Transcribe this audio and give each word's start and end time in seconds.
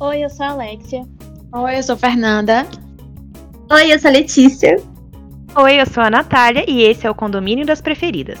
Oi, 0.00 0.24
eu 0.24 0.30
sou 0.30 0.46
a 0.46 0.50
Alexia. 0.50 1.02
Oi, 1.52 1.78
eu 1.78 1.82
sou 1.82 1.94
Fernanda. 1.94 2.66
Oi, 3.70 3.92
eu 3.92 3.98
sou 3.98 4.08
a 4.08 4.12
Letícia. 4.12 4.82
Oi, 5.54 5.80
eu 5.80 5.86
sou 5.86 6.02
a 6.02 6.08
Natália 6.08 6.64
e 6.66 6.84
esse 6.84 7.06
é 7.06 7.10
o 7.10 7.14
Condomínio 7.14 7.66
das 7.66 7.82
Preferidas. 7.82 8.38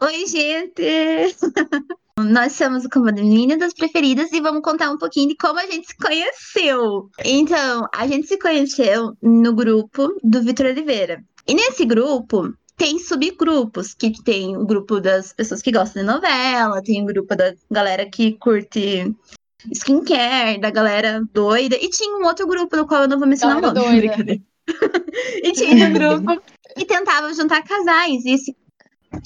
Oi, 0.00 0.26
gente! 0.28 1.36
Nós 2.20 2.52
somos 2.52 2.84
o 2.84 2.88
Condomínio 2.88 3.58
das 3.58 3.74
Preferidas 3.74 4.32
e 4.32 4.40
vamos 4.40 4.62
contar 4.62 4.92
um 4.92 4.98
pouquinho 4.98 5.30
de 5.30 5.36
como 5.36 5.58
a 5.58 5.66
gente 5.66 5.88
se 5.88 5.96
conheceu. 5.96 7.10
Então, 7.24 7.88
a 7.92 8.06
gente 8.06 8.28
se 8.28 8.38
conheceu 8.38 9.12
no 9.20 9.52
grupo 9.54 10.16
do 10.22 10.40
Vitor 10.40 10.66
Oliveira. 10.66 11.24
E 11.48 11.54
nesse 11.54 11.86
grupo 11.86 12.52
tem 12.76 12.98
subgrupos, 12.98 13.94
que 13.94 14.12
tem 14.22 14.54
o 14.56 14.66
grupo 14.66 15.00
das 15.00 15.32
pessoas 15.32 15.62
que 15.62 15.72
gostam 15.72 16.02
de 16.02 16.08
novela, 16.08 16.82
tem 16.82 17.02
o 17.02 17.06
grupo 17.06 17.34
da 17.34 17.54
galera 17.70 18.04
que 18.08 18.32
curte 18.34 19.16
skincare, 19.72 20.60
da 20.60 20.70
galera 20.70 21.22
doida, 21.32 21.76
e 21.76 21.88
tinha 21.88 22.16
um 22.16 22.24
outro 22.24 22.46
grupo 22.46 22.76
do 22.76 22.86
qual 22.86 23.02
eu 23.02 23.08
não 23.08 23.18
vou 23.18 23.26
mencionar 23.26 23.56
o 23.58 23.60
nome. 23.62 23.74
doida. 23.74 23.96
brincadeira. 23.96 24.42
e 25.42 25.52
tinha 25.52 25.88
um 25.88 25.92
grupo 25.92 26.42
que 26.76 26.84
tentava 26.84 27.32
juntar 27.32 27.62
casais, 27.62 28.24
e 28.26 28.34
esse 28.34 28.56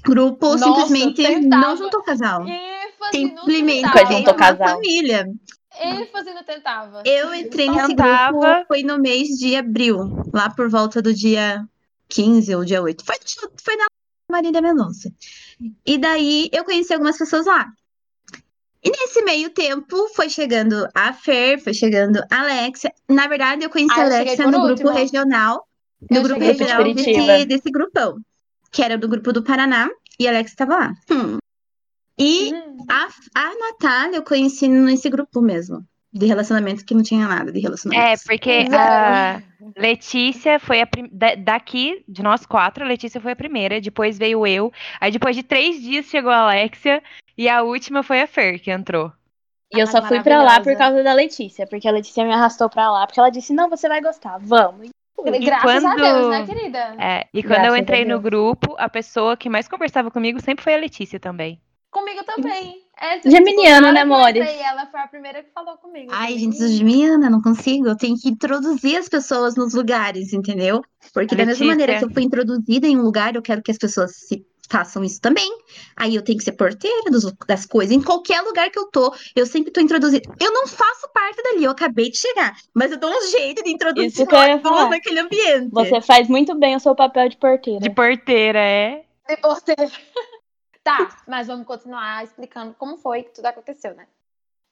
grupo 0.04 0.46
Nossa, 0.46 0.64
simplesmente 0.64 1.22
tentava. 1.22 1.66
não 1.66 1.76
juntou 1.76 2.02
casal. 2.02 2.46
ênfase 2.46 3.10
Simplesmente 3.10 3.88
juntou 4.08 4.34
casal. 4.34 4.68
família. 4.68 5.28
ênfase 5.78 6.32
no 6.32 6.44
tentava. 6.44 7.02
Eu 7.04 7.34
entrei 7.34 7.68
nesse 7.68 7.88
Tentava. 7.88 8.38
grupo, 8.38 8.66
foi 8.68 8.82
no 8.84 8.98
mês 8.98 9.28
de 9.30 9.56
abril, 9.56 9.98
lá 10.32 10.48
por 10.48 10.70
volta 10.70 11.02
do 11.02 11.12
dia 11.12 11.66
15 12.12 12.54
ou 12.54 12.64
dia 12.64 12.82
8. 12.82 13.04
Foi, 13.04 13.16
foi 13.62 13.76
na 13.76 13.86
Marília 14.30 14.60
Mendonça. 14.62 15.10
E 15.86 15.98
daí 15.98 16.48
eu 16.52 16.64
conheci 16.64 16.92
algumas 16.92 17.16
pessoas 17.18 17.46
lá. 17.46 17.66
E 18.84 18.90
nesse 18.90 19.22
meio 19.22 19.50
tempo 19.50 20.08
foi 20.14 20.28
chegando 20.28 20.86
a 20.94 21.12
Fer, 21.12 21.62
foi 21.62 21.72
chegando 21.72 22.20
a 22.30 22.40
Alexia. 22.40 22.92
Na 23.08 23.26
verdade, 23.28 23.64
eu 23.64 23.70
conheci 23.70 23.92
Ah, 23.98 24.02
a 24.02 24.06
Alexia 24.06 24.44
no 24.46 24.50
grupo 24.52 24.70
último. 24.70 24.90
regional. 24.90 25.66
No 26.10 26.16
Eu 26.18 26.22
grupo 26.24 26.40
regional 26.40 26.78
Curitiba. 26.78 27.26
desse, 27.26 27.44
desse 27.46 27.70
grupão. 27.70 28.16
Que 28.72 28.82
era 28.82 28.98
do 28.98 29.08
grupo 29.08 29.32
do 29.32 29.42
Paraná. 29.42 29.88
E 30.18 30.26
a 30.26 30.30
Alexia 30.30 30.54
estava 30.54 30.76
lá. 30.76 30.92
Hum. 31.10 31.38
E 32.18 32.52
Hum, 32.52 32.76
a, 32.90 33.08
a 33.34 33.54
Natália 33.54 34.16
eu 34.16 34.22
conheci 34.24 34.66
nesse 34.68 35.08
grupo 35.08 35.40
mesmo. 35.40 35.86
De 36.12 36.26
relacionamento 36.26 36.84
que 36.84 36.94
não 36.94 37.02
tinha 37.02 37.26
nada 37.26 37.50
de 37.50 37.58
relacionamento. 37.58 38.06
É, 38.06 38.14
porque 38.26 38.66
Zero. 38.68 38.76
a 38.76 39.42
Letícia 39.78 40.58
foi 40.60 40.82
a 40.82 40.86
prim... 40.86 41.08
da- 41.10 41.34
daqui, 41.34 42.04
de 42.06 42.22
nós 42.22 42.44
quatro, 42.44 42.84
a 42.84 42.86
Letícia 42.86 43.18
foi 43.20 43.32
a 43.32 43.36
primeira, 43.36 43.80
depois 43.80 44.18
veio 44.18 44.46
eu, 44.46 44.70
aí 45.00 45.10
depois 45.10 45.34
de 45.34 45.42
três 45.42 45.80
dias 45.80 46.04
chegou 46.06 46.30
a 46.30 46.42
Alexia, 46.50 47.02
e 47.38 47.48
a 47.48 47.62
última 47.62 48.02
foi 48.02 48.20
a 48.20 48.26
Fer 48.26 48.60
que 48.60 48.70
entrou. 48.70 49.10
E 49.74 49.78
eu 49.78 49.86
Ai, 49.86 49.92
só 49.92 50.02
fui 50.02 50.20
pra 50.20 50.42
lá 50.42 50.60
por 50.60 50.76
causa 50.76 51.02
da 51.02 51.14
Letícia, 51.14 51.66
porque 51.66 51.88
a 51.88 51.92
Letícia 51.92 52.22
me 52.24 52.32
arrastou 52.34 52.68
pra 52.68 52.90
lá, 52.90 53.06
porque 53.06 53.18
ela 53.18 53.30
disse: 53.30 53.54
não, 53.54 53.70
você 53.70 53.88
vai 53.88 54.02
gostar, 54.02 54.38
vamos. 54.38 54.90
Graças 55.40 55.84
a 55.84 55.94
quando- 55.94 56.02
Deus, 56.02 56.28
né, 56.28 56.44
querida? 56.44 56.78
É, 56.98 57.26
e 57.32 57.42
quando 57.42 57.52
Graças 57.52 57.68
eu 57.68 57.74
a 57.74 57.78
entrei 57.78 58.04
no 58.04 58.20
grupo, 58.20 58.74
a 58.76 58.88
pessoa 58.88 59.34
que 59.36 59.48
mais 59.48 59.66
conversava 59.68 60.10
comigo 60.10 60.42
sempre 60.42 60.62
foi 60.62 60.74
a 60.74 60.78
Letícia 60.78 61.18
também. 61.18 61.58
Comigo 61.92 62.24
também. 62.24 62.82
É, 62.98 63.20
Geminiana, 63.30 63.92
né, 63.92 64.02
entrei, 64.02 64.58
Ela 64.60 64.86
foi 64.86 65.00
a 65.00 65.06
primeira 65.08 65.42
que 65.42 65.50
falou 65.52 65.76
comigo. 65.76 66.10
Ai, 66.10 66.38
gente, 66.38 66.56
Juliana, 66.68 67.28
não 67.28 67.42
consigo. 67.42 67.86
Eu 67.86 67.96
tenho 67.96 68.16
que 68.18 68.28
introduzir 68.30 68.96
as 68.96 69.08
pessoas 69.08 69.54
nos 69.56 69.74
lugares, 69.74 70.32
entendeu? 70.32 70.82
Porque 71.12 71.34
da 71.36 71.44
mesma 71.44 71.66
maneira 71.66 71.98
que 71.98 72.04
eu 72.04 72.10
fui 72.10 72.22
introduzida 72.22 72.86
em 72.86 72.96
um 72.96 73.02
lugar, 73.02 73.34
eu 73.36 73.42
quero 73.42 73.62
que 73.62 73.70
as 73.70 73.76
pessoas 73.76 74.16
se 74.16 74.44
façam 74.70 75.04
isso 75.04 75.20
também. 75.20 75.50
Aí 75.94 76.14
eu 76.14 76.22
tenho 76.22 76.38
que 76.38 76.44
ser 76.44 76.52
porteira 76.52 77.10
dos- 77.10 77.30
das 77.46 77.66
coisas. 77.66 77.94
Em 77.94 78.00
qualquer 78.00 78.40
lugar 78.40 78.70
que 78.70 78.78
eu 78.78 78.86
tô, 78.86 79.14
eu 79.36 79.44
sempre 79.44 79.70
tô 79.70 79.78
introduzida. 79.80 80.32
Eu 80.40 80.50
não 80.50 80.66
faço 80.66 81.10
parte 81.12 81.42
dali, 81.42 81.64
eu 81.64 81.72
acabei 81.72 82.10
de 82.10 82.16
chegar. 82.16 82.56
Mas 82.72 82.90
eu 82.90 82.98
dou 82.98 83.10
um 83.10 83.26
jeito 83.30 83.62
de 83.62 83.70
introduzir 83.70 84.08
Isso 84.08 84.26
que 84.26 84.34
eu 84.34 84.38
ia 84.38 84.56
pessoas 84.56 84.76
falar. 84.78 84.88
naquele 84.90 85.20
ambiente. 85.20 85.68
Você 85.72 86.00
faz 86.00 86.26
muito 86.26 86.54
bem 86.54 86.74
o 86.74 86.80
seu 86.80 86.94
papel 86.94 87.28
de 87.28 87.36
porteira. 87.36 87.80
De 87.80 87.90
porteira, 87.90 88.58
é. 88.60 89.04
De 89.28 89.36
porteira. 89.36 89.90
Tá, 90.82 91.22
mas 91.28 91.46
vamos 91.46 91.66
continuar 91.66 92.24
explicando 92.24 92.74
como 92.74 92.98
foi 92.98 93.22
que 93.22 93.30
tudo 93.30 93.46
aconteceu, 93.46 93.94
né? 93.94 94.08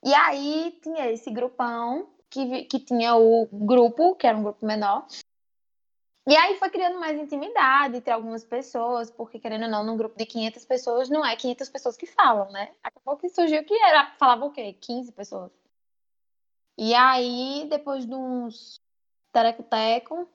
E 0.03 0.13
aí 0.15 0.79
tinha 0.83 1.11
esse 1.11 1.31
grupão 1.31 2.09
que, 2.29 2.65
que 2.65 2.81
tinha 2.81 3.15
o 3.15 3.47
grupo, 3.53 4.17
que 4.17 4.27
era 4.27 4.37
um 4.37 4.43
grupo 4.43 4.67
menor. 4.67 5.07
E 6.27 6.37
aí 6.37 6.59
foi 6.59 6.71
criando 6.71 6.99
mais 6.99 7.19
intimidade 7.19 7.97
entre 7.97 8.13
algumas 8.13 8.45
pessoas, 8.45 9.11
porque 9.11 9.39
querendo 9.39 9.65
ou 9.65 9.71
não, 9.71 9.85
num 9.85 9.97
grupo 9.97 10.17
de 10.17 10.27
500 10.27 10.65
pessoas, 10.65 11.09
não 11.09 11.25
é 11.25 11.35
500 11.37 11.69
pessoas 11.69 11.97
que 11.97 12.07
falam, 12.07 12.51
né? 12.53 12.75
Acabou 12.83 13.17
que 13.17 13.29
surgiu 13.29 13.65
que 13.65 13.75
era, 13.75 14.13
falava 14.19 14.45
o 14.45 14.53
quê? 14.53 14.73
15 14.81 15.13
pessoas. 15.13 15.51
E 16.77 16.95
aí, 16.95 17.67
depois 17.69 18.07
de 18.07 18.15
uns 18.15 18.81
tereco-teco, 19.33 20.29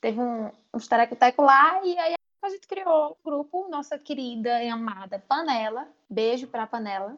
teve 0.00 0.20
um, 0.20 0.50
uns 0.74 0.88
tereco-teco 0.88 1.42
lá, 1.42 1.84
e 1.84 1.98
aí 1.98 2.14
a 2.46 2.50
gente 2.50 2.66
criou 2.66 3.10
o 3.12 3.16
grupo, 3.24 3.68
nossa 3.68 3.98
querida 3.98 4.62
e 4.62 4.68
amada 4.68 5.22
Panela. 5.28 5.88
Beijo 6.08 6.46
pra 6.46 6.66
Panela. 6.66 7.16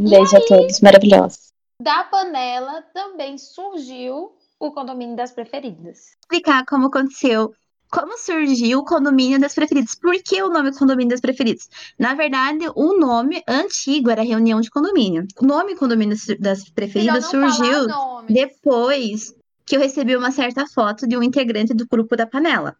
Um 0.00 0.08
beijo 0.08 0.36
a 0.36 0.40
todos, 0.46 0.80
maravilhosos. 0.80 1.52
Da 1.82 2.04
Panela 2.04 2.82
também 2.94 3.38
surgiu 3.38 4.32
o 4.58 4.70
condomínio 4.72 5.16
das 5.16 5.32
preferidas. 5.32 6.16
explicar 6.20 6.64
como 6.66 6.86
aconteceu. 6.86 7.54
Como 7.90 8.16
surgiu 8.18 8.80
o 8.80 8.84
condomínio 8.84 9.40
das 9.40 9.52
preferidas? 9.54 9.96
Por 9.96 10.14
que 10.22 10.40
o 10.42 10.48
nome 10.48 10.72
condomínio 10.76 11.08
das 11.10 11.20
preferidas? 11.20 11.68
Na 11.98 12.14
verdade, 12.14 12.66
o 12.76 12.96
nome 12.96 13.42
antigo 13.48 14.10
era 14.10 14.22
reunião 14.22 14.60
de 14.60 14.70
condomínio. 14.70 15.26
O 15.40 15.44
nome 15.46 15.74
condomínio 15.74 16.14
das- 16.14 16.38
das 16.38 16.68
preferidas 16.68 17.26
surgiu 17.26 17.86
depois 18.28 19.34
que 19.66 19.76
eu 19.76 19.80
recebi 19.80 20.16
uma 20.16 20.30
certa 20.30 20.66
foto 20.66 21.06
de 21.08 21.16
um 21.16 21.22
integrante 21.22 21.74
do 21.74 21.86
grupo 21.86 22.14
da 22.16 22.26
panela. 22.26 22.76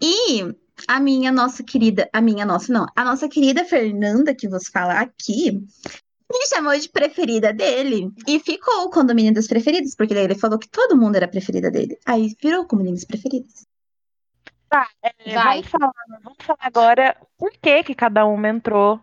E 0.00 0.54
a 0.86 1.00
minha 1.00 1.32
nossa 1.32 1.62
querida, 1.62 2.08
a 2.12 2.20
minha 2.20 2.44
nossa 2.44 2.72
não, 2.72 2.86
a 2.94 3.04
nossa 3.04 3.28
querida 3.28 3.64
Fernanda 3.64 4.34
que 4.34 4.48
vos 4.48 4.68
fala 4.68 5.00
aqui, 5.00 5.52
me 5.52 6.46
chamou 6.48 6.78
de 6.78 6.88
preferida 6.88 7.52
dele 7.52 8.12
e 8.26 8.40
ficou 8.40 8.84
o 8.84 8.90
condomínio 8.90 9.32
das 9.32 9.46
preferidas, 9.46 9.94
porque 9.94 10.14
daí 10.14 10.24
ele 10.24 10.34
falou 10.34 10.58
que 10.58 10.68
todo 10.68 10.96
mundo 10.96 11.16
era 11.16 11.28
preferida 11.28 11.70
dele. 11.70 11.98
Aí 12.04 12.36
virou 12.42 12.62
o 12.62 12.66
condomínio 12.66 12.96
das 12.96 13.04
preferidas. 13.04 13.66
É, 15.02 15.34
Vai. 15.34 15.62
Vamos 15.62 15.68
falar, 15.68 15.92
vamos 16.22 16.38
falar 16.42 16.58
agora 16.60 17.16
por 17.38 17.52
que, 17.52 17.84
que 17.84 17.94
cada 17.94 18.26
uma 18.26 18.48
entrou 18.48 19.00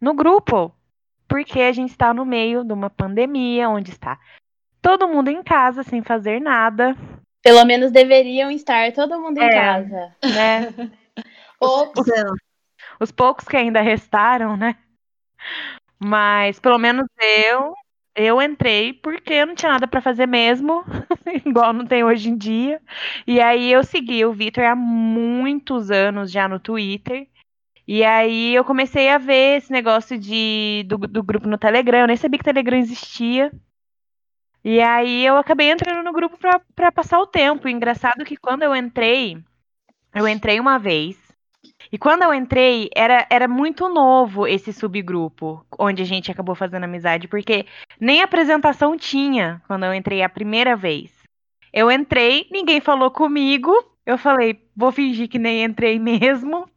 no 0.00 0.14
grupo. 0.14 0.74
Porque 1.26 1.60
a 1.60 1.72
gente 1.72 1.90
está 1.90 2.12
no 2.12 2.24
meio 2.26 2.62
de 2.64 2.72
uma 2.72 2.90
pandemia, 2.90 3.68
onde 3.68 3.90
está 3.90 4.18
todo 4.82 5.08
mundo 5.08 5.28
em 5.28 5.42
casa, 5.42 5.82
sem 5.82 6.02
fazer 6.02 6.40
nada, 6.40 6.94
Pelo 7.44 7.64
menos 7.66 7.92
deveriam 7.92 8.50
estar 8.50 8.90
todo 8.92 9.20
mundo 9.20 9.38
em 9.38 9.44
É. 9.44 9.50
casa. 9.50 10.16
né? 10.22 10.74
Então, 11.56 12.34
Os 13.00 13.10
poucos 13.12 13.46
que 13.46 13.56
ainda 13.56 13.80
restaram, 13.80 14.56
né? 14.56 14.76
Mas 15.98 16.58
pelo 16.58 16.78
menos 16.78 17.06
eu, 17.18 17.74
eu 18.14 18.42
entrei 18.42 18.92
porque 18.92 19.32
eu 19.32 19.46
não 19.46 19.54
tinha 19.54 19.72
nada 19.72 19.86
para 19.86 20.00
fazer 20.02 20.26
mesmo, 20.26 20.84
igual 21.46 21.72
não 21.72 21.86
tem 21.86 22.04
hoje 22.04 22.28
em 22.28 22.36
dia. 22.36 22.80
E 23.26 23.40
aí 23.40 23.70
eu 23.72 23.82
segui 23.84 24.24
o 24.24 24.32
Vitor 24.32 24.64
há 24.64 24.74
muitos 24.76 25.90
anos 25.90 26.30
já 26.30 26.48
no 26.48 26.58
Twitter. 26.58 27.26
E 27.86 28.02
aí 28.02 28.54
eu 28.54 28.64
comecei 28.64 29.08
a 29.08 29.18
ver 29.18 29.58
esse 29.58 29.70
negócio 29.70 30.18
de, 30.18 30.84
do, 30.86 30.96
do 30.98 31.22
grupo 31.22 31.46
no 31.46 31.58
Telegram. 31.58 32.00
Eu 32.00 32.06
nem 32.06 32.16
sabia 32.16 32.38
que 32.38 32.42
o 32.42 32.52
Telegram 32.52 32.78
existia. 32.78 33.52
E 34.64 34.80
aí 34.80 35.24
eu 35.26 35.36
acabei 35.36 35.70
entrando 35.70 36.02
no 36.02 36.12
grupo 36.12 36.38
pra, 36.38 36.60
pra 36.74 36.90
passar 36.90 37.18
o 37.20 37.26
tempo. 37.26 37.68
E 37.68 37.72
engraçado 37.72 38.24
que 38.24 38.36
quando 38.36 38.62
eu 38.62 38.74
entrei, 38.74 39.36
eu 40.14 40.26
entrei 40.26 40.58
uma 40.58 40.78
vez. 40.78 41.18
E 41.92 41.98
quando 41.98 42.22
eu 42.22 42.32
entrei, 42.32 42.88
era, 42.94 43.26
era 43.28 43.46
muito 43.46 43.88
novo 43.88 44.46
esse 44.46 44.72
subgrupo, 44.72 45.64
onde 45.78 46.02
a 46.02 46.06
gente 46.06 46.30
acabou 46.30 46.54
fazendo 46.54 46.84
amizade, 46.84 47.28
porque 47.28 47.66
nem 48.00 48.22
apresentação 48.22 48.96
tinha 48.96 49.62
quando 49.66 49.84
eu 49.84 49.94
entrei 49.94 50.22
a 50.22 50.28
primeira 50.28 50.74
vez. 50.74 51.12
Eu 51.72 51.90
entrei, 51.90 52.46
ninguém 52.50 52.80
falou 52.80 53.10
comigo, 53.10 53.72
eu 54.06 54.16
falei, 54.16 54.66
vou 54.74 54.92
fingir 54.92 55.28
que 55.28 55.38
nem 55.38 55.62
entrei 55.62 55.98
mesmo. 55.98 56.68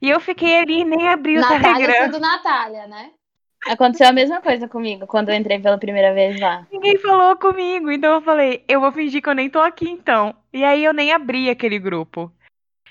E 0.00 0.10
eu 0.10 0.20
fiquei 0.20 0.58
ali, 0.58 0.84
nem 0.84 1.08
abri 1.08 1.38
o 1.38 1.40
Natália 1.40 1.74
Telegram. 1.74 2.04
sendo 2.04 2.20
Natália, 2.20 2.86
né? 2.86 3.10
Aconteceu 3.66 4.08
a 4.08 4.12
mesma 4.12 4.42
coisa 4.42 4.68
comigo 4.68 5.06
quando 5.06 5.30
eu 5.30 5.34
entrei 5.34 5.58
pela 5.58 5.78
primeira 5.78 6.12
vez 6.12 6.38
lá. 6.38 6.66
Ninguém 6.70 6.98
falou 6.98 7.36
comigo, 7.36 7.90
então 7.90 8.14
eu 8.14 8.20
falei, 8.20 8.62
eu 8.68 8.80
vou 8.80 8.92
fingir 8.92 9.22
que 9.22 9.28
eu 9.28 9.34
nem 9.34 9.48
tô 9.48 9.58
aqui 9.58 9.88
então. 9.88 10.34
E 10.52 10.62
aí 10.62 10.84
eu 10.84 10.92
nem 10.92 11.12
abri 11.12 11.48
aquele 11.48 11.78
grupo. 11.78 12.30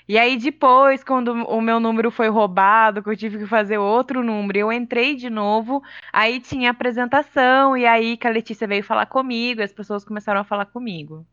E 0.06 0.18
aí 0.18 0.36
depois, 0.36 1.02
quando 1.02 1.32
o 1.32 1.60
meu 1.62 1.80
número 1.80 2.10
foi 2.10 2.28
roubado, 2.28 3.02
que 3.02 3.08
eu 3.08 3.16
tive 3.16 3.38
que 3.38 3.46
fazer 3.46 3.78
outro 3.78 4.22
número, 4.22 4.58
eu 4.58 4.72
entrei 4.72 5.14
de 5.14 5.30
novo, 5.30 5.82
aí 6.12 6.40
tinha 6.40 6.70
apresentação, 6.70 7.74
e 7.74 7.86
aí 7.86 8.16
que 8.16 8.26
a 8.26 8.30
Letícia 8.30 8.66
veio 8.66 8.84
falar 8.84 9.06
comigo, 9.06 9.60
e 9.60 9.64
as 9.64 9.72
pessoas 9.72 10.04
começaram 10.04 10.40
a 10.40 10.44
falar 10.44 10.66
comigo. 10.66 11.26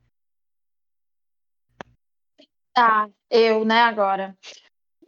Tá, 2.73 3.09
eu, 3.29 3.65
né, 3.65 3.81
agora. 3.81 4.37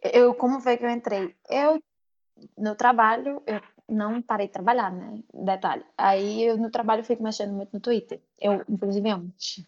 Eu, 0.01 0.33
como 0.33 0.59
foi 0.59 0.75
que 0.75 0.83
eu 0.83 0.89
entrei? 0.89 1.33
Eu, 1.49 1.81
no 2.57 2.75
trabalho, 2.75 3.41
eu 3.47 3.61
não 3.87 4.21
parei 4.21 4.47
de 4.47 4.53
trabalhar, 4.53 4.91
né? 4.91 5.19
Detalhe. 5.33 5.85
Aí 5.97 6.43
eu 6.43 6.57
no 6.57 6.69
trabalho 6.69 7.03
fico 7.03 7.23
mexendo 7.23 7.53
muito 7.53 7.71
no 7.73 7.79
Twitter. 7.79 8.21
Eu, 8.39 8.63
inclusive, 8.69 9.13
ontem. 9.13 9.67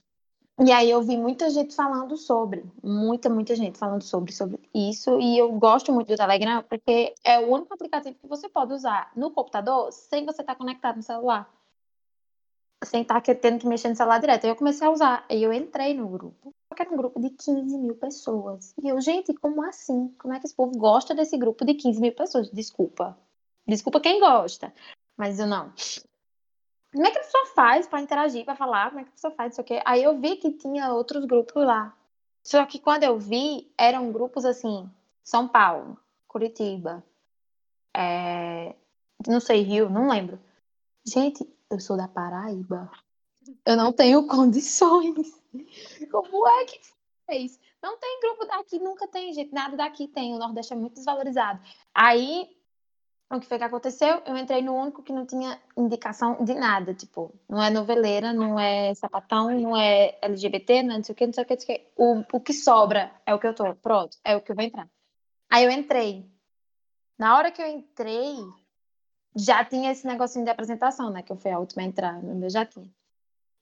E 0.58 0.72
aí 0.72 0.90
eu 0.90 1.02
vi 1.02 1.18
muita 1.18 1.50
gente 1.50 1.76
falando 1.76 2.16
sobre, 2.16 2.64
muita, 2.82 3.30
muita 3.30 3.56
gente 3.58 3.78
falando 3.78 4.04
sobre, 4.04 4.32
sobre 4.32 4.58
isso. 4.74 5.20
E 5.20 5.38
eu 5.38 5.52
gosto 5.52 5.92
muito 5.92 6.08
do 6.08 6.16
Telegram 6.16 6.64
porque 6.64 7.14
é 7.26 7.40
o 7.40 7.52
único 7.52 7.74
aplicativo 7.74 8.18
que 8.18 8.28
você 8.28 8.48
pode 8.48 8.74
usar 8.74 9.12
no 9.18 9.32
computador 9.32 9.92
sem 9.92 10.26
você 10.26 10.42
estar 10.42 10.56
conectado 10.56 10.96
no 10.96 11.04
celular. 11.04 11.54
Sem 12.86 13.02
estar 13.02 13.20
tendo 13.22 13.60
que 13.60 13.68
mexer 13.68 13.90
no 13.90 13.96
celular 13.98 14.20
direto. 14.20 14.46
Aí 14.46 14.52
eu 14.52 14.56
comecei 14.56 14.88
a 14.88 14.92
usar. 14.92 15.26
E 15.30 15.44
eu 15.44 15.52
entrei 15.52 15.94
no 15.94 16.08
grupo. 16.08 16.54
Só 16.70 16.76
que 16.76 16.84
era 16.84 16.94
um 16.94 16.98
grupo 16.98 17.20
de 17.20 17.32
15 17.32 17.78
mil 17.78 17.96
pessoas. 17.96 18.74
E 18.82 18.88
eu, 18.88 19.02
gente, 19.02 19.34
como 19.34 19.62
assim? 19.62 20.14
Como 20.20 20.34
é 20.34 20.40
que 20.40 20.46
esse 20.46 20.56
povo 20.56 20.78
gosta 20.78 21.14
desse 21.14 21.38
grupo 21.38 21.66
de 21.66 21.74
15 21.74 22.00
mil 22.00 22.14
pessoas? 22.14 22.50
Desculpa. 22.50 23.18
Desculpa 23.68 24.00
quem 24.00 24.20
gosta. 24.20 24.74
Mas 25.18 25.40
eu 25.40 25.48
não. 25.48 25.72
Como 26.92 27.06
é 27.06 27.12
que 27.12 27.18
a 27.18 27.22
pessoa 27.22 27.46
faz 27.48 27.88
para 27.88 28.02
interagir, 28.02 28.46
para 28.46 28.56
falar? 28.56 28.90
Como 28.90 29.02
é 29.02 29.04
que 29.04 29.10
a 29.10 29.14
pessoa 29.14 29.34
faz 29.34 29.54
isso 29.54 29.62
aqui? 29.62 29.82
Aí 29.86 30.04
eu 30.04 30.20
vi 30.20 30.38
que 30.38 30.52
tinha 30.52 30.94
outros 30.94 31.26
grupos 31.26 31.66
lá. 31.66 31.96
Só 32.44 32.66
que 32.66 32.80
quando 32.80 33.04
eu 33.04 33.18
vi, 33.18 33.70
eram 33.78 34.12
grupos 34.12 34.46
assim, 34.46 34.90
São 35.24 35.48
Paulo, 35.48 35.98
Curitiba, 36.28 37.04
é... 37.94 38.76
não 39.28 39.40
sei, 39.40 39.62
Rio, 39.62 39.90
não 39.90 40.10
lembro. 40.10 40.40
Gente, 41.06 41.48
eu 41.70 41.80
sou 41.80 41.98
da 41.98 42.08
Paraíba. 42.08 42.92
Eu 43.66 43.76
não 43.76 43.92
tenho 43.92 44.26
condições. 44.28 45.34
Como 46.12 46.48
é 46.48 46.66
que 46.66 46.80
fez? 47.26 47.60
Não 47.82 47.98
tem 47.98 48.20
grupo 48.20 48.46
daqui, 48.46 48.80
nunca 48.80 49.08
tem, 49.08 49.34
gente. 49.34 49.54
Nada 49.54 49.76
daqui 49.76 50.08
tem. 50.08 50.34
O 50.34 50.40
Nordeste 50.40 50.74
é 50.74 50.76
muito 50.76 50.96
desvalorizado. 50.96 51.60
Aí 51.94 52.50
o 53.30 53.40
que 53.40 53.48
foi 53.48 53.58
que 53.58 53.64
aconteceu? 53.64 54.22
Eu 54.26 54.38
entrei 54.38 54.62
no 54.62 54.74
único 54.76 55.02
que 55.02 55.12
não 55.12 55.26
tinha 55.26 55.60
indicação 55.76 56.44
de 56.44 56.54
nada, 56.54 56.94
tipo, 56.94 57.34
não 57.50 57.62
é 57.62 57.70
noveleira, 57.70 58.32
não 58.32 58.60
é 58.60 58.94
sapatão, 58.94 59.50
não 59.60 59.76
é 59.76 60.18
LGBT, 60.22 60.84
não, 60.84 60.94
é 60.94 60.98
não 60.98 61.04
sei 61.04 61.14
o 61.14 61.16
que, 61.16 61.26
não 61.26 61.34
sei 61.34 61.44
o 61.44 61.48
que, 61.48 61.54
não 61.56 61.62
sei 61.62 61.76
o 61.76 61.80
que. 61.80 61.88
O, 61.96 62.38
o 62.38 62.42
que 62.42 62.54
sobra 62.54 63.12
é 63.26 63.34
o 63.34 63.40
que 63.40 63.48
eu 63.48 63.56
tô, 63.56 63.76
pronto, 63.76 64.18
é 64.24 64.36
o 64.36 64.42
que 64.42 64.52
eu 64.52 64.56
vou 64.56 64.64
entrar. 64.64 64.88
Aí 65.50 65.64
eu 65.66 65.72
entrei. 65.72 66.30
Na 67.18 67.38
hora 67.38 67.52
que 67.52 67.62
eu 67.62 67.68
entrei, 67.68 68.36
já 69.36 69.66
tinha 69.66 69.92
esse 69.92 70.06
negocinho 70.06 70.46
de 70.46 70.52
apresentação, 70.52 71.10
né, 71.10 71.22
que 71.24 71.32
eu 71.32 71.38
fui 71.38 71.52
a 71.52 71.60
última 71.60 71.82
a 71.82 71.86
entrar, 71.86 72.22
meu 72.22 72.50
já 72.50 72.66
tinha. 72.66 72.90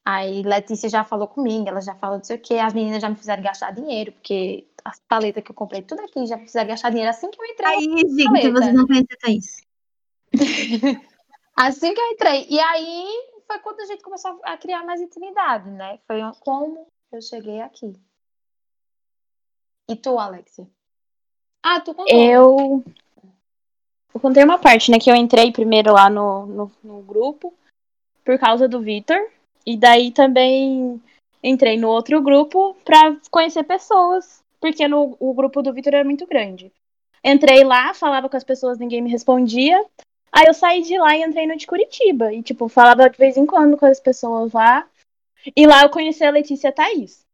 Aí 0.05 0.43
Letícia 0.43 0.89
já 0.89 1.03
falou 1.05 1.27
comigo, 1.27 1.69
ela 1.69 1.81
já 1.81 1.95
falou 1.95 2.17
não 2.17 2.23
sei 2.23 2.35
o 2.35 2.39
que, 2.39 2.59
as 2.59 2.73
meninas 2.73 3.01
já 3.01 3.09
me 3.09 3.15
fizeram 3.15 3.41
gastar 3.41 3.71
dinheiro, 3.71 4.11
porque 4.11 4.67
as 4.83 4.99
paletas 5.07 5.43
que 5.43 5.51
eu 5.51 5.55
comprei 5.55 5.81
tudo 5.81 6.01
aqui 6.01 6.25
já 6.25 6.37
fizeram 6.37 6.69
gastar 6.69 6.89
dinheiro 6.89 7.09
assim 7.09 7.29
que 7.29 7.39
eu 7.39 7.45
entrei. 7.45 7.67
Aí, 7.67 7.83
gente, 7.83 8.51
vocês 8.51 8.73
não 8.73 8.85
conhecem 8.85 9.07
a 9.11 9.17
Thaís. 9.17 9.61
assim 11.55 11.93
que 11.93 12.01
eu 12.01 12.11
entrei. 12.11 12.47
E 12.49 12.59
aí 12.59 13.07
foi 13.47 13.59
quando 13.59 13.79
a 13.81 13.85
gente 13.85 14.03
começou 14.03 14.39
a 14.43 14.57
criar 14.57 14.83
mais 14.83 15.01
intimidade, 15.01 15.69
né? 15.69 15.99
Foi 16.07 16.19
como 16.41 16.87
eu 17.11 17.21
cheguei 17.21 17.61
aqui. 17.61 17.93
E 19.89 19.95
tu, 19.95 20.17
Alexia? 20.17 20.67
Ah, 21.61 21.79
tu 21.79 21.93
contou. 21.93 22.15
Eu. 22.15 22.83
Eu 24.13 24.19
contei 24.19 24.43
uma 24.43 24.59
parte, 24.59 24.91
né? 24.91 24.99
Que 24.99 25.09
eu 25.09 25.15
entrei 25.15 25.51
primeiro 25.51 25.91
lá 25.91 26.09
no, 26.09 26.45
no, 26.45 26.71
no 26.83 27.01
grupo 27.01 27.53
por 28.23 28.37
causa 28.37 28.67
do 28.67 28.81
Vitor. 28.81 29.19
E 29.65 29.77
daí 29.77 30.11
também 30.11 31.01
entrei 31.41 31.77
no 31.77 31.89
outro 31.89 32.21
grupo 32.21 32.75
pra 32.85 33.15
conhecer 33.31 33.63
pessoas. 33.63 34.42
Porque 34.63 34.87
no, 34.87 35.17
o 35.19 35.33
grupo 35.33 35.61
do 35.61 35.73
Vitor 35.73 35.93
é 35.93 36.05
muito 36.05 36.25
grande. 36.25 36.71
Entrei 37.21 37.65
lá, 37.65 37.93
falava 37.93 38.29
com 38.29 38.37
as 38.37 38.45
pessoas, 38.45 38.79
ninguém 38.79 39.01
me 39.01 39.09
respondia. 39.09 39.77
Aí 40.31 40.45
eu 40.47 40.53
saí 40.53 40.81
de 40.81 40.97
lá 40.97 41.17
e 41.17 41.21
entrei 41.21 41.45
no 41.45 41.57
de 41.57 41.67
Curitiba. 41.67 42.31
E, 42.31 42.41
tipo, 42.41 42.69
falava 42.69 43.09
de 43.09 43.17
vez 43.17 43.35
em 43.35 43.45
quando 43.45 43.75
com 43.75 43.85
as 43.85 43.99
pessoas 43.99 44.53
lá. 44.53 44.87
E 45.53 45.67
lá 45.67 45.83
eu 45.83 45.89
conheci 45.89 46.23
a 46.23 46.31
Letícia 46.31 46.71
Thaís. 46.71 47.25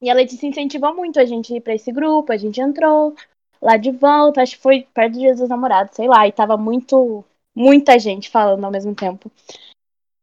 E 0.00 0.08
a 0.08 0.14
Letícia 0.14 0.46
incentivou 0.46 0.94
muito 0.94 1.20
a 1.20 1.26
gente 1.26 1.54
ir 1.54 1.60
pra 1.60 1.74
esse 1.74 1.92
grupo, 1.92 2.32
a 2.32 2.38
gente 2.38 2.58
entrou 2.58 3.14
lá 3.60 3.76
de 3.76 3.90
volta, 3.90 4.40
acho 4.40 4.56
que 4.56 4.62
foi 4.62 4.88
perto 4.94 5.12
do 5.12 5.18
Dia 5.18 5.34
dos 5.34 5.50
Namorados, 5.50 5.94
sei 5.94 6.08
lá, 6.08 6.26
e 6.26 6.32
tava 6.32 6.56
muito, 6.56 7.22
muita 7.54 7.98
gente 7.98 8.30
falando 8.30 8.64
ao 8.64 8.70
mesmo 8.70 8.94
tempo. 8.94 9.30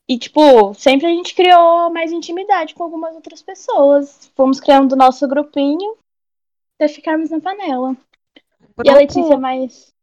E, 0.10 0.18
tipo, 0.18 0.74
sempre 0.74 1.06
a 1.06 1.12
gente 1.12 1.36
criou 1.36 1.92
mais 1.92 2.12
intimidade 2.12 2.74
com 2.74 2.82
algumas 2.82 3.14
outras 3.14 3.44
pessoas. 3.44 4.32
Fomos 4.36 4.60
criando 4.60 4.94
o 4.94 4.96
nosso 4.96 5.28
grupinho 5.28 5.96
até 6.76 6.88
ficarmos 6.88 7.30
na 7.30 7.40
panela. 7.40 7.96
E 8.84 8.90
a 8.90 8.96
Letícia 8.96 9.38
mais. 9.38 9.94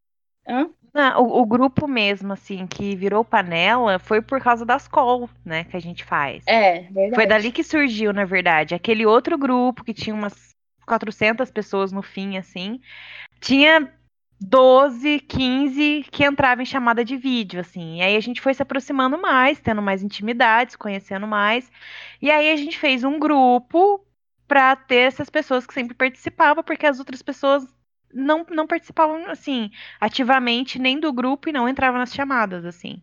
Hã? 0.49 0.69
Não, 0.93 1.23
o, 1.23 1.41
o 1.41 1.47
grupo 1.47 1.89
mesmo, 1.89 2.33
assim, 2.33 2.67
que 2.67 2.95
virou 2.95 3.25
panela 3.25 3.99
foi 3.99 4.21
por 4.21 4.41
causa 4.43 4.65
das 4.65 4.87
call, 4.87 5.29
né, 5.45 5.65
que 5.65 5.77
a 5.77 5.81
gente 5.81 6.05
faz. 6.05 6.45
É, 6.47 6.83
verdade. 6.83 7.15
Foi 7.15 7.27
dali 7.27 7.53
que 7.53 7.65
surgiu, 7.65 8.13
na 8.13 8.25
verdade. 8.25 8.75
Aquele 8.75 9.07
outro 9.07 9.39
grupo 9.39 9.85
que 9.85 9.95
tinha 9.95 10.15
umas 10.15 10.51
400 10.87 11.51
pessoas 11.51 11.93
no 11.93 12.03
fim, 12.03 12.37
assim, 12.37 12.79
tinha 13.41 13.91
12, 14.39 15.21
15 15.21 16.05
que 16.11 16.27
entravam 16.27 16.63
em 16.63 16.67
chamada 16.67 17.03
de 17.03 17.17
vídeo, 17.17 17.61
assim. 17.61 17.99
E 17.99 18.03
aí 18.03 18.17
a 18.17 18.21
gente 18.21 18.41
foi 18.41 18.53
se 18.53 18.63
aproximando 18.63 19.17
mais, 19.17 19.61
tendo 19.61 19.81
mais 19.81 20.03
intimidade, 20.03 20.73
se 20.73 20.79
conhecendo 20.79 21.27
mais. 21.27 21.71
E 22.21 22.31
aí 22.31 22.53
a 22.53 22.57
gente 22.57 22.79
fez 22.79 23.03
um 23.03 23.19
grupo 23.19 24.05
para 24.53 24.77
ter 24.77 25.09
essas 25.09 25.31
pessoas 25.31 25.67
que 25.67 25.73
sempre 25.73 25.95
participavam, 25.95 26.63
porque 26.63 26.85
as 26.85 26.99
outras 26.99 27.23
pessoas 27.23 27.67
não, 28.13 28.45
não 28.51 28.67
participavam, 28.67 29.27
assim, 29.31 29.71
ativamente 29.99 30.79
nem 30.79 31.01
do 31.01 31.11
grupo 31.11 31.49
e 31.49 31.53
não 31.55 31.67
entravam 31.67 31.99
nas 31.99 32.13
chamadas, 32.13 32.67
assim. 32.67 33.03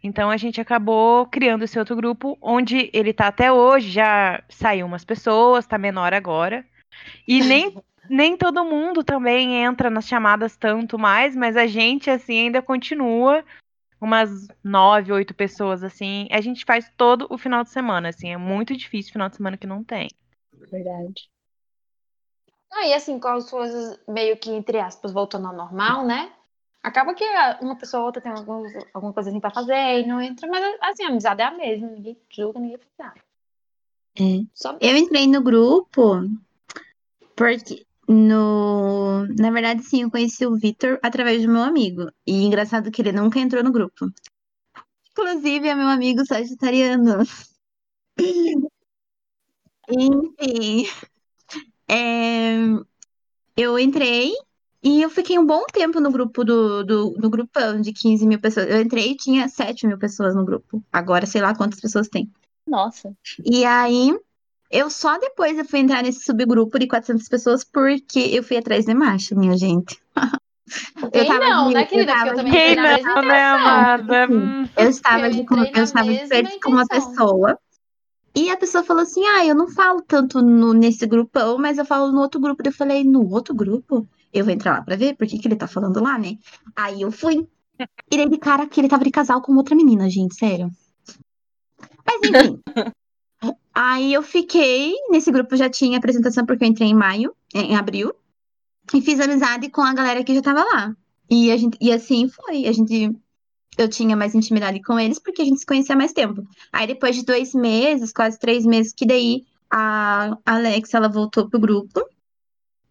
Então 0.00 0.30
a 0.30 0.36
gente 0.36 0.60
acabou 0.60 1.26
criando 1.26 1.64
esse 1.64 1.76
outro 1.76 1.96
grupo, 1.96 2.38
onde 2.40 2.88
ele 2.92 3.12
tá 3.12 3.26
até 3.26 3.50
hoje, 3.50 3.90
já 3.90 4.40
saiu 4.48 4.86
umas 4.86 5.04
pessoas, 5.04 5.66
tá 5.66 5.76
menor 5.76 6.14
agora. 6.14 6.64
E 7.26 7.40
nem, 7.42 7.76
nem 8.08 8.36
todo 8.36 8.64
mundo 8.64 9.02
também 9.02 9.56
entra 9.56 9.90
nas 9.90 10.06
chamadas 10.06 10.56
tanto 10.56 10.96
mais, 10.96 11.34
mas 11.34 11.56
a 11.56 11.66
gente, 11.66 12.08
assim, 12.08 12.42
ainda 12.42 12.62
continua 12.62 13.44
umas 14.00 14.46
nove, 14.62 15.10
oito 15.10 15.34
pessoas, 15.34 15.82
assim. 15.82 16.28
A 16.30 16.40
gente 16.40 16.64
faz 16.64 16.88
todo 16.96 17.26
o 17.28 17.36
final 17.36 17.64
de 17.64 17.70
semana, 17.70 18.10
assim. 18.10 18.32
É 18.32 18.36
muito 18.36 18.76
difícil 18.76 19.10
final 19.10 19.28
de 19.28 19.34
semana 19.34 19.56
que 19.56 19.66
não 19.66 19.82
tem. 19.82 20.06
Verdade. 20.70 21.30
Ah, 22.72 22.86
e 22.86 22.94
assim, 22.94 23.18
com 23.18 23.28
as 23.28 23.48
coisas 23.48 23.98
meio 24.08 24.36
que, 24.36 24.50
entre 24.50 24.78
aspas, 24.78 25.12
voltando 25.12 25.46
ao 25.46 25.54
normal, 25.54 26.04
né? 26.04 26.32
Acaba 26.82 27.14
que 27.14 27.24
uma 27.60 27.76
pessoa 27.76 28.02
ou 28.02 28.06
outra 28.06 28.22
tem 28.22 28.30
alguns, 28.30 28.72
alguma 28.94 29.12
coisa 29.12 29.30
assim 29.30 29.40
pra 29.40 29.50
fazer 29.50 30.00
e 30.00 30.06
não 30.06 30.20
entra, 30.20 30.48
mas 30.48 30.62
assim, 30.80 31.04
a 31.04 31.08
amizade 31.08 31.42
é 31.42 31.44
a 31.44 31.50
mesma, 31.50 31.88
ninguém 31.88 32.16
julga, 32.30 32.60
ninguém 32.60 32.78
faz 32.78 32.92
nada. 32.98 33.20
É. 34.18 34.46
Só 34.54 34.78
Eu 34.80 34.96
entrei 34.96 35.26
no 35.26 35.42
grupo 35.42 36.22
porque 37.34 37.86
no. 38.08 39.26
Na 39.38 39.50
verdade, 39.50 39.82
sim, 39.82 40.02
eu 40.02 40.10
conheci 40.10 40.46
o 40.46 40.56
Vitor 40.56 40.98
através 41.02 41.42
do 41.42 41.52
meu 41.52 41.62
amigo. 41.62 42.10
E 42.26 42.44
engraçado 42.44 42.90
que 42.90 43.02
ele 43.02 43.12
nunca 43.12 43.38
entrou 43.38 43.62
no 43.62 43.72
grupo. 43.72 44.10
Inclusive, 45.10 45.68
é 45.68 45.74
meu 45.74 45.88
amigo 45.88 46.24
sagitariano. 46.24 47.24
Enfim. 49.88 50.86
é, 51.88 52.56
Eu 53.56 53.78
entrei 53.78 54.32
e 54.82 55.02
eu 55.02 55.10
fiquei 55.10 55.38
um 55.38 55.46
bom 55.46 55.64
tempo 55.72 56.00
no 56.00 56.10
grupo 56.10 56.44
do, 56.44 56.84
do, 56.84 57.14
no 57.18 57.30
grupão 57.30 57.80
de 57.80 57.92
15 57.92 58.26
mil 58.26 58.40
pessoas. 58.40 58.68
Eu 58.68 58.80
entrei 58.80 59.12
e 59.12 59.16
tinha 59.16 59.48
7 59.48 59.86
mil 59.86 59.98
pessoas 59.98 60.34
no 60.34 60.44
grupo. 60.44 60.82
Agora, 60.92 61.26
sei 61.26 61.40
lá 61.40 61.54
quantas 61.54 61.80
pessoas 61.80 62.08
tem. 62.08 62.30
Nossa. 62.66 63.12
E 63.44 63.64
aí, 63.64 64.16
eu 64.70 64.90
só 64.90 65.18
depois 65.18 65.56
eu 65.58 65.64
fui 65.64 65.80
entrar 65.80 66.02
nesse 66.02 66.24
subgrupo 66.24 66.78
de 66.78 66.86
400 66.86 67.28
pessoas 67.28 67.64
porque 67.64 68.18
eu 68.18 68.42
fui 68.42 68.56
atrás 68.56 68.84
de 68.84 68.94
macho, 68.94 69.36
minha 69.38 69.56
gente. 69.56 70.00
Quem 71.12 71.26
tava 71.28 71.38
não, 71.48 71.68
de- 71.68 71.74
né, 71.74 71.82
eu 71.82 71.86
querida? 71.86 72.12
tava 72.12 72.28
eu 72.30 72.34
também 72.34 72.52
de- 72.52 72.58
Quem 72.58 72.76
não, 72.76 73.22
né, 73.22 73.42
amada? 73.44 74.26
Hum. 74.28 74.68
Eu 74.76 74.88
estava 74.90 75.26
Eu 75.26 75.30
de, 75.30 75.46
eu 75.74 75.84
estava 75.84 76.12
de 76.12 76.26
frente 76.26 76.58
com 76.60 76.70
uma 76.72 76.86
pessoa. 76.86 77.56
E 78.36 78.50
a 78.50 78.56
pessoa 78.58 78.84
falou 78.84 79.02
assim: 79.02 79.24
Ah, 79.24 79.46
eu 79.46 79.54
não 79.54 79.66
falo 79.66 80.02
tanto 80.02 80.42
no, 80.42 80.74
nesse 80.74 81.06
grupão, 81.06 81.56
mas 81.56 81.78
eu 81.78 81.86
falo 81.86 82.12
no 82.12 82.20
outro 82.20 82.38
grupo. 82.38 82.62
Eu 82.62 82.72
falei: 82.72 83.02
No 83.02 83.26
outro 83.30 83.54
grupo? 83.54 84.06
Eu 84.30 84.44
vou 84.44 84.52
entrar 84.52 84.72
lá 84.72 84.82
pra 84.82 84.94
ver 84.94 85.16
por 85.16 85.26
que, 85.26 85.38
que 85.38 85.48
ele 85.48 85.56
tá 85.56 85.66
falando 85.66 86.02
lá, 86.02 86.18
né? 86.18 86.36
Aí 86.76 87.00
eu 87.00 87.10
fui. 87.10 87.48
E 88.10 88.16
daí, 88.16 88.28
de 88.28 88.38
cara, 88.38 88.66
que 88.66 88.78
ele 88.78 88.88
tava 88.88 89.04
de 89.04 89.10
casal 89.10 89.40
com 89.40 89.54
outra 89.54 89.74
menina, 89.74 90.10
gente, 90.10 90.34
sério. 90.34 90.70
Mas 92.04 92.30
enfim. 92.30 92.60
Aí 93.74 94.12
eu 94.12 94.22
fiquei. 94.22 94.94
Nesse 95.10 95.30
grupo 95.30 95.56
já 95.56 95.70
tinha 95.70 95.98
apresentação, 95.98 96.44
porque 96.44 96.64
eu 96.64 96.68
entrei 96.68 96.88
em 96.88 96.94
maio, 96.94 97.34
em 97.54 97.74
abril. 97.74 98.14
E 98.92 99.00
fiz 99.00 99.18
amizade 99.18 99.70
com 99.70 99.80
a 99.80 99.94
galera 99.94 100.22
que 100.22 100.34
já 100.34 100.42
tava 100.42 100.62
lá. 100.62 100.96
E, 101.28 101.50
a 101.50 101.56
gente, 101.56 101.76
e 101.80 101.92
assim 101.92 102.28
foi. 102.28 102.66
A 102.66 102.72
gente 102.72 103.14
eu 103.76 103.88
tinha 103.88 104.16
mais 104.16 104.34
intimidade 104.34 104.82
com 104.82 104.98
eles 104.98 105.18
porque 105.18 105.42
a 105.42 105.44
gente 105.44 105.60
se 105.60 105.66
conhecia 105.66 105.94
mais 105.96 106.12
tempo. 106.12 106.42
Aí 106.72 106.86
depois 106.86 107.16
de 107.16 107.24
dois 107.24 107.54
meses, 107.54 108.12
quase 108.12 108.38
três 108.38 108.64
meses, 108.64 108.92
que 108.92 109.06
daí 109.06 109.44
a 109.70 110.36
Alex 110.46 110.94
ela 110.94 111.08
voltou 111.08 111.48
pro 111.48 111.60
grupo. 111.60 112.04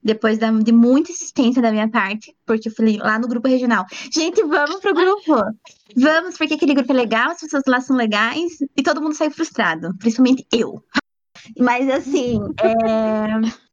depois 0.04 0.38
da- 0.38 0.52
de 0.52 0.72
muita 0.72 1.12
insistência 1.12 1.60
da 1.64 1.72
minha 1.72 1.90
parte, 1.90 2.32
porque 2.46 2.70
eu 2.70 2.72
falei 2.76 2.98
lá 2.98 3.18
no 3.18 3.28
grupo 3.28 3.48
regional, 3.48 3.88
gente, 4.14 4.40
vamos 4.44 4.80
pro 4.80 4.94
grupo, 4.94 5.34
vamos, 5.98 6.38
porque 6.38 6.54
aquele 6.54 6.76
grupo 6.76 6.92
é 6.92 6.96
legal, 6.96 7.32
as 7.32 7.40
pessoas 7.42 7.64
lá 7.66 7.82
são 7.82 7.96
legais, 7.96 8.52
e 8.78 8.84
todo 8.84 9.02
mundo 9.02 9.16
saiu 9.16 9.32
frustrado, 9.32 9.98
principalmente 9.98 10.46
eu. 10.54 10.80
Mas 11.58 11.90
assim, 11.90 12.40
é, 12.62 13.65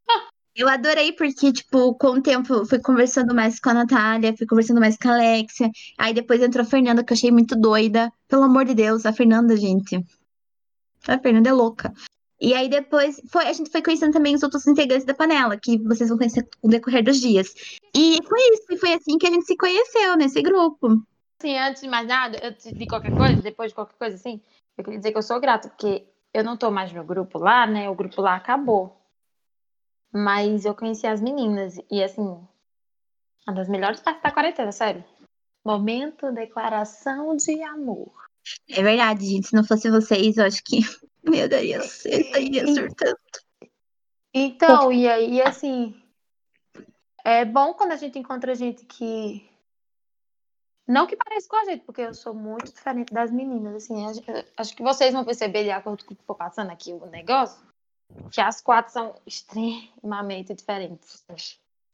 eu 0.55 0.69
adorei 0.69 1.11
porque, 1.13 1.51
tipo, 1.51 1.95
com 1.95 2.09
o 2.09 2.21
tempo 2.21 2.65
fui 2.65 2.79
conversando 2.79 3.33
mais 3.33 3.59
com 3.59 3.69
a 3.69 3.73
Natália, 3.73 4.35
fui 4.37 4.45
conversando 4.45 4.79
mais 4.79 4.97
com 4.97 5.09
a 5.09 5.13
Alexia, 5.13 5.69
aí 5.97 6.13
depois 6.13 6.41
entrou 6.41 6.63
a 6.63 6.69
Fernanda, 6.69 7.03
que 7.03 7.11
eu 7.11 7.15
achei 7.15 7.31
muito 7.31 7.55
doida, 7.55 8.11
pelo 8.27 8.43
amor 8.43 8.65
de 8.65 8.73
Deus, 8.73 9.05
a 9.05 9.13
Fernanda, 9.13 9.57
gente. 9.57 10.03
A 11.07 11.17
Fernanda 11.17 11.49
é 11.49 11.53
louca. 11.53 11.91
E 12.39 12.53
aí 12.53 12.69
depois 12.69 13.21
foi, 13.29 13.47
a 13.47 13.53
gente 13.53 13.69
foi 13.69 13.81
conhecendo 13.81 14.13
também 14.13 14.35
os 14.35 14.43
outros 14.43 14.67
integrantes 14.67 15.05
da 15.05 15.13
panela, 15.13 15.57
que 15.57 15.77
vocês 15.79 16.09
vão 16.09 16.17
conhecer 16.17 16.47
no 16.63 16.69
decorrer 16.69 17.03
dos 17.03 17.19
dias. 17.19 17.53
E 17.95 18.19
foi 18.27 18.39
isso, 18.53 18.65
e 18.69 18.77
foi 18.77 18.93
assim 18.93 19.17
que 19.17 19.25
a 19.25 19.31
gente 19.31 19.45
se 19.45 19.55
conheceu 19.55 20.17
nesse 20.17 20.41
grupo. 20.41 21.01
Assim, 21.39 21.57
antes 21.57 21.81
de 21.81 21.87
mais 21.87 22.07
nada, 22.07 22.39
antes 22.43 22.71
de 22.71 22.85
qualquer 22.85 23.15
coisa, 23.15 23.41
depois 23.41 23.71
de 23.71 23.75
qualquer 23.75 23.97
coisa 23.97 24.15
assim, 24.15 24.41
eu 24.77 24.83
queria 24.83 24.99
dizer 24.99 25.11
que 25.11 25.17
eu 25.17 25.23
sou 25.23 25.39
grata, 25.39 25.69
porque 25.69 26.05
eu 26.33 26.43
não 26.43 26.57
tô 26.57 26.69
mais 26.69 26.91
no 26.91 27.03
grupo 27.03 27.39
lá, 27.39 27.65
né? 27.65 27.89
O 27.89 27.95
grupo 27.95 28.21
lá 28.21 28.35
acabou. 28.35 29.02
Mas 30.13 30.63
eu 30.63 30.75
conheci 30.75 31.07
as 31.07 31.19
meninas 31.19 31.79
e, 31.89 32.03
assim, 32.03 32.21
uma 33.47 33.55
das 33.55 33.67
melhores 33.67 33.99
partes 33.99 34.21
da 34.21 34.31
quarentena, 34.31 34.71
sério. 34.71 35.03
Momento 35.65 36.31
declaração 36.31 37.35
de 37.35 37.63
amor. 37.63 38.11
É 38.69 38.83
verdade, 38.83 39.25
gente. 39.25 39.47
Se 39.47 39.55
não 39.55 39.63
fosse 39.63 39.89
vocês, 39.89 40.37
eu 40.37 40.45
acho 40.45 40.63
que 40.63 40.79
eu 41.23 41.49
daria, 41.49 41.77
eu 41.77 41.81
estaria 41.81 42.67
surtando. 42.67 43.17
Então, 44.33 44.91
e 44.91 45.07
aí, 45.07 45.41
assim, 45.41 45.95
é 47.23 47.45
bom 47.45 47.73
quando 47.73 47.93
a 47.93 47.97
gente 47.97 48.19
encontra 48.19 48.55
gente 48.55 48.85
que. 48.85 49.49
Não 50.85 51.07
que 51.07 51.15
pareça 51.15 51.47
com 51.47 51.55
a 51.55 51.63
gente, 51.63 51.85
porque 51.85 52.01
eu 52.01 52.13
sou 52.13 52.33
muito 52.33 52.73
diferente 52.73 53.13
das 53.13 53.31
meninas, 53.31 53.75
assim. 53.75 54.05
Acho 54.57 54.75
que 54.75 54.83
vocês 54.83 55.13
vão 55.13 55.23
perceber, 55.23 55.63
de 55.63 55.71
acordo 55.71 56.03
com 56.03 56.13
o 56.13 56.17
que 56.17 56.23
for 56.25 56.35
passando 56.35 56.71
aqui 56.71 56.91
o 56.91 57.05
negócio, 57.05 57.65
que 58.31 58.41
as 58.41 58.61
quatro 58.61 58.91
são 58.91 59.15
extremamente 59.25 60.53
diferentes. 60.53 61.25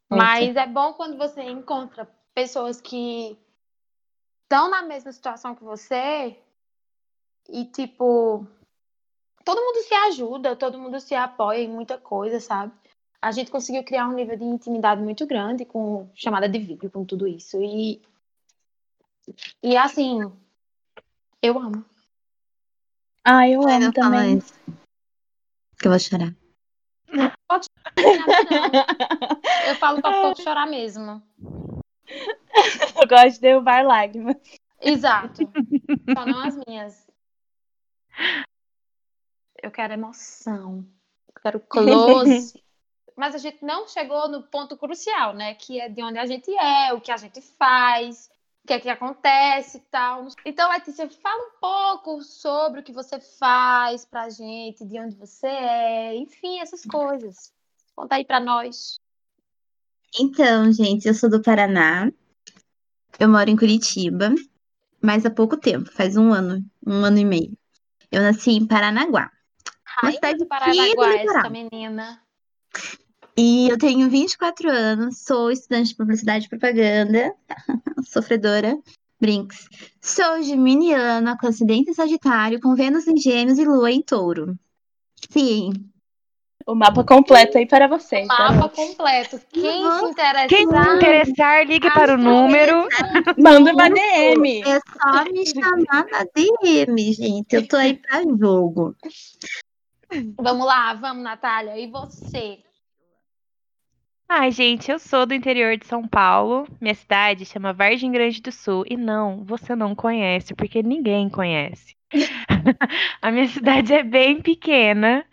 Mas 0.08 0.56
é 0.56 0.66
bom 0.66 0.92
quando 0.94 1.16
você 1.16 1.42
encontra 1.42 2.08
pessoas 2.34 2.80
que 2.80 3.38
estão 4.42 4.68
na 4.68 4.82
mesma 4.82 5.12
situação 5.12 5.54
que 5.54 5.62
você 5.62 6.36
e, 7.48 7.64
tipo, 7.66 8.46
todo 9.44 9.60
mundo 9.60 9.82
se 9.82 9.94
ajuda, 9.94 10.56
todo 10.56 10.78
mundo 10.78 10.98
se 11.00 11.14
apoia 11.14 11.60
em 11.60 11.68
muita 11.68 11.98
coisa, 11.98 12.40
sabe? 12.40 12.72
A 13.22 13.30
gente 13.32 13.50
conseguiu 13.50 13.84
criar 13.84 14.08
um 14.08 14.14
nível 14.14 14.36
de 14.36 14.44
intimidade 14.44 15.02
muito 15.02 15.26
grande 15.26 15.64
com 15.64 16.08
chamada 16.14 16.48
de 16.48 16.58
vídeo, 16.58 16.90
com 16.90 17.04
tudo 17.04 17.26
isso. 17.26 17.60
E, 17.62 18.00
e 19.62 19.76
assim, 19.76 20.20
eu 21.42 21.58
amo. 21.58 21.84
Ah, 23.22 23.48
eu 23.48 23.66
Ai, 23.68 23.74
amo 23.74 23.92
também. 23.92 24.38
isso. 24.38 24.54
Que 25.80 25.86
eu 25.86 25.90
vou 25.90 25.98
chorar. 25.98 26.34
Eu 29.66 29.74
falo 29.76 30.02
pra 30.02 30.12
pouco 30.12 30.42
chorar 30.42 30.66
mesmo. 30.66 31.22
Eu 32.06 33.08
gosto 33.08 33.36
de 33.36 33.40
derrubar 33.40 33.84
lágrimas. 33.84 34.36
Exato. 34.80 35.42
Só 36.14 36.26
não 36.26 36.40
as 36.40 36.56
minhas. 36.66 37.06
Eu 39.62 39.70
quero 39.70 39.94
emoção. 39.94 40.84
Eu 41.28 41.42
quero 41.42 41.60
close. 41.60 42.62
Mas 43.16 43.34
a 43.34 43.38
gente 43.38 43.64
não 43.64 43.86
chegou 43.88 44.28
no 44.28 44.42
ponto 44.44 44.76
crucial, 44.76 45.34
né? 45.34 45.54
Que 45.54 45.80
é 45.80 45.88
de 45.88 46.02
onde 46.02 46.18
a 46.18 46.26
gente 46.26 46.50
é, 46.56 46.92
o 46.94 47.00
que 47.00 47.12
a 47.12 47.16
gente 47.16 47.40
faz, 47.42 48.29
o 48.64 48.66
que 48.66 48.74
é 48.74 48.80
que 48.80 48.88
acontece 48.88 49.78
e 49.78 49.80
tal. 49.90 50.28
Então, 50.44 50.70
Letícia, 50.70 51.08
fala 51.08 51.42
um 51.42 51.60
pouco 51.60 52.22
sobre 52.22 52.80
o 52.80 52.82
que 52.82 52.92
você 52.92 53.18
faz 53.20 54.04
pra 54.04 54.30
gente, 54.30 54.84
de 54.84 54.98
onde 55.00 55.16
você 55.16 55.46
é, 55.46 56.16
enfim, 56.16 56.60
essas 56.60 56.84
coisas. 56.84 57.52
Conta 57.94 58.16
aí 58.16 58.24
pra 58.24 58.40
nós. 58.40 59.00
Então, 60.18 60.72
gente, 60.72 61.06
eu 61.06 61.14
sou 61.14 61.30
do 61.30 61.42
Paraná. 61.42 62.10
Eu 63.18 63.28
moro 63.28 63.50
em 63.50 63.56
Curitiba, 63.56 64.34
mas 65.00 65.26
há 65.26 65.30
pouco 65.30 65.56
tempo, 65.56 65.90
faz 65.92 66.16
um 66.16 66.32
ano, 66.32 66.64
um 66.86 67.04
ano 67.04 67.18
e 67.18 67.24
meio. 67.24 67.58
Eu 68.10 68.22
nasci 68.22 68.52
em 68.52 68.66
Paranaguá. 68.66 69.30
Rainha 69.84 70.14
cidade 70.14 70.38
do 70.38 70.46
Paranaguá, 70.46 71.14
essa 71.14 71.50
menina. 71.50 72.22
E 73.36 73.68
eu 73.68 73.78
tenho 73.78 74.08
24 74.10 74.68
anos, 74.70 75.18
sou 75.24 75.50
estudante 75.50 75.90
de 75.90 75.96
publicidade 75.96 76.46
e 76.46 76.48
propaganda, 76.48 77.34
sofredora, 78.06 78.78
brinks. 79.20 79.68
Sou 80.00 80.42
geminiana, 80.42 81.36
com 81.38 81.46
acidente 81.46 81.90
em 81.90 81.94
Sagitário, 81.94 82.60
com 82.60 82.74
Vênus 82.74 83.06
em 83.06 83.16
Gêmeos 83.16 83.58
e 83.58 83.64
Lua 83.64 83.90
em 83.90 84.02
Touro. 84.02 84.58
Sim, 85.30 85.72
O 86.66 86.74
mapa 86.74 87.02
completo 87.02 87.56
aí 87.58 87.66
para 87.66 87.86
vocês. 87.88 88.28
tá? 88.28 88.52
Mapa 88.52 88.68
completo. 88.68 89.40
Quem 89.50 89.84
Uhum. 89.84 89.98
se 90.00 90.04
interessar. 90.06 90.48
Quem 90.48 90.68
se 90.68 90.96
interessar, 90.96 91.66
ligue 91.66 91.90
para 91.90 92.14
o 92.14 92.18
número. 92.18 92.86
Manda 93.38 93.72
uma 93.72 93.88
DM. 93.88 94.62
é 94.62 94.78
só 94.78 95.24
me 95.24 95.46
chamar 95.46 96.06
na 96.10 96.24
DM, 96.34 97.12
gente. 97.12 97.54
Eu 97.54 97.66
tô 97.66 97.76
aí 97.76 97.94
pra 97.94 98.22
jogo. 98.22 98.94
Vamos 100.38 100.66
lá, 100.66 100.92
vamos, 100.94 101.22
Natália. 101.22 101.78
E 101.78 101.86
você? 101.90 102.58
Ai, 104.32 104.52
gente, 104.52 104.90
eu 104.92 104.98
sou 105.00 105.26
do 105.26 105.34
interior 105.34 105.76
de 105.76 105.84
São 105.86 106.06
Paulo. 106.06 106.64
Minha 106.80 106.94
cidade 106.94 107.44
chama 107.44 107.72
Vargem 107.72 108.12
Grande 108.12 108.40
do 108.40 108.52
Sul. 108.52 108.84
E 108.88 108.96
não, 108.96 109.44
você 109.44 109.74
não 109.74 109.92
conhece, 109.94 110.54
porque 110.54 110.82
ninguém 110.84 111.28
conhece. 111.28 111.96
A 113.20 113.30
minha 113.32 113.48
cidade 113.48 113.92
é 113.92 114.02
bem 114.04 114.40
pequena. 114.40 115.26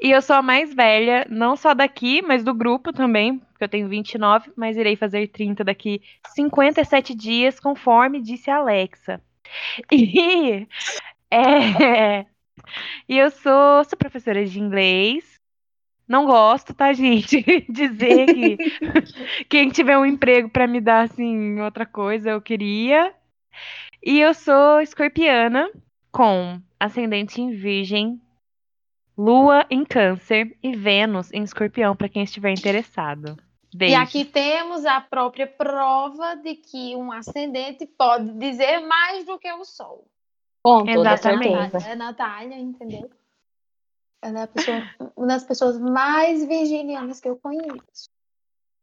E 0.00 0.10
eu 0.10 0.22
sou 0.22 0.36
a 0.36 0.42
mais 0.42 0.74
velha, 0.74 1.26
não 1.30 1.56
só 1.56 1.74
daqui, 1.74 2.22
mas 2.22 2.44
do 2.44 2.54
grupo 2.54 2.92
também, 2.92 3.38
porque 3.38 3.64
eu 3.64 3.68
tenho 3.68 3.88
29, 3.88 4.52
mas 4.56 4.76
irei 4.76 4.96
fazer 4.96 5.28
30 5.28 5.64
daqui 5.64 6.02
57 6.34 7.14
dias, 7.14 7.60
conforme 7.60 8.20
disse 8.22 8.50
a 8.50 8.56
Alexa. 8.58 9.22
E, 9.92 10.68
é, 11.30 12.26
e 13.08 13.18
eu 13.18 13.30
sou, 13.30 13.84
sou 13.84 13.98
professora 13.98 14.44
de 14.46 14.60
inglês. 14.60 15.39
Não 16.10 16.26
gosto, 16.26 16.74
tá, 16.74 16.92
gente? 16.92 17.40
Dizer 17.70 18.26
que 18.34 18.58
quem 19.48 19.68
tiver 19.68 19.96
um 19.96 20.04
emprego 20.04 20.48
pra 20.48 20.66
me 20.66 20.80
dar 20.80 21.02
assim 21.04 21.60
outra 21.60 21.86
coisa, 21.86 22.30
eu 22.30 22.42
queria. 22.42 23.14
E 24.02 24.18
eu 24.18 24.34
sou 24.34 24.80
escorpiana 24.80 25.70
com 26.10 26.60
ascendente 26.80 27.40
em 27.40 27.52
Virgem, 27.52 28.20
Lua 29.16 29.64
em 29.70 29.84
Câncer 29.84 30.58
e 30.60 30.74
Vênus 30.74 31.32
em 31.32 31.44
Escorpião 31.44 31.94
para 31.94 32.08
quem 32.08 32.24
estiver 32.24 32.50
interessado. 32.50 33.36
Beijo. 33.72 33.94
E 33.94 33.94
aqui 33.94 34.24
temos 34.24 34.84
a 34.84 35.00
própria 35.00 35.46
prova 35.46 36.34
de 36.34 36.56
que 36.56 36.96
um 36.96 37.12
ascendente 37.12 37.86
pode 37.86 38.32
dizer 38.32 38.80
mais 38.80 39.24
do 39.24 39.38
que 39.38 39.52
o 39.52 39.64
Sol. 39.64 40.04
Com 40.60 40.84
toda 40.86 41.12
Exatamente. 41.12 41.70
certeza. 41.70 41.88
É 41.88 41.94
Natália, 41.94 42.58
entendeu? 42.58 43.08
Ela 44.22 44.40
é 44.40 44.42
a 44.42 44.46
pessoa- 44.46 44.82
uma 45.16 45.26
das 45.28 45.44
pessoas 45.44 45.78
mais 45.80 46.44
virginianas 46.44 47.20
que 47.20 47.28
eu 47.28 47.36
conheço. 47.36 48.10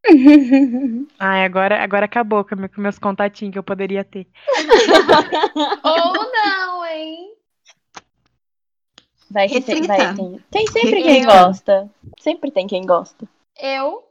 Ai, 1.20 1.44
agora, 1.46 1.84
agora 1.84 2.06
acabou 2.06 2.44
com, 2.46 2.56
meu- 2.56 2.70
com 2.70 2.82
meus 2.82 2.98
contatinhos 2.98 3.52
que 3.54 3.60
eu 3.60 3.64
poderia 3.64 4.04
ter. 4.04 4.28
Ou 5.84 6.14
não, 6.32 6.86
hein? 6.86 7.34
Vai 9.30 9.48
que 9.50 9.60
tem, 9.62 9.84
vai, 9.84 9.98
Reflita. 9.98 10.16
tem. 10.16 10.44
Tem 10.50 10.68
sempre 10.68 11.04
quem 11.04 11.26
gosta. 11.26 11.90
Sempre 12.20 12.52
tem 12.52 12.66
quem 12.68 12.86
gosta. 12.86 13.28
Eu. 13.60 14.10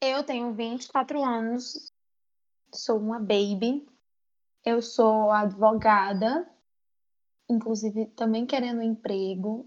Eu 0.00 0.22
tenho 0.22 0.52
24 0.52 1.22
anos. 1.22 1.92
Sou 2.72 2.96
uma 2.98 3.18
baby. 3.18 3.86
Eu 4.64 4.80
sou 4.80 5.32
advogada. 5.32 6.46
Inclusive, 7.50 8.06
também 8.06 8.46
querendo 8.46 8.80
emprego. 8.80 9.66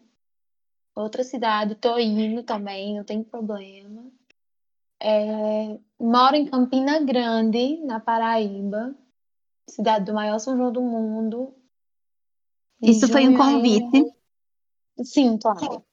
Outra 0.95 1.23
cidade, 1.23 1.75
tô 1.75 1.97
indo 1.99 2.43
também, 2.43 2.95
não 2.95 3.03
tem 3.03 3.21
problema. 3.21 4.09
É, 4.99 5.77
moro 5.99 6.35
em 6.35 6.45
Campina 6.45 6.99
Grande, 7.01 7.77
na 7.83 7.99
Paraíba. 7.99 8.95
Cidade 9.67 10.05
do 10.05 10.13
maior 10.13 10.39
São 10.39 10.55
João 10.55 10.71
do 10.71 10.81
mundo. 10.81 11.53
Isso 12.81 13.07
foi 13.09 13.27
um 13.27 13.35
convite. 13.35 14.13
Sim, 15.03 15.37
claro. 15.37 15.83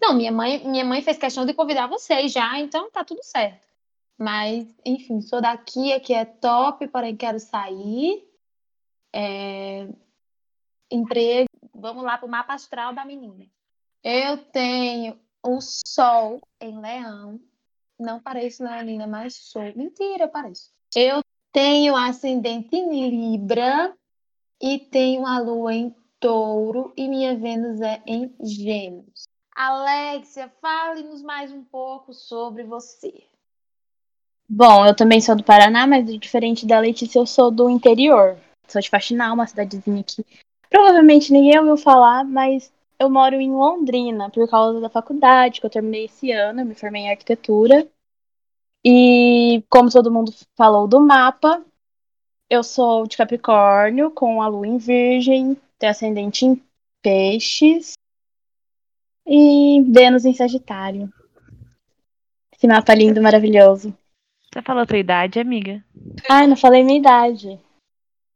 Não, 0.00 0.14
minha 0.14 0.32
mãe, 0.32 0.66
minha 0.68 0.84
mãe 0.84 1.02
fez 1.02 1.18
questão 1.18 1.46
de 1.46 1.54
convidar 1.54 1.86
vocês 1.86 2.32
já, 2.32 2.58
então 2.58 2.90
tá 2.90 3.04
tudo 3.04 3.22
certo. 3.22 3.66
Mas, 4.16 4.66
enfim, 4.84 5.20
sou 5.20 5.40
daqui, 5.40 5.92
aqui 5.92 6.12
é 6.12 6.24
top, 6.24 6.88
porém 6.88 7.16
quero 7.16 7.38
sair. 7.38 8.26
É, 9.12 9.88
Emprego. 10.90 11.48
Vamos 11.74 12.02
lá 12.02 12.18
pro 12.18 12.28
mapa 12.28 12.54
astral 12.54 12.94
da 12.94 13.04
menina. 13.04 13.46
Eu 14.02 14.38
tenho 14.38 15.18
o 15.42 15.60
Sol 15.60 16.40
em 16.60 16.80
Leão. 16.80 17.40
Não 17.98 18.20
pareço 18.20 18.62
Leonina, 18.62 19.06
mas 19.06 19.34
sou. 19.34 19.62
Mentira, 19.74 20.24
eu 20.24 20.28
pareço. 20.28 20.70
Eu 20.94 21.22
tenho 21.52 21.96
ascendente 21.96 22.76
em 22.76 23.10
Libra 23.10 23.94
e 24.60 24.78
tenho 24.78 25.26
a 25.26 25.38
lua 25.38 25.74
em 25.74 25.94
touro 26.20 26.92
e 26.96 27.08
minha 27.08 27.36
Vênus 27.36 27.80
é 27.80 28.02
em 28.06 28.34
gêmeos. 28.40 29.28
Alexia, 29.54 30.52
fale-nos 30.60 31.22
mais 31.22 31.50
um 31.50 31.64
pouco 31.64 32.12
sobre 32.12 32.62
você. 32.62 33.24
Bom, 34.48 34.86
eu 34.86 34.94
também 34.94 35.20
sou 35.20 35.36
do 35.36 35.44
Paraná, 35.44 35.86
mas 35.86 36.06
diferente 36.18 36.64
da 36.64 36.78
Letícia, 36.78 37.18
eu 37.18 37.26
sou 37.26 37.50
do 37.50 37.68
interior. 37.68 38.38
Sou 38.66 38.80
de 38.80 38.88
Faxinal, 38.88 39.34
uma 39.34 39.46
cidadezinha 39.46 40.00
aqui. 40.00 40.24
Provavelmente 40.70 41.32
ninguém 41.32 41.58
ouviu 41.58 41.76
falar, 41.76 42.24
mas 42.24 42.72
eu 42.98 43.08
moro 43.08 43.36
em 43.36 43.50
Londrina 43.50 44.30
por 44.30 44.48
causa 44.48 44.80
da 44.80 44.88
faculdade, 44.88 45.60
que 45.60 45.66
eu 45.66 45.70
terminei 45.70 46.06
esse 46.06 46.30
ano, 46.32 46.60
eu 46.60 46.66
me 46.66 46.74
formei 46.74 47.02
em 47.02 47.10
arquitetura. 47.10 47.86
E 48.84 49.62
como 49.68 49.90
todo 49.90 50.10
mundo 50.10 50.32
falou 50.56 50.86
do 50.86 51.00
mapa, 51.00 51.64
eu 52.50 52.62
sou 52.62 53.06
de 53.06 53.16
Capricórnio, 53.16 54.10
com 54.10 54.40
a 54.42 54.48
lua 54.48 54.66
em 54.66 54.78
Virgem, 54.78 55.56
tenho 55.78 55.90
ascendente 55.90 56.44
em 56.44 56.62
Peixes 57.02 57.94
e 59.26 59.82
Vênus 59.82 60.24
em 60.24 60.34
Sagitário. 60.34 61.12
Esse 62.52 62.66
mapa 62.66 62.94
lindo, 62.94 63.22
maravilhoso. 63.22 63.94
Você 64.52 64.62
falou 64.62 64.82
a 64.82 64.86
tua 64.86 64.98
idade, 64.98 65.38
amiga? 65.38 65.84
Ai, 66.28 66.46
não 66.46 66.56
falei 66.56 66.82
minha 66.82 66.98
idade. 66.98 67.60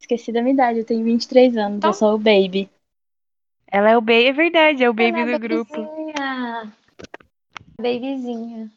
Esqueci 0.03 0.33
da 0.33 0.43
minha 0.43 0.53
idade, 0.53 0.81
eu 0.81 0.85
tenho 0.85 1.05
23 1.05 1.57
anos, 1.57 1.79
Então- 1.79 1.91
eu 1.91 1.95
sou 1.95 2.15
o 2.15 2.19
baby. 2.19 2.69
Ela 3.69 3.91
é 3.91 3.97
o 3.97 4.01
baby, 4.01 4.27
é 4.27 4.33
verdade, 4.33 4.85
é 4.85 4.91
o 4.91 4.93
baby 4.93 5.21
Ela 5.21 5.31
é 5.31 5.33
do 5.33 5.39
grupo. 5.39 5.73
Babyzinha. 5.73 6.73
Babyzinha. 7.81 8.73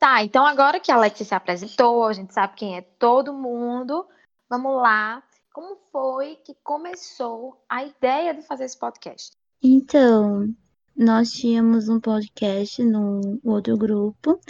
Tá, 0.00 0.22
então 0.24 0.44
agora 0.44 0.80
que 0.80 0.90
a 0.90 0.96
Alexia 0.96 1.24
se 1.24 1.34
apresentou, 1.34 2.04
a 2.04 2.12
gente 2.12 2.34
sabe 2.34 2.54
quem 2.56 2.76
é 2.76 2.82
todo 2.82 3.32
mundo. 3.32 4.04
Vamos 4.50 4.76
lá. 4.76 5.22
Como 5.52 5.76
foi 5.92 6.36
que 6.44 6.54
começou 6.62 7.56
a 7.68 7.84
ideia 7.84 8.34
de 8.34 8.42
fazer 8.42 8.64
esse 8.64 8.78
podcast? 8.78 9.32
Então, 9.62 10.52
nós 10.96 11.30
tínhamos 11.30 11.88
um 11.88 12.00
podcast 12.00 12.82
num 12.82 13.40
outro 13.44 13.76
grupo. 13.76 14.40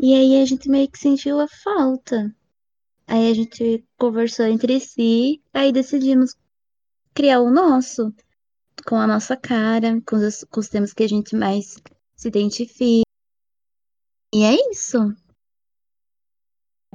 E 0.00 0.14
aí 0.14 0.42
a 0.42 0.44
gente 0.46 0.68
meio 0.68 0.90
que 0.90 0.98
sentiu 0.98 1.38
a 1.38 1.46
falta. 1.48 2.34
Aí 3.06 3.30
a 3.30 3.34
gente 3.34 3.84
conversou 3.98 4.46
entre 4.46 4.80
si, 4.80 5.42
aí 5.52 5.72
decidimos 5.72 6.36
criar 7.12 7.40
o 7.40 7.50
nosso, 7.50 8.12
com 8.86 8.96
a 8.96 9.06
nossa 9.06 9.36
cara, 9.36 10.00
com 10.06 10.16
os, 10.16 10.44
com 10.44 10.60
os 10.60 10.68
temas 10.68 10.92
que 10.92 11.04
a 11.04 11.08
gente 11.08 11.36
mais 11.36 11.76
se 12.16 12.28
identifica. 12.28 13.04
E 14.34 14.42
é 14.42 14.54
isso. 14.70 14.98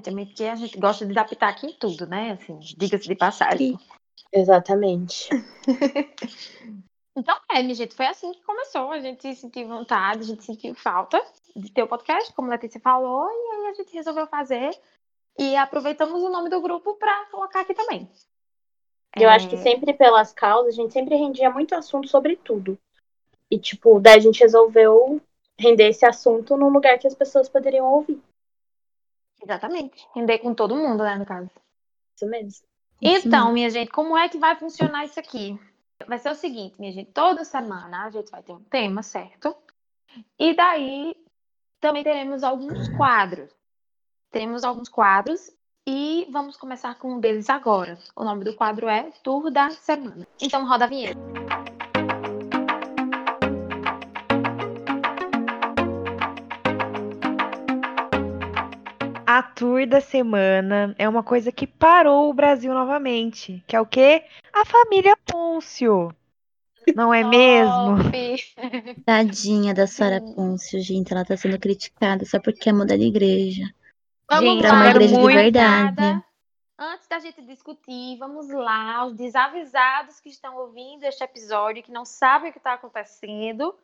Também 0.04 0.26
porque 0.26 0.46
a 0.46 0.56
gente 0.56 0.78
gosta 0.78 1.06
de 1.06 1.12
adaptar 1.12 1.50
aqui 1.50 1.68
em 1.68 1.74
tudo, 1.74 2.08
né? 2.08 2.32
Assim, 2.32 2.58
diga-se 2.60 3.08
de 3.08 3.16
passagem. 3.16 3.78
Exatamente. 4.34 5.30
Então, 7.18 7.38
é, 7.52 7.62
minha 7.62 7.76
gente, 7.76 7.94
foi 7.94 8.06
assim 8.06 8.32
que 8.32 8.42
começou. 8.44 8.92
A 8.92 9.00
gente 9.00 9.36
sentiu 9.36 9.68
vontade, 9.68 10.22
a 10.22 10.26
gente 10.26 10.44
sentiu 10.44 10.74
falta 10.74 11.22
de 11.54 11.70
ter 11.70 11.84
o 11.84 11.88
podcast, 11.88 12.32
como 12.34 12.48
a 12.48 12.52
Letícia 12.52 12.80
falou, 12.80 13.28
e 13.30 13.56
aí 13.56 13.68
a 13.68 13.74
gente 13.74 13.94
resolveu 13.94 14.26
fazer. 14.26 14.72
E 15.40 15.56
aproveitamos 15.56 16.22
o 16.22 16.30
nome 16.30 16.50
do 16.50 16.60
grupo 16.60 16.96
para 16.96 17.26
colocar 17.28 17.62
aqui 17.62 17.74
também. 17.74 18.10
Eu 19.16 19.30
É, 19.30 19.36
acho 19.36 19.48
que 19.48 19.56
sempre 19.56 19.94
pelas 19.94 20.34
causas, 20.34 20.74
a 20.74 20.76
gente 20.76 20.92
sempre 20.92 21.16
rendia 21.16 21.50
muito 21.50 21.74
assunto 21.74 22.10
sobre 22.10 22.36
tudo. 22.36 22.78
E, 23.50 23.58
tipo, 23.58 24.02
daí 24.02 24.18
a 24.18 24.22
gente 24.22 24.42
resolveu 24.42 25.22
render 25.58 25.88
esse 25.88 26.06
assunto 26.06 26.58
num 26.58 26.68
lugar 26.68 27.00
que 27.00 27.08
as 27.08 27.16
pessoas 27.16 27.48
poderiam 27.48 27.86
ouvir. 27.86 28.22
Exatamente. 29.42 30.06
Render 30.14 30.40
com 30.40 30.54
todo 30.54 30.76
mundo, 30.76 31.04
né, 31.04 31.16
no 31.16 31.26
caso. 31.26 31.50
Isso 32.16 32.26
mesmo. 32.28 32.68
Então, 33.02 33.54
minha 33.54 33.70
gente, 33.70 33.90
como 33.92 34.18
é 34.18 34.28
que 34.28 34.38
vai 34.38 34.58
funcionar 34.58 35.06
isso 35.06 35.20
aqui? 35.20 35.58
Vai 36.06 36.20
ser 36.20 36.32
o 36.32 36.36
seguinte, 36.36 36.76
minha 36.80 36.92
gente, 36.92 37.12
toda 37.12 37.46
semana 37.46 38.06
a 38.06 38.10
gente 38.10 38.30
vai 38.30 38.44
ter 38.44 38.52
um 38.52 38.64
tema, 38.64 39.02
certo? 39.02 39.56
E 40.38 40.54
daí 40.54 41.16
também 41.80 42.04
teremos 42.04 42.44
alguns 42.44 42.90
quadros. 42.98 43.50
Teremos 44.32 44.64
alguns 44.64 44.88
quadros 44.88 45.50
e 45.88 46.28
vamos 46.32 46.56
começar 46.56 46.94
com 47.00 47.14
um 47.14 47.20
deles 47.20 47.50
agora. 47.50 47.98
O 48.16 48.24
nome 48.24 48.46
do 48.46 48.54
quadro 48.54 48.88
é 48.88 49.10
Tour 49.24 49.50
da 49.50 49.72
Semana. 49.72 50.28
Então 50.40 50.68
roda 50.68 50.86
a 50.86 50.88
vinheta. 50.88 51.20
A 59.26 59.42
tour 59.42 59.88
da 59.88 60.00
semana 60.00 60.94
é 61.00 61.10
uma 61.10 61.24
coisa 61.24 61.52
que 61.52 61.66
parou 61.66 62.30
o 62.30 62.34
Brasil 62.34 62.72
novamente. 62.72 63.64
Que 63.66 63.76
é 63.76 63.82
o 63.82 63.86
quê? 63.86 64.24
A 64.54 64.64
família 64.64 65.18
Pôncio. 65.26 66.14
Não 66.96 67.12
é 67.12 67.24
mesmo? 67.26 67.98
Tadinha 69.04 69.74
da 69.74 69.88
Sara. 69.88 70.22
Pôncio, 70.22 70.80
gente. 70.82 71.12
Ela 71.12 71.26
tá 71.26 71.36
sendo 71.36 71.58
criticada 71.58 72.26
só 72.26 72.40
porque 72.40 72.60
quer 72.60 72.74
mudar 72.74 72.98
de 72.98 73.06
igreja. 73.06 73.64
Vamos 74.30 74.44
Gente, 74.50 74.62
Pra 74.62 74.72
uma 74.74 74.84
lá, 74.84 74.90
igreja 74.92 75.14
de 75.16 75.20
muito- 75.20 75.36
verdade. 75.36 75.96
Nada. 76.02 76.26
Antes 76.78 77.08
da 77.08 77.20
gente 77.20 77.42
discutir, 77.42 78.18
vamos 78.18 78.48
lá, 78.50 79.06
os 79.06 79.14
desavisados 79.16 80.20
que 80.20 80.30
estão 80.30 80.56
ouvindo 80.56 81.04
este 81.04 81.24
episódio, 81.24 81.84
que 81.84 81.92
não 81.92 82.06
sabem 82.06 82.50
o 82.50 82.54
que 82.54 82.60
está 82.60 82.74
acontecendo. 82.74 83.78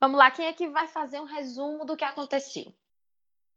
Vamos 0.00 0.18
lá, 0.18 0.30
quem 0.30 0.46
é 0.46 0.52
que 0.52 0.68
vai 0.68 0.86
fazer 0.86 1.20
um 1.20 1.24
resumo 1.24 1.84
do 1.86 1.96
que 1.96 2.04
aconteceu? 2.04 2.72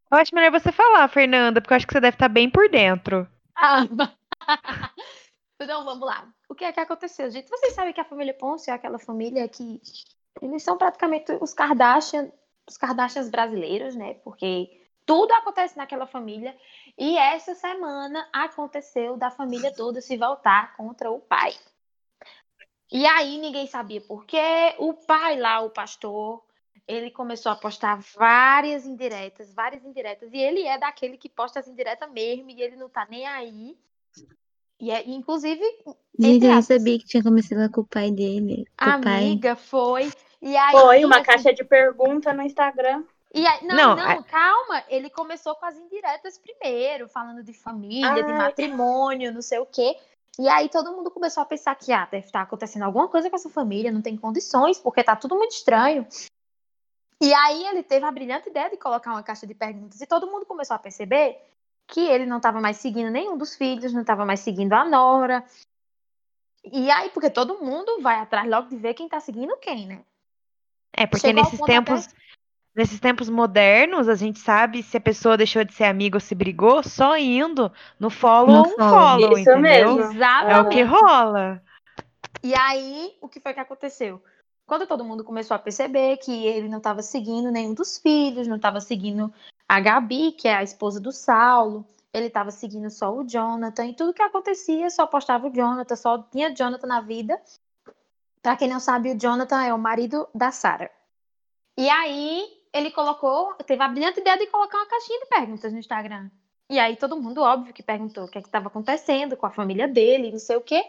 Eu 0.10 0.18
acho 0.18 0.34
melhor 0.34 0.52
você 0.52 0.72
falar, 0.72 1.08
Fernanda, 1.10 1.60
porque 1.62 1.74
eu 1.74 1.78
acho 1.78 1.88
que 1.88 1.94
você 1.94 2.00
deve 2.00 2.16
estar 2.16 2.30
bem 2.30 2.50
por 2.50 2.70
dentro. 2.70 3.28
Ah, 3.56 3.86
então 5.60 5.84
vamos 5.84 6.06
lá. 6.08 6.28
O 6.50 6.56
que 6.56 6.64
é 6.66 6.72
que 6.72 6.80
aconteceu, 6.80 7.30
gente? 7.30 7.50
Vocês 7.50 7.74
sabem 7.74 7.94
que 7.94 8.02
a 8.02 8.06
família 8.06 8.34
Ponce 8.34 8.70
é 8.70 8.74
aquela 8.74 9.00
família 9.00 9.48
que 9.48 9.82
eles 10.42 10.64
são 10.64 10.78
praticamente 10.78 11.32
os 11.42 11.54
Kardashian, 11.54 12.32
os 12.68 12.78
Kardashians 12.78 13.30
brasileiros, 13.30 13.96
né? 13.96 14.16
Porque 14.24 14.81
tudo 15.06 15.32
acontece 15.34 15.78
naquela 15.78 16.06
família. 16.06 16.56
E 16.98 17.18
essa 17.18 17.56
semana 17.56 18.28
aconteceu 18.32 19.18
da 19.18 19.30
família 19.30 19.74
toda 19.74 20.02
se 20.02 20.18
voltar 20.18 20.76
contra 20.76 21.12
o 21.12 21.20
pai. 21.20 21.54
E 22.92 23.06
aí 23.06 23.38
ninguém 23.38 23.68
sabia 23.68 24.02
por 24.02 24.26
quê. 24.26 24.76
O 24.78 24.94
pai 24.94 25.40
lá, 25.40 25.62
o 25.62 25.70
pastor, 25.70 26.44
ele 26.88 27.10
começou 27.10 27.52
a 27.52 27.56
postar 27.56 28.00
várias 28.16 28.86
indiretas, 28.86 29.54
várias 29.54 29.86
indiretas. 29.86 30.34
E 30.34 30.38
ele 30.38 30.64
é 30.64 30.78
daquele 30.78 31.18
que 31.18 31.30
posta 31.30 31.60
as 31.60 31.68
indiretas 31.68 32.12
mesmo 32.12 32.50
e 32.50 32.62
ele 32.62 32.76
não 32.76 32.90
tá 32.90 33.08
nem 33.10 33.26
aí. 33.26 33.78
E 34.80 34.92
é, 34.92 35.08
inclusive, 35.08 35.64
Gente, 36.20 36.46
eu 36.46 36.62
sabia 36.62 37.00
que 37.00 37.06
tinha 37.06 37.24
começado 37.24 37.72
com 37.72 37.82
o 37.82 37.86
pai 37.86 38.12
dele. 38.12 38.66
Com 38.78 38.90
a 38.90 38.98
o 38.98 39.02
pai. 39.02 39.26
amiga 39.26 39.56
foi. 39.56 40.12
E 40.42 40.58
aí, 40.58 40.72
Foi 40.72 41.06
uma 41.06 41.18
assim, 41.18 41.26
caixa 41.26 41.54
de 41.54 41.64
pergunta 41.64 42.34
no 42.34 42.42
Instagram. 42.42 43.04
E 43.34 43.46
aí, 43.48 43.66
não, 43.66 43.76
Não, 43.76 43.96
não, 43.96 44.10
a- 44.10 44.24
calma. 44.24 44.84
Ele 44.90 45.10
começou 45.10 45.56
com 45.56 45.66
as 45.66 45.78
indiretas 45.78 46.38
primeiro, 46.38 47.08
falando 47.08 47.44
de 47.44 47.54
família, 47.54 48.24
de 48.24 48.32
Ai. 48.32 48.38
matrimônio, 48.38 49.34
não 49.34 49.42
sei 49.42 49.60
o 49.60 49.66
quê. 49.66 49.98
E 50.40 50.48
aí 50.48 50.70
todo 50.70 50.92
mundo 50.92 51.12
começou 51.12 51.44
a 51.44 51.46
pensar 51.46 51.76
que 51.76 51.92
ah, 51.92 52.08
deve 52.10 52.26
estar 52.26 52.42
acontecendo 52.42 52.84
alguma 52.84 53.08
coisa 53.08 53.30
com 53.30 53.36
essa 53.36 53.50
família, 53.50 53.92
não 53.92 54.02
tem 54.02 54.18
condições, 54.18 54.78
porque 54.80 55.04
tá 55.04 55.16
tudo 55.16 55.36
muito 55.36 55.52
estranho. 55.52 56.06
E 57.22 57.34
aí 57.34 57.68
ele 57.68 57.84
teve 57.84 58.06
a 58.06 58.12
brilhante 58.12 58.50
ideia 58.50 58.70
de 58.70 58.78
colocar 58.78 59.12
uma 59.12 59.24
caixa 59.24 59.46
de 59.46 59.54
perguntas 59.54 60.02
e 60.02 60.08
todo 60.08 60.28
mundo 60.28 60.46
começou 60.46 60.76
a 60.76 60.80
perceber 60.80 61.40
que 61.88 62.00
ele 62.00 62.26
não 62.26 62.38
estava 62.38 62.60
mais 62.60 62.78
seguindo 62.78 63.12
nenhum 63.12 63.38
dos 63.38 63.56
filhos, 63.56 63.94
não 63.94 64.02
estava 64.02 64.26
mais 64.26 64.40
seguindo 64.40 64.74
a 64.74 64.84
Nora. 64.86 65.46
E 66.64 66.90
aí, 66.90 67.10
porque 67.10 67.30
todo 67.30 67.60
mundo 67.60 68.02
vai 68.02 68.16
atrás 68.20 68.50
logo 68.50 68.70
de 68.70 68.78
ver 68.78 68.94
quem 68.94 69.10
tá 69.10 69.20
seguindo 69.20 69.56
quem, 69.58 69.88
né? 69.88 70.04
É, 70.94 71.06
porque 71.06 71.28
Chegou 71.28 71.44
nesses 71.44 71.62
tempos, 71.62 72.10
nesses 72.76 73.00
tempos 73.00 73.30
modernos, 73.30 74.08
a 74.08 74.16
gente 74.16 74.40
sabe 74.40 74.82
se 74.84 74.98
a 74.98 75.02
pessoa 75.02 75.38
deixou 75.38 75.64
de 75.64 75.74
ser 75.74 75.86
amiga 75.86 76.18
ou 76.18 76.22
se 76.22 76.34
brigou 76.36 76.82
só 76.84 77.18
indo 77.18 77.72
no 78.00 78.10
follow 78.10 78.48
No 78.56 78.60
ou 78.60 78.66
follow. 78.78 78.90
follow, 78.90 79.32
Isso 79.34 79.50
entendeu? 79.50 79.96
mesmo. 79.96 80.00
Exatamente. 80.14 80.56
É 80.56 80.62
o 80.62 80.70
que 80.70 80.82
rola. 80.84 81.62
E 82.44 82.56
aí, 82.56 83.12
o 83.22 83.28
que 83.28 83.40
foi 83.40 83.54
que 83.54 83.60
aconteceu? 83.60 84.22
Quando 84.66 84.88
todo 84.88 85.04
mundo 85.04 85.24
começou 85.24 85.54
a 85.54 85.60
perceber 85.60 86.18
que 86.18 86.46
ele 86.46 86.70
não 86.70 86.78
estava 86.78 87.02
seguindo 87.02 87.52
nenhum 87.52 87.74
dos 87.74 87.98
filhos, 87.98 88.48
não 88.48 88.56
estava 88.56 88.80
seguindo 88.80 89.32
a 89.68 89.80
Gabi, 89.80 90.32
que 90.32 90.48
é 90.48 90.56
a 90.56 90.64
esposa 90.64 91.00
do 91.00 91.12
Saulo, 91.12 91.86
ele 92.14 92.28
estava 92.28 92.52
seguindo 92.52 92.90
só 92.90 93.14
o 93.14 93.24
Jonathan, 93.28 93.86
e 93.86 93.94
tudo 93.94 94.14
que 94.14 94.22
acontecia 94.22 94.90
só 94.90 95.06
postava 95.06 95.48
o 95.48 95.54
Jonathan, 95.54 95.96
só 95.96 96.18
tinha 96.32 96.54
Jonathan 96.54 96.88
na 96.88 97.02
vida. 97.02 97.40
Pra 98.42 98.56
quem 98.56 98.68
não 98.68 98.80
sabe, 98.80 99.12
o 99.12 99.20
Jonathan 99.20 99.62
é 99.62 99.74
o 99.74 99.78
marido 99.78 100.28
da 100.34 100.52
Sarah. 100.52 100.90
E 101.78 101.90
aí, 101.90 102.48
ele 102.74 102.92
colocou, 102.92 103.54
teve 103.56 103.84
a 103.84 103.88
brilhante 103.88 104.20
ideia 104.20 104.38
de 104.38 104.48
colocar 104.48 104.78
uma 104.78 104.88
caixinha 104.88 105.20
de 105.20 105.26
perguntas 105.28 105.72
no 105.72 105.80
Instagram. 105.80 106.30
E 106.70 106.80
aí, 106.80 106.96
todo 106.96 107.22
mundo, 107.22 107.42
óbvio, 107.42 107.74
que 107.74 107.84
perguntou 107.84 108.24
o 108.24 108.30
que 108.30 108.40
estava 108.40 108.68
acontecendo 108.68 109.36
com 109.36 109.46
a 109.46 109.52
família 109.52 109.88
dele, 109.88 110.32
não 110.32 110.40
sei 110.40 110.56
o 110.56 110.62
quê. 110.62 110.82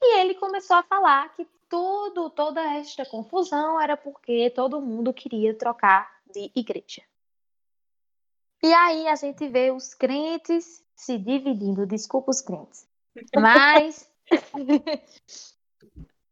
E 0.00 0.20
ele 0.20 0.34
começou 0.34 0.76
a 0.76 0.84
falar 0.84 1.34
que 1.34 1.46
tudo, 1.68 2.30
toda 2.30 2.62
esta 2.74 3.04
confusão 3.04 3.80
era 3.80 3.96
porque 3.96 4.50
todo 4.50 4.80
mundo 4.80 5.12
queria 5.12 5.52
trocar 5.52 6.08
de 6.32 6.50
igreja. 6.54 7.02
E 8.62 8.72
aí 8.72 9.08
a 9.08 9.16
gente 9.16 9.48
vê 9.48 9.70
os 9.70 9.94
crentes 9.94 10.84
se 10.94 11.18
dividindo, 11.18 11.86
desculpa 11.86 12.30
os 12.30 12.40
crentes. 12.40 12.88
Mas 13.34 14.08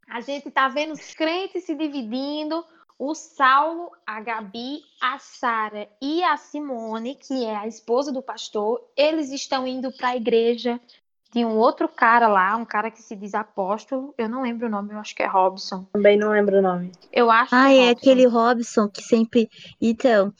a 0.08 0.20
gente 0.20 0.50
tá 0.50 0.68
vendo 0.68 0.92
os 0.92 1.14
crentes 1.14 1.64
se 1.64 1.74
dividindo, 1.74 2.64
o 2.98 3.14
Saulo, 3.14 3.90
a 4.06 4.20
Gabi, 4.20 4.80
a 5.00 5.18
Sara 5.18 5.88
e 6.00 6.22
a 6.22 6.36
Simone, 6.36 7.14
que 7.16 7.44
é 7.44 7.56
a 7.56 7.66
esposa 7.66 8.12
do 8.12 8.22
pastor, 8.22 8.80
eles 8.96 9.30
estão 9.30 9.66
indo 9.66 9.92
para 9.96 10.08
a 10.10 10.16
igreja 10.16 10.80
de 11.32 11.44
um 11.44 11.56
outro 11.58 11.88
cara 11.88 12.28
lá, 12.28 12.56
um 12.56 12.64
cara 12.64 12.90
que 12.92 13.02
se 13.02 13.16
diz 13.16 13.34
apóstolo. 13.34 14.14
Eu 14.16 14.28
não 14.28 14.42
lembro 14.42 14.68
o 14.68 14.70
nome, 14.70 14.92
eu 14.92 14.98
acho 14.98 15.14
que 15.16 15.22
é 15.22 15.26
Robson. 15.26 15.84
Também 15.92 16.16
não 16.16 16.30
lembro 16.30 16.58
o 16.58 16.62
nome. 16.62 16.92
Eu 17.12 17.28
acho 17.30 17.52
Ah, 17.54 17.66
que 17.66 17.72
é, 17.72 17.76
é 17.76 17.88
Robson. 17.88 17.90
aquele 18.00 18.26
Robson 18.26 18.88
que 18.88 19.02
sempre. 19.02 19.50
Então, 19.80 20.32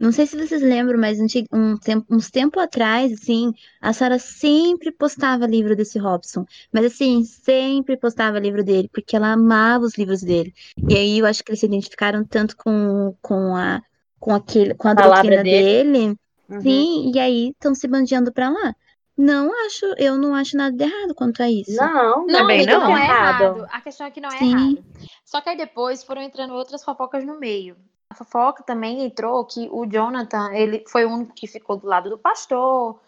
não 0.00 0.10
sei 0.12 0.26
se 0.26 0.34
vocês 0.36 0.62
lembram, 0.62 0.98
mas 0.98 1.18
um 1.52 1.76
tempo, 1.76 2.06
uns 2.10 2.30
tempo 2.30 2.58
atrás, 2.58 3.12
assim, 3.12 3.52
a 3.80 3.92
Sara 3.92 4.18
sempre 4.18 4.90
postava 4.90 5.46
livro 5.46 5.76
desse 5.76 5.98
Robson. 5.98 6.46
Mas 6.72 6.86
assim, 6.86 7.22
sempre 7.22 7.98
postava 7.98 8.38
livro 8.38 8.64
dele, 8.64 8.88
porque 8.92 9.14
ela 9.14 9.32
amava 9.32 9.84
os 9.84 9.98
livros 9.98 10.22
dele. 10.22 10.54
E 10.88 10.94
aí 10.94 11.18
eu 11.18 11.26
acho 11.26 11.44
que 11.44 11.50
eles 11.50 11.60
se 11.60 11.66
identificaram 11.66 12.24
tanto 12.24 12.56
com, 12.56 13.14
com 13.20 13.54
a 13.54 13.82
com 14.18 14.34
aquele, 14.34 14.74
com 14.74 14.88
a 14.88 14.94
Palavra 14.94 15.22
doutrina 15.22 15.42
dele. 15.42 15.92
dele. 15.92 16.18
Uhum. 16.48 16.60
Sim, 16.60 17.12
e 17.14 17.18
aí 17.18 17.48
estão 17.50 17.74
se 17.74 17.86
bandeando 17.86 18.32
pra 18.32 18.50
lá. 18.50 18.74
Não 19.16 19.50
acho, 19.66 19.84
eu 19.98 20.16
não 20.16 20.34
acho 20.34 20.56
nada 20.56 20.74
de 20.74 20.82
errado 20.82 21.14
quanto 21.14 21.42
a 21.42 21.50
isso. 21.50 21.76
Não, 21.76 22.26
Não, 22.26 22.26
Também 22.26 22.58
amiga, 22.60 22.78
não? 22.78 22.88
não 22.88 22.96
é 22.98 23.04
errado. 23.04 23.42
errado. 23.42 23.66
A 23.70 23.80
questão 23.82 24.06
é 24.06 24.10
que 24.10 24.20
não 24.20 24.30
é 24.30 24.38
Sim. 24.38 24.50
errado. 24.50 24.84
Só 25.24 25.40
que 25.40 25.50
aí 25.50 25.56
depois 25.56 26.02
foram 26.02 26.22
entrando 26.22 26.54
outras 26.54 26.82
fofocas 26.82 27.24
no 27.24 27.38
meio. 27.38 27.76
A 28.10 28.14
fofoca 28.14 28.62
também 28.64 29.04
entrou 29.04 29.44
que 29.44 29.68
o 29.70 29.86
Jonathan, 29.86 30.52
ele 30.52 30.84
foi 30.88 31.04
o 31.04 31.10
único 31.10 31.32
que 31.32 31.46
ficou 31.46 31.76
do 31.76 31.86
lado 31.86 32.10
do 32.10 32.18
pastor. 32.18 33.00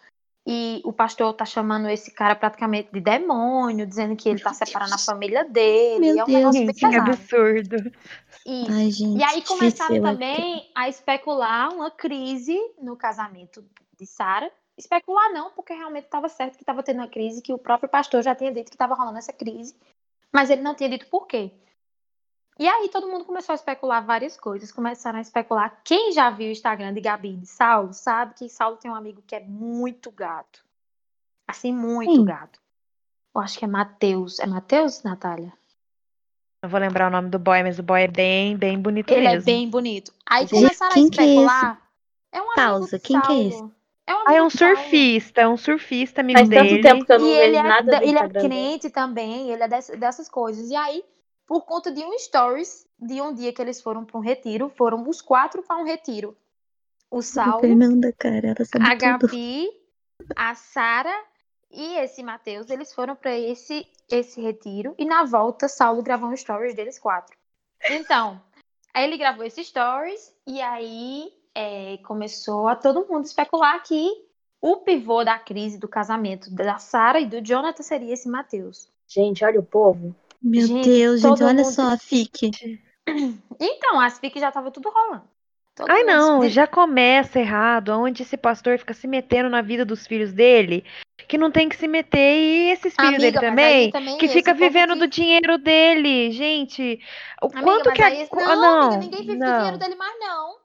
E 0.46 0.80
o 0.84 0.92
pastor 0.92 1.32
tá 1.34 1.44
chamando 1.44 1.88
esse 1.88 2.10
cara 2.10 2.34
praticamente 2.34 2.90
de 2.92 3.00
demônio, 3.00 3.86
dizendo 3.86 4.16
que 4.16 4.28
ele 4.28 4.40
tá 4.40 4.50
Meu 4.50 4.66
separando 4.66 4.92
a 4.92 4.96
Deus. 4.96 5.04
família 5.04 5.44
dele. 5.44 6.12
Meu 6.12 6.16
e 6.16 6.18
é 6.18 6.24
um 6.24 6.26
Deus, 6.26 6.56
Gente, 6.56 6.74
que 6.74 6.84
absurdo. 6.86 7.76
Isso. 8.44 8.72
Ai, 8.72 8.90
gente, 8.90 9.18
E 9.18 9.22
aí 9.22 9.42
começaram 9.42 10.02
também 10.02 10.68
a 10.74 10.88
especular 10.88 11.72
uma 11.72 11.90
crise 11.90 12.58
no 12.80 12.96
casamento 12.96 13.64
de 13.96 14.06
Sara. 14.06 14.50
Especular 14.76 15.32
não, 15.32 15.50
porque 15.50 15.72
realmente 15.74 16.06
estava 16.06 16.28
certo 16.28 16.56
que 16.56 16.62
estava 16.62 16.82
tendo 16.82 16.98
uma 16.98 17.08
crise, 17.08 17.42
que 17.42 17.52
o 17.52 17.58
próprio 17.58 17.88
pastor 17.88 18.22
já 18.22 18.34
tinha 18.34 18.52
dito 18.52 18.70
que 18.70 18.74
estava 18.74 18.94
rolando 18.94 19.18
essa 19.18 19.32
crise, 19.32 19.76
mas 20.32 20.50
ele 20.50 20.62
não 20.62 20.74
tinha 20.74 20.88
dito 20.88 21.06
por 21.06 21.26
quê. 21.26 21.52
E 22.58 22.68
aí 22.68 22.88
todo 22.90 23.08
mundo 23.08 23.24
começou 23.24 23.52
a 23.52 23.56
especular 23.56 24.04
várias 24.04 24.36
coisas, 24.36 24.70
começaram 24.70 25.18
a 25.18 25.22
especular. 25.22 25.80
Quem 25.82 26.12
já 26.12 26.30
viu 26.30 26.48
o 26.48 26.52
Instagram 26.52 26.92
de 26.92 27.00
Gabi 27.00 27.30
e 27.30 27.36
de 27.36 27.46
Saulo, 27.46 27.92
sabe 27.92 28.34
que 28.34 28.48
Saulo 28.48 28.76
tem 28.76 28.90
um 28.90 28.94
amigo 28.94 29.22
que 29.26 29.34
é 29.34 29.40
muito 29.40 30.10
gato. 30.10 30.64
Assim, 31.48 31.72
muito 31.72 32.10
Quem? 32.10 32.24
gato. 32.24 32.60
Eu 33.34 33.40
acho 33.40 33.58
que 33.58 33.64
é 33.64 33.68
Matheus. 33.68 34.38
É 34.38 34.46
Matheus, 34.46 35.02
Natália? 35.02 35.52
Eu 36.62 36.68
vou 36.68 36.78
lembrar 36.78 37.08
o 37.08 37.10
nome 37.10 37.28
do 37.28 37.38
boy, 37.38 37.62
mas 37.62 37.78
o 37.78 37.82
boy 37.82 38.02
é 38.02 38.08
bem, 38.08 38.56
bem 38.56 38.78
bonito 38.78 39.12
Ele 39.12 39.26
mesmo. 39.26 39.50
é 39.50 39.54
bem 39.54 39.68
bonito. 39.68 40.12
Aí 40.24 40.46
Gente, 40.46 40.54
começaram 40.54 40.92
a 40.92 40.94
quem 40.94 41.10
que 41.10 41.20
é 41.20 41.24
esse? 41.24 41.34
especular. 41.34 41.82
É 42.30 42.40
um 42.40 42.50
amigo 42.52 42.54
Pausa, 42.54 42.98
quem 42.98 43.20
que 43.20 43.32
é 43.32 43.48
esse? 43.48 43.58
Saulo. 43.58 43.72
É 44.06 44.14
um 44.14 44.18
Ah, 44.28 44.34
é 44.34 44.42
um 44.42 44.50
surfista, 44.50 45.40
é 45.40 45.48
um 45.48 45.56
surfista 45.56 46.20
amigo 46.20 46.38
Faz 46.38 46.48
tanto 46.48 46.70
dele. 46.70 46.82
tempo 46.82 47.04
que 47.04 47.12
eu 47.12 47.18
não 47.18 47.26
E 47.26 47.32
vejo 47.32 47.42
ele 47.42 47.56
é, 47.56 47.62
nada 47.62 48.04
ele 48.04 48.18
é 48.18 48.28
crente 48.28 48.90
também, 48.90 49.50
ele 49.50 49.62
é 49.62 49.68
dess- 49.68 49.98
dessas 49.98 50.28
coisas. 50.28 50.70
E 50.70 50.76
aí, 50.76 51.04
por 51.52 51.66
conta 51.66 51.92
de 51.92 52.02
um 52.02 52.18
stories, 52.18 52.88
de 52.98 53.20
um 53.20 53.34
dia 53.34 53.52
que 53.52 53.60
eles 53.60 53.82
foram 53.82 54.06
para 54.06 54.16
um 54.16 54.22
retiro, 54.22 54.70
foram 54.70 55.06
os 55.06 55.20
quatro 55.20 55.62
para 55.62 55.76
um 55.76 55.84
retiro. 55.84 56.34
O 57.10 57.18
A 57.18 57.22
Saulo, 57.22 57.60
Fernanda, 57.60 58.10
cara, 58.10 58.54
ela 58.56 58.64
sabe 58.64 58.86
a 58.86 59.18
tudo. 59.18 59.30
Gabi, 59.30 59.68
a 60.34 60.54
Sara 60.54 61.14
e 61.70 61.96
esse 61.98 62.22
Matheus, 62.22 62.70
eles 62.70 62.94
foram 62.94 63.14
para 63.14 63.36
esse 63.38 63.86
esse 64.10 64.40
retiro 64.40 64.94
e 64.96 65.04
na 65.04 65.24
volta 65.24 65.68
Saulo 65.68 66.02
gravou 66.02 66.30
um 66.30 66.34
stories 66.34 66.74
deles 66.74 66.98
quatro. 66.98 67.36
Então, 67.90 68.40
aí 68.94 69.04
ele 69.04 69.18
gravou 69.18 69.44
esse 69.44 69.62
stories 69.62 70.34
e 70.46 70.58
aí 70.58 71.30
é, 71.54 71.98
começou 71.98 72.66
a 72.66 72.74
todo 72.74 73.06
mundo 73.06 73.26
especular 73.26 73.82
que 73.82 74.08
o 74.58 74.78
pivô 74.78 75.22
da 75.22 75.38
crise 75.38 75.76
do 75.76 75.86
casamento 75.86 76.50
da 76.50 76.78
Sara 76.78 77.20
e 77.20 77.26
do 77.26 77.42
Jonathan 77.42 77.82
seria 77.82 78.14
esse 78.14 78.26
Matheus. 78.26 78.90
Gente, 79.06 79.44
olha 79.44 79.60
o 79.60 79.62
povo. 79.62 80.16
Meu 80.42 80.66
Gente, 80.66 80.88
Deus, 80.88 81.20
gente, 81.20 81.42
olha 81.42 81.62
mundo- 81.62 81.72
só 81.72 81.92
a 81.92 81.96
FIC. 81.98 82.50
Então, 83.60 84.00
as 84.00 84.18
fic 84.18 84.38
já 84.40 84.50
tava 84.50 84.70
tudo 84.70 84.90
rolando. 84.90 85.24
Todo 85.74 85.90
Ai, 85.90 86.02
não, 86.04 86.46
já 86.48 86.66
começa 86.66 87.40
errado, 87.40 87.90
onde 87.90 88.22
esse 88.22 88.36
pastor 88.36 88.78
fica 88.78 88.92
se 88.92 89.06
metendo 89.06 89.48
na 89.48 89.62
vida 89.62 89.84
dos 89.84 90.06
filhos 90.06 90.32
dele, 90.32 90.84
que 91.26 91.38
não 91.38 91.50
tem 91.50 91.68
que 91.68 91.76
se 91.76 91.88
meter, 91.88 92.18
e 92.36 92.70
esses 92.70 92.94
filhos 92.94 93.14
Amiga, 93.14 93.40
dele 93.40 93.40
também, 93.40 93.90
também 93.90 94.18
que 94.18 94.28
fica 94.28 94.52
vivendo 94.52 94.92
que- 94.92 94.98
do 95.00 95.06
dinheiro 95.06 95.56
dele, 95.58 96.30
gente. 96.32 97.00
O 97.40 97.46
Amiga, 97.46 97.62
quanto 97.62 97.92
que 97.92 98.02
aí 98.02 98.28
a... 98.30 98.36
Não, 98.36 98.60
não, 98.60 98.82
amiga, 98.82 98.98
ninguém 98.98 99.20
vive 99.22 99.32
do 99.38 99.38
não. 99.38 99.56
dinheiro 99.58 99.78
dele 99.78 99.94
mais, 99.94 100.18
não. 100.20 100.61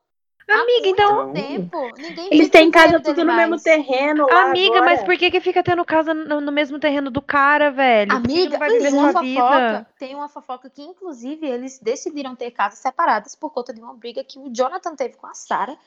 Amiga, 0.49 0.87
então, 0.87 1.33
tempo. 1.33 1.91
Ninguém 1.97 2.29
Eles 2.31 2.49
têm 2.49 2.71
casa 2.71 2.99
tudo 3.01 3.25
no 3.25 3.35
mesmo 3.35 3.61
terreno 3.61 4.25
lá 4.25 4.43
amiga, 4.45 4.81
mas 4.81 5.03
por 5.03 5.17
que 5.17 5.29
que 5.29 5.41
fica 5.41 5.61
tendo 5.61 5.83
casa 5.83 6.13
no, 6.13 6.39
no 6.39 6.51
mesmo 6.51 6.79
terreno 6.79 7.11
do 7.11 7.21
cara, 7.21 7.69
velho? 7.69 8.13
Amiga, 8.13 8.57
vai 8.57 8.69
viver 8.69 8.91
tem 8.91 8.99
uma 8.99 9.11
fofoca, 9.11 9.87
tem 9.99 10.15
uma 10.15 10.29
fofoca 10.29 10.69
que, 10.69 10.81
inclusive, 10.81 11.45
eles 11.45 11.79
decidiram 11.79 12.35
ter 12.35 12.51
casas 12.51 12.79
separadas 12.79 13.35
por 13.35 13.51
conta 13.51 13.73
de 13.73 13.81
uma 13.81 13.93
briga 13.93 14.23
que 14.23 14.39
o 14.39 14.49
Jonathan 14.49 14.95
teve 14.95 15.17
com 15.17 15.27
a 15.27 15.33
Sarah 15.33 15.77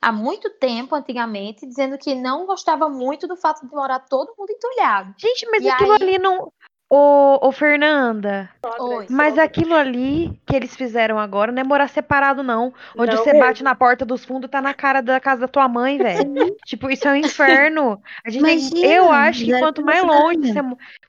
há 0.00 0.12
muito 0.12 0.50
tempo, 0.50 0.94
antigamente, 0.94 1.66
dizendo 1.66 1.98
que 1.98 2.14
não 2.14 2.46
gostava 2.46 2.88
muito 2.88 3.26
do 3.26 3.36
fato 3.36 3.66
de 3.66 3.74
morar 3.74 4.00
todo 4.00 4.34
mundo 4.38 4.50
entulhado. 4.50 5.14
Gente, 5.18 5.46
mas 5.50 5.62
E 5.62 5.68
aquilo 5.68 5.92
aí- 5.92 5.98
ali 6.02 6.18
não... 6.18 6.52
Ô, 6.92 7.38
ô, 7.46 7.52
Fernanda, 7.52 8.50
Oi. 8.80 9.06
mas 9.08 9.38
aquilo 9.38 9.74
ali 9.74 10.32
que 10.44 10.56
eles 10.56 10.74
fizeram 10.74 11.20
agora 11.20 11.52
não 11.52 11.60
é 11.60 11.64
morar 11.64 11.88
separado, 11.88 12.42
não. 12.42 12.74
Onde 12.98 13.12
Não 13.14 13.22
você 13.22 13.32
mesmo. 13.32 13.46
bate 13.46 13.62
na 13.62 13.76
porta 13.76 14.04
dos 14.04 14.24
fundos, 14.24 14.50
tá 14.50 14.60
na 14.60 14.74
cara 14.74 15.00
da 15.00 15.20
casa 15.20 15.42
da 15.42 15.46
tua 15.48 15.68
mãe, 15.68 15.98
velho. 15.98 16.34
Tipo, 16.66 16.90
isso 16.90 17.06
é 17.06 17.12
um 17.12 17.16
inferno. 17.16 18.02
A 18.26 18.28
gente 18.30 18.42
tem- 18.44 18.58
Imagina, 18.58 18.86
eu 18.88 19.12
acho 19.12 19.44
que 19.44 19.56
quanto 19.56 19.84
mais 19.84 20.02
longe 20.02 20.52
você, 20.52 20.60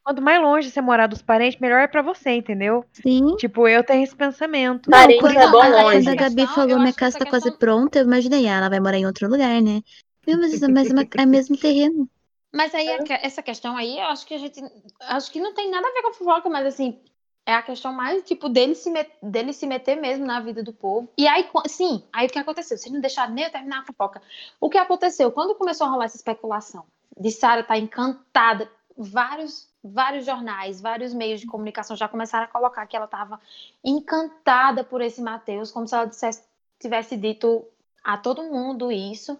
quanto 0.04 0.22
mais 0.22 0.39
longe 0.39 0.70
você 0.70 0.82
morar 0.82 1.08
dos 1.08 1.24
parentes, 1.24 1.60
melhor 1.60 1.80
é 1.82 1.88
pra 1.88 2.04
você, 2.04 2.30
entendeu? 2.30 2.86
Sim. 2.94 3.36
Tipo, 3.38 3.67
eu 3.67 3.84
tenho 3.84 4.04
esse 4.04 4.15
pensamento. 4.15 4.88
Não, 4.88 5.00
Parente 5.00 5.20
quando, 5.20 5.39
é 5.39 5.50
bom 5.50 5.62
a, 5.63 5.67
longe. 5.67 6.06
quando 6.06 6.08
a 6.10 6.15
Gabi 6.15 6.46
falou 6.46 6.78
minha 6.80 6.94
casa 6.94 7.17
tá 7.17 7.26
quase 7.26 7.58
pronta, 7.58 7.98
eu 7.98 8.06
imaginei, 8.06 8.48
ah, 8.48 8.58
ela 8.58 8.70
vai 8.70 8.80
morar 8.80 8.98
em 8.98 9.08
outro 9.08 9.28
lugar, 9.28 9.60
né? 9.60 9.82
Meu, 10.28 10.38
mas, 10.38 10.62
é 10.62 10.67
uma- 10.67 10.82
é 11.17 11.26
o 11.26 11.28
mesmo 11.28 11.58
terreno. 11.58 12.08
Mas 12.52 12.76
aí 12.76 13.04
que- 13.04 13.14
essa 13.14 13.42
questão 13.42 13.78
aí, 13.78 13.98
eu 13.98 14.06
acho 14.08 14.26
que 14.26 14.34
a 14.34 14.38
gente. 14.38 14.62
Acho 15.00 15.32
que 15.32 15.40
não 15.40 15.54
tem 15.54 15.70
nada 15.70 15.88
a 15.88 15.92
ver 15.94 16.02
com 16.02 16.10
a 16.10 16.14
fofoca, 16.14 16.50
mas 16.50 16.66
assim, 16.66 17.00
é 17.46 17.54
a 17.54 17.62
questão 17.62 17.94
mais, 17.94 18.24
tipo, 18.24 18.50
dele 18.50 18.76
se, 18.76 18.90
met- 18.90 19.16
dele 19.22 19.54
se 19.54 19.66
meter 19.66 19.96
mesmo 19.96 20.26
na 20.26 20.40
vida 20.42 20.62
do 20.62 20.74
povo. 20.74 21.10
E 21.18 21.28
aí, 21.28 21.50
sim, 21.68 22.04
aí 22.12 22.28
o 22.28 22.30
que 22.30 22.38
aconteceu? 22.38 22.78
Vocês 22.78 22.94
não 22.94 23.00
deixaram 23.02 23.34
nem 23.34 23.46
eu 23.46 23.52
terminar 23.52 23.80
a 23.80 23.86
fofoca. 23.86 24.22
O 24.60 24.70
que 24.70 24.78
aconteceu? 24.78 25.32
Quando 25.32 25.56
começou 25.56 25.88
a 25.88 25.90
rolar 25.90 26.06
essa 26.06 26.18
especulação 26.18 26.86
de 27.18 27.32
Sara 27.32 27.62
estar 27.62 27.78
encantada, 27.78 28.70
vários, 28.98 29.68
vários 29.84 30.26
jornais, 30.26 30.82
vários 30.82 31.14
meios 31.14 31.40
de 31.40 31.48
comunicação 31.48 31.96
já 31.96 32.08
começaram 32.08 32.46
a 32.46 32.48
colocar 32.50 32.86
que 32.86 32.96
ela 32.96 33.06
estava 33.06 33.40
encantada 33.84 34.84
por 34.84 35.02
esse 35.02 35.22
Mateus, 35.22 35.72
como 35.72 35.88
se 35.88 35.96
ela 35.96 36.06
dissesse, 36.06 36.44
tivesse 36.80 37.16
dito 37.18 37.66
a 38.04 38.18
todo 38.18 38.44
mundo 38.44 38.92
isso. 38.92 39.40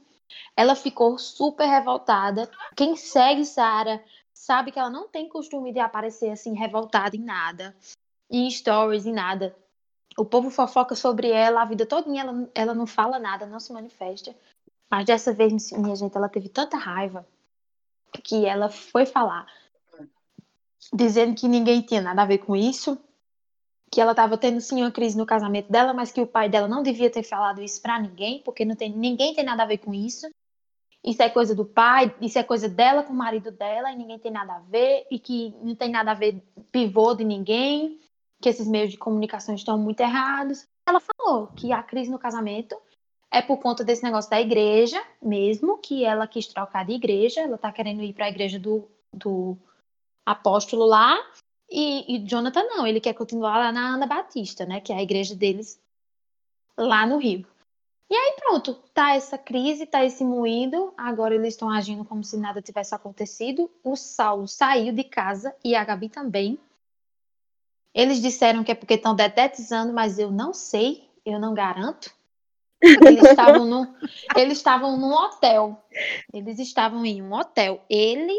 Ela 0.56 0.76
ficou 0.76 1.18
super 1.18 1.66
revoltada. 1.66 2.50
Quem 2.76 2.96
segue 2.96 3.46
Sara 3.46 4.04
sabe 4.34 4.72
que 4.72 4.80
ela 4.80 4.90
não 4.90 5.08
tem 5.08 5.30
costume 5.30 5.72
de 5.72 5.80
aparecer 5.80 6.32
assim 6.32 6.54
revoltada 6.54 7.16
em 7.16 7.24
nada, 7.24 7.76
em 8.30 8.50
stories, 8.50 9.06
em 9.06 9.14
nada. 9.14 9.56
O 10.18 10.26
povo 10.26 10.50
fofoca 10.50 10.96
sobre 10.96 11.30
ela 11.30 11.62
a 11.62 11.66
vida 11.66 11.86
toda, 11.86 12.10
ela, 12.18 12.50
ela 12.54 12.74
não 12.74 12.86
fala 12.86 13.20
nada, 13.20 13.46
não 13.46 13.60
se 13.60 13.72
manifesta. 13.72 14.36
Mas 14.90 15.06
dessa 15.06 15.34
vez, 15.34 15.72
minha 15.72 15.96
gente, 15.96 16.18
ela 16.18 16.28
teve 16.28 16.50
tanta 16.50 16.76
raiva 16.76 17.26
que 18.24 18.46
ela 18.46 18.68
foi 18.70 19.06
falar, 19.06 19.48
dizendo 20.94 21.34
que 21.34 21.48
ninguém 21.48 21.82
tinha 21.82 22.02
nada 22.02 22.24
a 22.24 22.26
ver 22.26 22.40
com 22.40 22.56
isso, 22.56 22.98
que 23.92 24.00
ela 24.00 24.12
estava 24.12 24.38
tendo 24.38 24.62
sim 24.62 24.82
uma 24.82 24.92
crise 24.92 25.18
no 25.18 25.26
casamento 25.26 25.70
dela, 25.70 25.94
mas 25.94 26.12
que 26.12 26.22
o 26.22 26.28
pai 26.28 26.48
dela 26.48 26.68
não 26.68 26.82
devia 26.82 27.10
ter 27.10 27.24
falado 27.24 27.62
isso 27.62 27.82
pra 27.82 28.00
ninguém, 28.00 28.42
porque 28.42 28.64
não 28.64 28.76
tem, 28.76 28.90
ninguém 28.90 29.36
tem 29.36 29.44
nada 29.44 29.64
a 29.64 29.66
ver 29.66 29.80
com 29.80 29.94
isso. 29.94 30.30
Isso 31.04 31.22
é 31.22 31.30
coisa 31.30 31.54
do 31.54 31.66
pai, 31.66 32.16
isso 32.22 32.40
é 32.40 32.44
coisa 32.44 32.70
dela 32.70 33.04
com 33.04 33.12
o 33.12 33.16
marido 33.16 33.52
dela, 33.52 33.92
e 33.92 33.98
ninguém 33.98 34.20
tem 34.20 34.32
nada 34.32 34.56
a 34.56 34.60
ver, 34.60 35.06
e 35.12 35.20
que 35.20 35.54
não 35.62 35.76
tem 35.76 35.90
nada 35.90 36.12
a 36.12 36.14
ver 36.14 36.42
pivô 36.72 37.14
de 37.14 37.26
ninguém, 37.26 38.00
que 38.42 38.48
esses 38.48 38.68
meios 38.68 38.92
de 38.92 38.98
comunicação 38.98 39.54
estão 39.54 39.78
muito 39.78 40.00
errados. 40.00 40.66
Ela 40.88 41.02
falou 41.02 41.48
que 41.48 41.74
a 41.74 41.84
crise 41.84 42.10
no 42.10 42.20
casamento 42.20 42.78
é 43.30 43.42
por 43.42 43.58
conta 43.58 43.84
desse 43.84 44.04
negócio 44.04 44.30
da 44.30 44.40
igreja 44.40 45.02
mesmo, 45.22 45.78
que 45.80 46.06
ela 46.06 46.28
quis 46.28 46.48
trocar 46.48 46.86
de 46.86 46.94
igreja, 46.94 47.42
ela 47.42 47.58
tá 47.58 47.72
querendo 47.72 48.04
ir 48.04 48.14
para 48.14 48.26
a 48.26 48.30
igreja 48.30 48.60
do, 48.60 48.88
do 49.14 49.58
apóstolo 50.26 50.86
lá, 50.86 51.18
e, 51.72 52.16
e 52.16 52.20
Jonathan 52.28 52.64
não, 52.64 52.86
ele 52.86 53.00
quer 53.00 53.14
continuar 53.14 53.58
lá 53.58 53.72
na 53.72 53.96
Ana 53.96 54.06
Batista, 54.06 54.66
né, 54.66 54.82
que 54.82 54.92
é 54.92 54.98
a 54.98 55.02
igreja 55.02 55.36
deles 55.36 55.80
lá 56.78 57.06
no 57.06 57.18
Rio. 57.18 57.48
E 58.10 58.14
aí 58.14 58.36
pronto, 58.36 58.74
tá 58.94 59.16
essa 59.16 59.38
crise, 59.38 59.86
tá 59.86 60.04
esse 60.04 60.22
moído. 60.26 60.94
Agora 60.98 61.34
eles 61.34 61.54
estão 61.54 61.70
agindo 61.70 62.04
como 62.04 62.26
se 62.26 62.36
nada 62.36 62.62
tivesse 62.62 62.94
acontecido. 62.94 63.72
O 63.82 63.96
Saulo 63.96 64.50
saiu 64.50 64.92
de 64.92 65.06
casa 65.06 65.56
e 65.64 65.74
a 65.76 65.84
Gabi 65.86 66.10
também. 66.10 66.60
Eles 67.94 68.22
disseram 68.22 68.66
que 68.66 68.72
é 68.72 68.76
porque 68.76 68.96
estão 68.96 69.16
detetizando, 69.16 69.94
mas 69.94 70.20
eu 70.20 70.30
não 70.30 70.54
sei, 70.54 71.10
eu 71.26 71.40
não 71.40 71.54
garanto. 71.54 72.14
Eles 72.82 73.24
estavam, 73.24 73.66
no, 73.66 73.96
eles 74.36 74.58
estavam 74.58 74.98
num 74.98 75.14
hotel. 75.14 75.82
Eles 76.34 76.60
estavam 76.60 77.06
em 77.06 77.22
um 77.22 77.32
hotel. 77.32 77.82
Ele, 77.90 78.38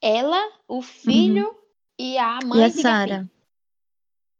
ela, 0.00 0.40
o 0.66 0.80
filho 0.80 1.48
uhum. 1.48 1.65
E 2.16 2.18
a 2.18 2.38
mãe 2.44 2.60
e 2.60 2.64
a 2.64 2.70
Sara. 2.70 3.30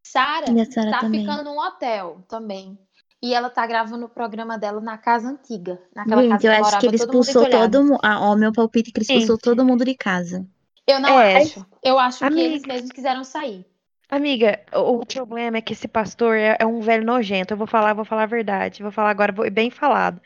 Sara 0.02 0.46
tá 0.90 1.00
também. 1.00 1.20
ficando 1.20 1.44
num 1.44 1.58
hotel 1.58 2.24
também. 2.28 2.78
E 3.22 3.34
ela 3.34 3.48
tá 3.50 3.66
gravando 3.66 4.06
o 4.06 4.08
programa 4.08 4.58
dela 4.58 4.80
na 4.80 4.96
casa 4.98 5.28
antiga. 5.28 5.80
Naquela 5.94 6.22
Gente, 6.22 6.30
casa 6.32 6.46
eu 6.46 6.50
que 6.52 6.60
acho 6.68 6.78
que 6.80 6.86
ele 6.86 6.98
todo 6.98 7.12
mundo 7.12 7.22
expulsou 7.24 7.50
todo 7.50 7.82
mundo. 7.84 7.98
Ah, 8.02 8.20
ó, 8.20 8.36
meu 8.36 8.52
palpite 8.52 8.90
é 8.90 8.92
que 8.92 8.98
ele 9.00 9.04
expulsou 9.04 9.36
Gente. 9.36 9.42
todo 9.44 9.64
mundo 9.64 9.84
de 9.84 9.94
casa. 9.94 10.46
Eu 10.86 11.00
não 11.00 11.18
É. 11.18 11.38
acho. 11.38 11.66
Eu 11.82 11.98
acho 11.98 12.18
que 12.18 12.24
Amiga. 12.24 12.42
eles 12.42 12.62
mesmos 12.62 12.92
quiseram 12.92 13.24
sair. 13.24 13.66
Amiga, 14.08 14.60
o 14.72 15.00
o 15.00 15.06
problema 15.06 15.56
é 15.56 15.60
que 15.60 15.72
esse 15.72 15.88
pastor 15.88 16.36
é, 16.36 16.56
é 16.60 16.66
um 16.66 16.80
velho 16.80 17.04
nojento. 17.04 17.52
Eu 17.54 17.58
vou 17.58 17.66
falar, 17.66 17.92
vou 17.94 18.04
falar 18.04 18.22
a 18.22 18.26
verdade. 18.26 18.82
Vou 18.82 18.92
falar 18.92 19.10
agora 19.10 19.32
vou- 19.32 19.50
bem 19.50 19.68
falado. 19.70 20.20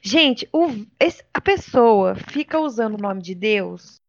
Gente, 0.00 0.48
o- 0.52 0.86
esse- 0.98 1.22
a 1.34 1.40
pessoa 1.40 2.14
fica 2.14 2.58
usando 2.58 2.94
o 2.94 3.02
nome 3.02 3.20
de 3.20 3.34
Deus 3.34 4.00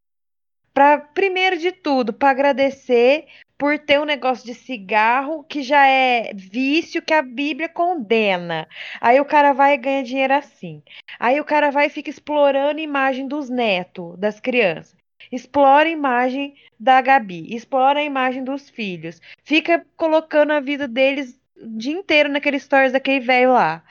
para, 0.78 1.00
primeiro 1.00 1.58
de 1.58 1.72
tudo, 1.72 2.14
para 2.14 2.30
agradecer 2.30 3.26
por 3.58 3.80
ter 3.80 4.00
um 4.00 4.06
negócio 4.06 4.46
de 4.46 4.54
cigarro 4.54 5.44
que 5.44 5.64
já 5.64 5.88
é 5.88 6.32
vício 6.36 7.02
que 7.02 7.16
a 7.16 7.24
Bíblia 7.24 7.68
condena. 7.68 8.68
Aí 9.02 9.20
o 9.20 9.26
cara 9.26 9.54
vai 9.54 9.74
e 9.74 9.78
ganha 9.78 10.04
dinheiro 10.04 10.36
assim. 10.36 10.84
Aí 11.20 11.40
o 11.40 11.44
cara 11.44 11.72
vai 11.72 11.88
e 11.88 11.90
fica 11.90 12.12
explorando 12.12 12.80
a 12.80 12.84
imagem 12.84 13.28
dos 13.28 13.50
netos, 13.50 14.20
das 14.20 14.40
crianças. 14.40 14.96
Explora 15.32 15.90
a 15.90 15.92
imagem 15.92 16.54
da 16.80 17.02
Gabi, 17.02 17.56
explora 17.56 18.00
a 18.00 18.04
imagem 18.04 18.44
dos 18.44 18.70
filhos. 18.70 19.20
Fica 19.44 19.84
colocando 19.96 20.52
a 20.54 20.60
vida 20.60 20.88
deles 20.88 21.42
o 21.60 21.76
dia 21.76 21.94
inteiro 21.98 22.30
naquele 22.30 22.60
stories 22.60 22.92
daquele 22.92 23.20
velho 23.22 23.54
lá. 23.54 23.84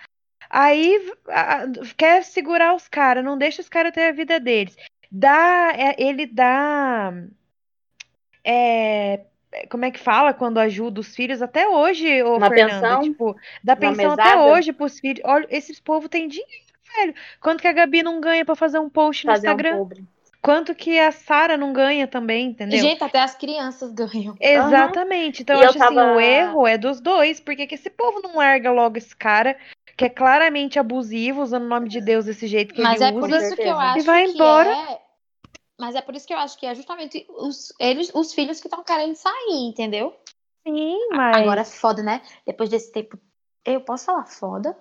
Aí 0.48 1.12
a- 1.28 1.64
quer 1.96 2.22
segurar 2.22 2.74
os 2.74 2.86
caras, 2.86 3.24
não 3.24 3.36
deixa 3.36 3.60
os 3.60 3.68
caras 3.68 3.92
ter 3.92 4.04
a 4.04 4.12
vida 4.12 4.38
deles. 4.38 4.76
Dá, 5.18 5.72
é, 5.74 5.96
ele 5.98 6.26
dá. 6.26 7.10
é, 8.44 9.20
como 9.70 9.84
é 9.86 9.90
que 9.90 9.98
fala 9.98 10.34
quando 10.34 10.58
ajuda 10.58 11.00
os 11.00 11.14
filhos? 11.14 11.40
Até 11.40 11.66
hoje, 11.68 12.22
ô 12.22 12.36
Uma 12.36 12.48
Fernanda, 12.48 12.80
pensão? 12.80 13.02
tipo, 13.02 13.36
dá 13.64 13.72
Uma 13.72 13.80
pensão 13.80 14.12
até 14.12 14.36
hoje 14.36 14.72
pros 14.72 15.00
filhos. 15.00 15.22
Olha, 15.24 15.46
esses 15.50 15.80
povos 15.80 16.10
têm 16.10 16.28
dinheiro, 16.28 16.64
velho. 16.96 17.14
Quanto 17.40 17.62
que 17.62 17.68
a 17.68 17.72
Gabi 17.72 18.02
não 18.02 18.20
ganha 18.20 18.44
pra 18.44 18.54
fazer 18.54 18.78
um 18.78 18.90
post 18.90 19.26
no 19.26 19.32
Fazer 19.32 19.48
um 19.48 19.52
Instagram? 19.52 19.78
publi. 19.78 20.04
Quanto 20.42 20.74
que 20.74 20.98
a 21.00 21.10
Sara 21.10 21.56
não 21.56 21.72
ganha 21.72 22.06
também, 22.06 22.48
entendeu? 22.48 22.78
Gente, 22.78 23.02
até 23.02 23.20
as 23.20 23.34
crianças 23.34 23.92
ganham. 23.92 24.36
Exatamente. 24.38 25.42
Então, 25.42 25.56
E 25.56 25.60
eu 25.60 25.64
eu 25.64 25.70
acho 25.70 25.82
assim, 25.82 25.94
tava- 25.96 26.14
o 26.14 26.20
erro 26.20 26.66
é 26.66 26.76
dos 26.78 27.00
dois, 27.00 27.40
porque 27.40 27.66
que 27.66 27.74
esse 27.74 27.90
povo 27.90 28.20
não 28.22 28.36
larga 28.36 28.70
logo 28.70 28.96
esse 28.98 29.16
cara, 29.16 29.56
que 29.96 30.04
é 30.04 30.08
claramente 30.08 30.78
abusivo, 30.78 31.42
usando 31.42 31.64
o 31.64 31.68
nome 31.68 31.88
de 31.88 32.00
Deus 32.00 32.26
desse 32.26 32.46
jeito 32.46 32.72
que 32.74 32.80
Mas 32.82 33.00
ele 33.00 33.10
é 33.10 33.12
por 33.18 33.28
usa. 33.28 33.38
isso 33.38 33.56
que 33.56 33.62
eu 33.62 33.76
acho 33.78 33.98
E 33.98 34.02
vai 34.02 34.24
que 34.26 34.30
embora. 34.34 34.70
é. 34.70 35.05
Mas 35.78 35.94
é 35.94 36.00
por 36.00 36.14
isso 36.14 36.26
que 36.26 36.32
eu 36.32 36.38
acho 36.38 36.58
que 36.58 36.66
é 36.66 36.74
justamente 36.74 37.26
os, 37.28 37.72
eles, 37.78 38.10
os 38.14 38.32
filhos 38.32 38.60
que 38.60 38.66
estão 38.66 38.82
querendo 38.82 39.14
sair, 39.14 39.68
entendeu? 39.68 40.16
Sim, 40.66 41.08
mas 41.10 41.36
Agora 41.36 41.60
é 41.60 41.64
foda, 41.64 42.02
né? 42.02 42.22
Depois 42.46 42.70
desse 42.70 42.90
tempo. 42.90 43.18
Eu 43.64 43.80
posso 43.80 44.06
falar 44.06 44.24
foda? 44.24 44.76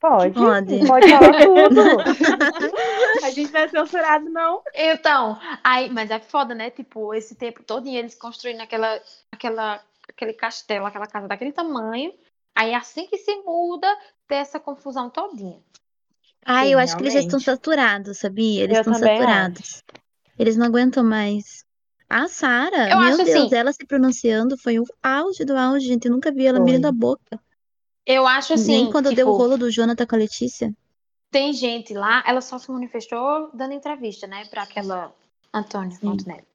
pode. 0.00 0.34
Pode. 0.34 0.86
Pode 0.86 1.08
falar 1.08 1.42
tudo. 1.42 3.24
A 3.24 3.30
gente 3.30 3.52
não 3.52 3.60
é 3.60 3.68
censurado, 3.68 4.30
não. 4.30 4.62
Então, 4.74 5.38
aí, 5.62 5.90
mas 5.90 6.10
é 6.10 6.18
foda, 6.18 6.54
né? 6.54 6.70
Tipo, 6.70 7.14
esse 7.14 7.34
tempo 7.34 7.62
todo 7.62 7.88
eles 7.88 8.14
construindo 8.14 8.60
aquela, 8.60 9.00
aquela, 9.32 9.80
aquele 10.08 10.32
castelo, 10.32 10.86
aquela 10.86 11.06
casa 11.06 11.28
daquele 11.28 11.52
tamanho. 11.52 12.12
Aí 12.54 12.74
assim 12.74 13.06
que 13.06 13.18
se 13.18 13.36
muda, 13.42 13.86
tem 14.26 14.38
essa 14.38 14.58
confusão 14.58 15.10
todinha. 15.10 15.60
Ah, 16.44 16.66
eu 16.66 16.78
acho 16.78 16.96
que 16.96 17.02
eles 17.02 17.12
já 17.12 17.20
estão 17.20 17.40
saturados, 17.40 18.18
sabia? 18.18 18.64
Eles 18.64 18.76
Eu 18.76 18.80
estão 18.80 18.94
saturados. 18.94 19.82
Eles 20.38 20.56
não 20.56 20.66
aguentam 20.66 21.02
mais. 21.04 21.64
A 22.08 22.28
Sara, 22.28 22.90
Eu 22.90 22.98
meu 23.00 23.08
acho 23.08 23.24
Deus, 23.24 23.46
assim- 23.46 23.54
ela 23.54 23.72
se 23.72 23.84
pronunciando 23.84 24.56
foi 24.56 24.78
o 24.78 24.84
auge 25.02 25.44
do 25.44 25.56
auge, 25.56 25.86
gente. 25.86 26.06
Eu 26.06 26.12
nunca 26.12 26.30
vi 26.30 26.46
ela 26.46 26.58
abrindo 26.58 26.86
a 26.86 26.92
boca. 26.92 27.40
Eu 28.04 28.26
acho 28.26 28.54
assim. 28.54 28.84
Nem 28.84 28.92
quando 28.92 29.06
tipo, 29.08 29.16
deu 29.16 29.28
o 29.28 29.36
rolo 29.36 29.56
do 29.58 29.70
Jonathan 29.70 30.06
com 30.06 30.14
a 30.14 30.18
Letícia. 30.18 30.72
tem 31.30 31.52
gente 31.52 31.92
lá, 31.92 32.22
ela 32.26 32.40
só 32.40 32.58
se 32.58 32.70
manifestou 32.70 33.50
dando 33.52 33.74
entrevista, 33.74 34.26
né, 34.26 34.44
para 34.46 34.62
aquela 34.62 35.12
Antônia. 35.52 35.98
Montenegro. 36.02 36.46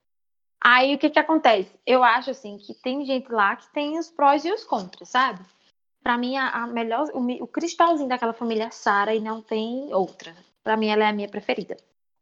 Aí 0.60 0.96
o 0.96 0.98
que 0.98 1.10
que 1.10 1.20
acontece? 1.20 1.72
Eu 1.86 2.04
acho 2.04 2.32
assim 2.32 2.58
que 2.58 2.74
tem 2.76 3.04
gente 3.06 3.32
lá 3.32 3.56
que 3.56 3.72
tem 3.74 4.00
os 4.00 4.10
prós 4.10 4.46
e 4.46 4.52
os 4.52 4.64
contras, 4.64 5.10
sabe? 5.10 5.40
Pra 6.02 6.18
mim 6.18 6.38
a, 6.38 6.50
a 6.50 6.68
melhor, 6.68 7.10
o, 7.14 7.44
o 7.44 7.48
cristalzinho 7.48 8.08
daquela 8.08 8.34
família 8.34 8.66
é 8.66 8.72
Sara 8.72 9.14
e 9.14 9.20
não 9.20 9.42
tem 9.42 9.94
outra. 9.94 10.36
Pra 10.64 10.78
mim 10.78 10.88
ela 10.88 11.04
é 11.04 11.08
a 11.10 11.14
minha 11.14 11.28
preferida. 11.28 11.76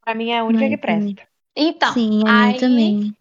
Pra 0.04 0.16
mim 0.16 0.32
é 0.32 0.40
a 0.40 0.44
única 0.44 0.64
Ai, 0.64 0.70
que 0.70 0.78
presta. 0.78 1.28
Então, 1.56 1.94
Sim, 1.94 2.22
a 2.28 2.44
aí, 2.44 2.60
também. 2.60 3.16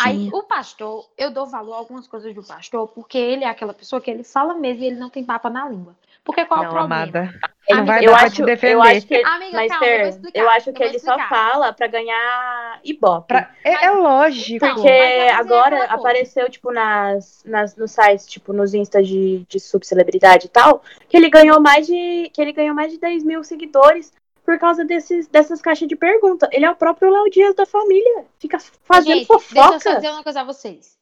Aí 0.00 0.30
o 0.32 0.42
pastor, 0.42 1.06
eu 1.16 1.30
dou 1.30 1.46
valor 1.46 1.74
a 1.74 1.76
algumas 1.78 2.06
coisas 2.06 2.34
do 2.34 2.42
pastor, 2.42 2.88
porque 2.88 3.18
ele 3.18 3.44
é 3.44 3.48
aquela 3.48 3.74
pessoa 3.74 4.00
que 4.00 4.10
ele 4.10 4.24
fala 4.24 4.54
mesmo 4.54 4.82
e 4.82 4.86
ele 4.86 4.96
não 4.96 5.10
tem 5.10 5.24
papa 5.24 5.50
na 5.50 5.68
língua. 5.68 5.94
Porque 6.24 6.44
qual 6.44 6.58
é 6.58 6.62
o 6.62 6.64
Não, 6.66 6.70
problema? 6.72 7.02
amada. 7.02 7.20
Amiga, 7.68 7.76
Não 7.76 7.84
vai 7.86 8.04
eu 8.04 8.10
dar 8.10 8.16
pra 8.18 8.26
acho, 8.26 8.36
te 8.36 8.42
defender. 8.44 8.74
eu 8.74 8.82
acho 8.82 9.06
que 9.06 9.14
ele, 9.14 9.24
Amiga, 9.24 9.52
mas 9.56 9.68
calma, 9.72 9.86
eu 9.86 10.08
explicar, 10.08 10.40
eu 10.40 10.50
acho 10.50 10.70
eu 10.70 10.72
que 10.72 10.78
vou 10.80 10.88
ele 10.88 10.96
explicar. 10.96 11.28
só 11.28 11.28
fala 11.28 11.72
pra 11.72 11.86
ganhar 11.86 12.80
ibope. 12.82 13.28
Pra- 13.28 13.54
É, 13.62 13.84
é 13.86 13.90
lógico. 13.90 14.56
Então, 14.56 14.74
Porque 14.74 14.88
mas 14.88 15.30
eu 15.30 15.36
agora 15.36 15.84
apareceu, 15.84 16.50
tipo, 16.50 16.72
nas, 16.72 17.44
nas, 17.44 17.76
nos 17.76 17.92
sites, 17.92 18.26
tipo, 18.26 18.52
nos 18.52 18.74
instas 18.74 19.06
de, 19.06 19.44
de 19.48 19.60
subcelebridade 19.60 20.46
e 20.46 20.48
tal, 20.48 20.82
que 21.08 21.16
ele 21.16 21.30
ganhou 21.30 21.60
mais 21.60 21.86
de. 21.86 22.28
Que 22.32 22.40
ele 22.42 22.52
ganhou 22.52 22.74
mais 22.74 22.92
de 22.92 22.98
10 22.98 23.22
mil 23.22 23.44
seguidores 23.44 24.12
por 24.46 24.58
causa 24.60 24.84
desses, 24.84 25.26
dessas 25.26 25.60
caixas 25.60 25.88
de 25.88 25.96
pergunta. 25.96 26.48
Ele 26.52 26.64
é 26.64 26.70
o 26.70 26.76
próprio 26.76 27.10
Léo 27.10 27.28
Dias 27.28 27.54
da 27.56 27.66
família. 27.66 28.24
Fica 28.38 28.58
fazendo 28.84 29.18
Gente, 29.18 29.28
deixa 29.28 29.34
eu 29.34 29.40
só 29.40 29.72
fofoca. 29.72 29.96
dizer 29.96 30.10
uma 30.10 30.22
coisa 30.22 30.40
a 30.40 30.44
vocês. 30.44 30.96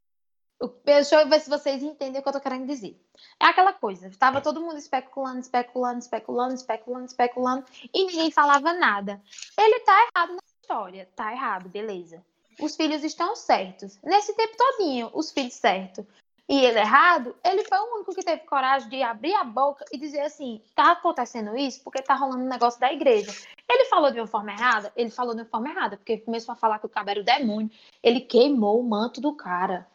Deixa 0.82 1.20
eu 1.20 1.28
ver 1.28 1.40
se 1.40 1.50
vocês 1.50 1.82
entendem 1.82 2.20
o 2.20 2.22
que 2.22 2.28
eu 2.28 2.32
tô 2.32 2.40
querendo 2.40 2.66
dizer. 2.66 2.98
É 3.38 3.44
aquela 3.44 3.74
coisa, 3.74 4.06
estava 4.06 4.40
todo 4.40 4.62
mundo 4.62 4.78
especulando, 4.78 5.40
especulando, 5.40 5.98
especulando, 5.98 6.54
especulando, 6.54 7.04
especulando, 7.04 7.64
e 7.92 8.06
ninguém 8.06 8.30
falava 8.30 8.72
nada. 8.72 9.20
Ele 9.58 9.80
tá 9.80 10.08
errado 10.08 10.30
na 10.30 10.42
história, 10.46 11.08
tá 11.14 11.32
errado, 11.32 11.68
beleza. 11.68 12.24
Os 12.58 12.76
filhos 12.76 13.04
estão 13.04 13.36
certos. 13.36 13.98
Nesse 14.02 14.34
tempo 14.34 14.56
todinho, 14.56 15.10
os 15.12 15.32
filhos 15.32 15.54
certos 15.54 16.06
e 16.48 16.62
ele 16.62 16.78
errado, 16.78 17.34
ele 17.42 17.64
foi 17.64 17.78
o 17.78 17.94
único 17.94 18.14
que 18.14 18.22
teve 18.22 18.42
coragem 18.42 18.88
de 18.88 19.02
abrir 19.02 19.34
a 19.34 19.44
boca 19.44 19.84
e 19.90 19.98
dizer 19.98 20.20
assim: 20.20 20.60
tá 20.74 20.92
acontecendo 20.92 21.56
isso 21.56 21.82
porque 21.82 22.02
tá 22.02 22.14
rolando 22.14 22.44
um 22.44 22.48
negócio 22.48 22.78
da 22.78 22.92
igreja. 22.92 23.32
Ele 23.68 23.86
falou 23.86 24.10
de 24.10 24.20
uma 24.20 24.26
forma 24.26 24.52
errada? 24.52 24.92
Ele 24.94 25.10
falou 25.10 25.34
de 25.34 25.40
uma 25.40 25.48
forma 25.48 25.70
errada, 25.70 25.96
porque 25.96 26.18
começou 26.18 26.52
a 26.52 26.56
falar 26.56 26.78
que 26.78 26.86
o 26.86 26.88
cabo 26.88 27.10
era 27.10 27.20
o 27.20 27.24
demônio. 27.24 27.70
Ele 28.02 28.20
queimou 28.20 28.78
o 28.78 28.88
manto 28.88 29.22
do 29.22 29.34
cara. 29.34 29.86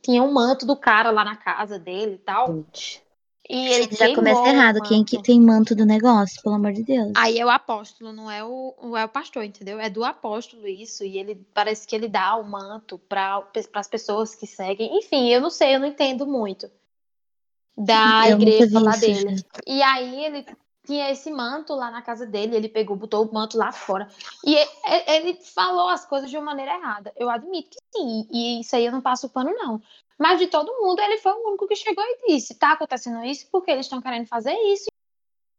Tinha 0.00 0.22
um 0.22 0.32
manto 0.32 0.64
do 0.64 0.76
cara 0.76 1.10
lá 1.10 1.24
na 1.24 1.36
casa 1.36 1.78
dele 1.78 2.14
e 2.14 2.18
tal. 2.18 2.64
E 3.48 3.68
ele 3.68 3.88
Já 3.94 4.14
começa 4.14 4.46
errado. 4.46 4.82
Quem 4.82 5.02
que 5.02 5.22
tem 5.22 5.40
manto 5.40 5.74
do 5.74 5.86
negócio, 5.86 6.42
pelo 6.42 6.56
amor 6.56 6.72
de 6.72 6.84
Deus. 6.84 7.12
Aí 7.16 7.38
é 7.38 7.46
o 7.46 7.48
apóstolo, 7.48 8.12
não 8.12 8.30
é 8.30 8.44
o, 8.44 8.74
é 8.96 9.04
o 9.04 9.08
pastor, 9.08 9.42
entendeu? 9.42 9.80
É 9.80 9.88
do 9.88 10.04
apóstolo 10.04 10.66
isso. 10.66 11.02
E 11.02 11.18
ele 11.18 11.34
parece 11.54 11.86
que 11.86 11.96
ele 11.96 12.08
dá 12.08 12.36
o 12.36 12.44
manto 12.44 12.98
para 12.98 13.42
as 13.74 13.88
pessoas 13.88 14.34
que 14.34 14.46
seguem. 14.46 14.98
Enfim, 14.98 15.28
eu 15.28 15.40
não 15.40 15.48
sei, 15.48 15.74
eu 15.74 15.80
não 15.80 15.86
entendo 15.86 16.26
muito 16.26 16.70
da 17.76 18.28
Eu 18.28 18.40
igreja 18.40 18.80
lá 18.80 18.90
isso, 18.90 19.00
dele. 19.00 19.30
gente. 19.30 19.44
E 19.66 19.82
aí 19.82 20.24
ele 20.24 20.44
tinha 20.84 21.10
esse 21.10 21.30
manto 21.30 21.74
lá 21.74 21.90
na 21.90 22.02
casa 22.02 22.26
dele, 22.26 22.56
ele 22.56 22.68
pegou, 22.68 22.96
botou 22.96 23.24
o 23.24 23.32
manto 23.32 23.56
lá 23.56 23.70
fora. 23.70 24.08
E- 24.44 24.68
ele 25.06 25.34
falou 25.54 25.88
as 25.88 26.04
coisas 26.04 26.30
de 26.30 26.36
uma 26.36 26.46
maneira 26.46 26.74
errada. 26.74 27.12
Eu 27.16 27.30
admito 27.30 27.70
que 27.70 27.98
sim, 27.98 28.26
e 28.30 28.60
isso 28.60 28.74
aí 28.74 28.86
eu 28.86 28.92
não 28.92 29.00
passo 29.00 29.28
pano, 29.28 29.54
não. 29.54 29.80
Mas 30.18 30.38
de 30.40 30.48
todo 30.48 30.72
mundo, 30.82 31.00
ele 31.00 31.18
foi 31.18 31.32
o 31.32 31.48
único 31.48 31.66
que 31.68 31.76
chegou 31.76 32.02
e 32.04 32.26
disse: 32.34 32.58
tá 32.58 32.72
acontecendo 32.72 33.24
isso 33.24 33.48
porque 33.52 33.70
eles 33.70 33.86
estão 33.86 34.02
querendo 34.02 34.26
fazer 34.26 34.52
isso. 34.72 34.86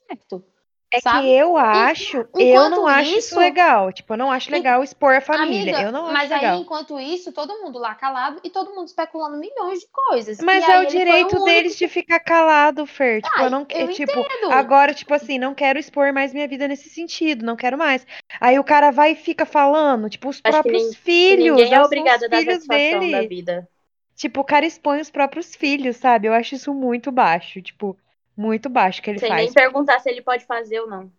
Certo. 0.07 0.43
É 0.91 0.99
sabe? 1.01 1.21
que 1.21 1.33
eu 1.33 1.55
acho, 1.55 2.17
eu 2.17 2.29
enquanto 2.39 2.71
não 2.77 2.87
acho 2.87 3.09
isso 3.11 3.17
isso- 3.19 3.39
legal. 3.39 3.93
Tipo, 3.93 4.13
eu 4.13 4.17
não 4.17 4.31
acho 4.31 4.49
legal 4.49 4.83
expor 4.83 5.13
a 5.15 5.21
família. 5.21 5.71
Amiga, 5.75 5.81
eu 5.83 5.91
não 5.91 6.05
acho 6.05 6.13
mas 6.13 6.31
aí, 6.31 6.39
legal. 6.41 6.59
enquanto 6.61 6.99
isso, 6.99 7.31
todo 7.31 7.61
mundo 7.61 7.77
lá 7.77 7.93
calado 7.93 8.39
e 8.43 8.49
todo 8.49 8.73
mundo 8.73 8.87
especulando 8.87 9.37
milhões 9.37 9.81
de 9.81 9.87
coisas. 9.91 10.39
Mas 10.39 10.67
E 10.67 10.71
é 10.71 10.73
aí 10.73 10.85
o 10.85 10.89
direito 10.89 11.43
deles 11.43 11.77
de 11.77 11.87
ficar 11.87 12.19
calado, 12.19 12.87
Fer. 12.87 13.21
Tipo, 13.21 13.35
Ai, 13.37 13.45
eu 13.45 13.49
não 13.51 13.67
eu 13.69 13.85
é, 13.85 13.87
tipo, 13.89 14.19
entendo. 14.19 14.51
agora, 14.51 14.91
tipo 14.91 15.13
assim, 15.13 15.37
não 15.37 15.53
quero 15.53 15.77
expor 15.77 16.11
mais 16.11 16.33
minha 16.33 16.47
vida 16.47 16.67
nesse 16.67 16.89
sentido, 16.89 17.45
não 17.45 17.55
quero 17.55 17.77
mais. 17.77 18.03
Aí 18.41 18.57
o 18.57 18.63
cara 18.63 18.89
vai 18.89 19.11
e 19.11 19.15
fica 19.15 19.45
falando, 19.45 20.09
tipo, 20.09 20.27
os 20.27 20.37
Acho 20.43 20.57
que 20.63 20.69
próprios 20.69 20.89
que 20.95 21.01
filhos, 21.01 21.55
ninguém 21.55 21.71
é 21.71 21.79
os 21.81 21.85
obrigado 21.85 22.23
a 22.23 22.27
dar 22.27 22.37
satisfação 22.43 22.67
da 23.11 23.19
dele. 23.19 23.27
vida. 23.27 23.69
Tipo, 24.19 24.41
o 24.41 24.43
cara 24.43 24.65
expõe 24.65 24.99
os 24.99 25.09
próprios 25.09 25.55
filhos, 25.55 25.95
sabe? 25.95 26.27
Eu 26.27 26.33
acho 26.33 26.53
isso 26.53 26.73
muito 26.73 27.09
baixo. 27.09 27.61
Tipo, 27.61 27.97
Muito 28.35 28.67
baixo 28.69 29.01
que 29.01 29.09
ele 29.09 29.19
Sem 29.19 29.29
faz. 29.29 29.43
nem 29.45 29.53
perguntar 29.53 29.99
se 29.99 30.09
ele 30.09 30.21
pode 30.21 30.45
fazer 30.45 30.81
ou 30.81 30.89
não. 30.89 31.09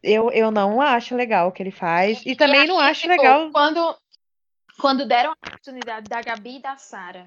Eu, 0.00 0.30
eu 0.30 0.52
não 0.52 0.80
acho 0.80 1.16
legal 1.16 1.48
o 1.48 1.52
que 1.52 1.60
ele 1.60 1.72
faz. 1.72 2.22
E 2.24 2.36
também 2.36 2.64
não 2.68 2.78
aí, 2.78 2.90
acho 2.90 3.00
tipo, 3.02 3.12
legal. 3.12 3.50
Quando, 3.50 3.96
quando 4.80 5.04
deram 5.04 5.30
a 5.30 5.32
oportunidade 5.32 6.08
da 6.08 6.20
Gabi 6.20 6.58
e 6.58 6.62
da 6.62 6.76
Sara 6.76 7.26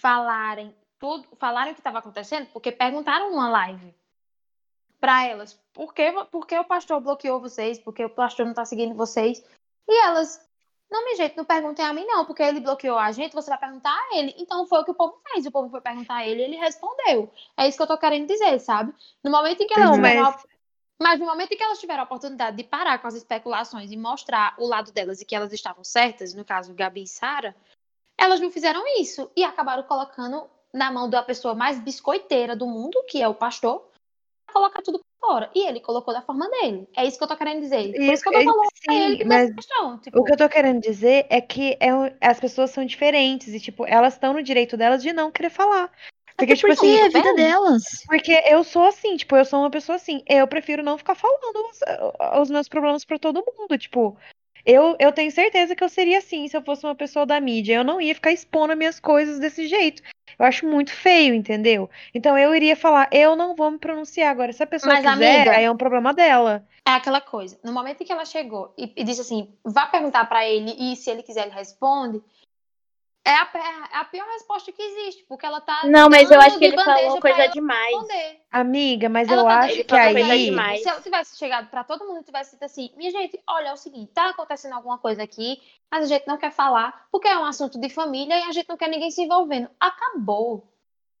falarem 0.00 0.74
tudo, 0.98 1.28
falarem 1.38 1.70
o 1.70 1.74
que 1.74 1.80
estava 1.80 2.00
acontecendo, 2.00 2.46
porque 2.52 2.72
perguntaram 2.72 3.30
numa 3.30 3.48
live 3.48 3.94
para 5.00 5.26
elas, 5.26 5.54
por 5.72 5.94
que, 5.94 6.12
por 6.30 6.44
que 6.44 6.58
o 6.58 6.64
pastor 6.64 7.00
bloqueou 7.00 7.40
vocês? 7.40 7.78
Por 7.78 7.94
que 7.94 8.04
o 8.04 8.10
pastor 8.10 8.46
não 8.46 8.54
tá 8.54 8.64
seguindo 8.64 8.96
vocês? 8.96 9.44
E 9.88 10.06
elas, 10.06 10.40
não, 10.90 11.04
minha 11.04 11.16
gente, 11.16 11.36
não 11.36 11.44
perguntem 11.44 11.84
a 11.84 11.92
mim 11.92 12.04
não, 12.04 12.24
porque 12.24 12.42
ele 12.42 12.60
bloqueou 12.60 12.98
a 12.98 13.12
gente, 13.12 13.32
você 13.32 13.48
vai 13.48 13.58
perguntar 13.58 13.92
a 13.92 14.18
ele. 14.18 14.34
Então 14.36 14.66
foi 14.66 14.80
o 14.80 14.84
que 14.84 14.90
o 14.90 14.94
povo 14.94 15.20
fez, 15.28 15.46
o 15.46 15.50
povo 15.50 15.70
foi 15.70 15.80
perguntar 15.80 16.16
a 16.16 16.26
ele 16.26 16.40
e 16.40 16.44
ele 16.44 16.56
respondeu. 16.56 17.30
É 17.56 17.68
isso 17.68 17.76
que 17.76 17.82
eu 17.82 17.86
tô 17.86 17.96
querendo 17.96 18.26
dizer, 18.26 18.58
sabe? 18.58 18.92
No 19.22 19.30
momento 19.30 19.62
em 19.62 19.66
que 19.66 19.74
elas 19.74 19.90
Não, 19.90 19.96
tiveram 19.96 20.22
mas 20.22 20.46
mas 21.02 21.18
no 21.18 21.24
momento 21.24 21.52
em 21.52 21.56
que 21.56 21.62
elas 21.62 21.80
tiveram 21.80 22.02
a 22.02 22.04
oportunidade 22.04 22.58
de 22.58 22.64
parar 22.64 22.98
com 22.98 23.08
as 23.08 23.14
especulações 23.14 23.90
e 23.90 23.96
mostrar 23.96 24.54
o 24.58 24.66
lado 24.66 24.92
delas 24.92 25.22
e 25.22 25.24
que 25.24 25.34
elas 25.34 25.50
estavam 25.50 25.82
certas, 25.82 26.34
no 26.34 26.44
caso 26.44 26.74
Gabi 26.74 27.04
e 27.04 27.08
Sara, 27.08 27.56
elas 28.18 28.38
não 28.38 28.50
fizeram 28.50 28.84
isso 29.00 29.30
e 29.34 29.42
acabaram 29.42 29.82
colocando 29.84 30.46
na 30.74 30.92
mão 30.92 31.08
da 31.08 31.22
pessoa 31.22 31.54
mais 31.54 31.80
biscoiteira 31.80 32.54
do 32.54 32.66
mundo, 32.66 33.02
que 33.08 33.22
é 33.22 33.26
o 33.26 33.34
pastor, 33.34 33.88
colocar 34.52 34.82
tudo 34.82 35.00
fora. 35.20 35.50
E 35.54 35.66
ele 35.66 35.80
colocou 35.80 36.12
da 36.14 36.22
forma 36.22 36.48
dele. 36.48 36.88
É 36.96 37.04
isso 37.04 37.18
que 37.18 37.24
eu 37.24 37.28
tô 37.28 37.36
querendo 37.36 37.60
dizer. 37.60 37.92
Por 37.92 38.12
isso 38.12 38.22
que 38.22 38.28
eu 38.28 38.32
tô 38.32 38.38
Isso, 38.40 38.50
falando 38.50 38.68
pra 38.84 38.94
sim, 38.94 39.02
ele 39.02 39.16
dessa 39.24 39.28
mas 39.28 39.54
questão. 39.54 39.98
Tipo, 39.98 40.18
O 40.20 40.24
que 40.24 40.32
eu 40.32 40.36
tô 40.36 40.48
querendo 40.48 40.80
dizer 40.80 41.26
é 41.28 41.40
que 41.40 41.76
é 41.78 41.90
as 42.20 42.40
pessoas 42.40 42.70
são 42.70 42.84
diferentes 42.84 43.48
e, 43.48 43.60
tipo, 43.60 43.86
elas 43.86 44.14
estão 44.14 44.32
no 44.32 44.42
direito 44.42 44.76
delas 44.76 45.02
de 45.02 45.12
não 45.12 45.30
querer 45.30 45.50
falar. 45.50 45.92
Porque, 46.36 46.56
tipo 46.56 46.68
Porque 46.68 46.86
assim, 46.86 46.96
é 46.96 47.04
a 47.04 47.08
vida 47.08 47.34
delas. 47.34 47.82
porque 48.06 48.32
eu 48.46 48.64
sou 48.64 48.86
assim, 48.86 49.16
tipo, 49.16 49.36
eu 49.36 49.44
sou 49.44 49.60
uma 49.60 49.70
pessoa 49.70 49.96
assim. 49.96 50.22
Eu 50.26 50.46
prefiro 50.46 50.82
não 50.82 50.96
ficar 50.96 51.14
falando 51.14 51.68
os, 51.70 51.80
os 52.40 52.50
meus 52.50 52.66
problemas 52.66 53.04
pra 53.04 53.18
todo 53.18 53.44
mundo. 53.58 53.76
Tipo, 53.76 54.16
eu, 54.64 54.96
eu 54.98 55.12
tenho 55.12 55.30
certeza 55.30 55.76
que 55.76 55.84
eu 55.84 55.88
seria 55.88 56.18
assim 56.18 56.48
se 56.48 56.56
eu 56.56 56.62
fosse 56.62 56.84
uma 56.86 56.94
pessoa 56.94 57.26
da 57.26 57.38
mídia. 57.40 57.74
Eu 57.74 57.84
não 57.84 58.00
ia 58.00 58.14
ficar 58.14 58.32
expondo 58.32 58.74
minhas 58.74 58.98
coisas 58.98 59.38
desse 59.38 59.66
jeito. 59.66 60.02
Eu 60.40 60.46
acho 60.46 60.66
muito 60.66 60.90
feio, 60.90 61.34
entendeu? 61.34 61.90
Então 62.14 62.36
eu 62.38 62.54
iria 62.54 62.74
falar, 62.74 63.10
eu 63.12 63.36
não 63.36 63.54
vou 63.54 63.70
me 63.70 63.78
pronunciar. 63.78 64.30
Agora, 64.30 64.54
se 64.54 64.62
a 64.62 64.66
pessoa 64.66 64.94
Mas, 64.94 65.04
quiser, 65.04 65.36
amiga- 65.36 65.50
aí 65.54 65.64
é 65.64 65.70
um 65.70 65.76
problema 65.76 66.14
dela. 66.14 66.64
é 66.88 66.92
aquela 66.92 67.20
coisa. 67.20 67.58
No 67.62 67.74
momento 67.74 68.00
em 68.02 68.06
que 68.06 68.12
ela 68.12 68.24
chegou 68.24 68.72
e, 68.78 68.90
e 68.96 69.04
disse 69.04 69.20
assim, 69.20 69.50
vá 69.62 69.84
perguntar 69.86 70.24
pra 70.24 70.48
ele 70.48 70.74
e 70.78 70.96
se 70.96 71.10
ele 71.10 71.22
quiser 71.22 71.42
ele 71.46 71.54
responde, 71.54 72.22
é 73.24 73.34
a, 73.34 73.50
é 73.92 73.96
a 73.98 74.04
pior 74.04 74.26
resposta 74.26 74.72
que 74.72 74.82
existe, 74.82 75.24
porque 75.28 75.44
ela 75.44 75.60
tá 75.60 75.82
Não, 75.84 76.08
mas 76.08 76.30
eu 76.30 76.40
acho 76.40 76.58
que 76.58 76.64
ele 76.64 76.82
falou 76.82 77.20
coisa 77.20 77.48
demais. 77.48 77.90
responder. 77.90 78.40
Amiga, 78.50 79.08
mas 79.08 79.28
Ela 79.28 79.42
eu 79.42 79.46
tá 79.46 79.58
acho 79.60 79.84
que 79.84 79.94
aí. 79.94 80.82
Se 80.82 80.88
ela 80.88 81.00
tivesse 81.00 81.36
chegado 81.36 81.68
pra 81.68 81.84
todo 81.84 82.06
mundo 82.06 82.20
e 82.20 82.24
tivesse 82.24 82.52
dito 82.52 82.64
assim, 82.64 82.90
minha 82.96 83.10
gente, 83.10 83.38
olha, 83.46 83.68
é 83.68 83.72
o 83.72 83.76
seguinte, 83.76 84.10
tá 84.12 84.30
acontecendo 84.30 84.72
alguma 84.72 84.98
coisa 84.98 85.22
aqui, 85.22 85.60
mas 85.90 86.04
a 86.04 86.06
gente 86.06 86.26
não 86.26 86.38
quer 86.38 86.50
falar, 86.50 87.06
porque 87.12 87.28
é 87.28 87.38
um 87.38 87.44
assunto 87.44 87.78
de 87.78 87.90
família 87.90 88.38
e 88.38 88.42
a 88.44 88.52
gente 88.52 88.68
não 88.68 88.76
quer 88.76 88.88
ninguém 88.88 89.10
se 89.10 89.22
envolvendo. 89.22 89.70
Acabou. 89.78 90.66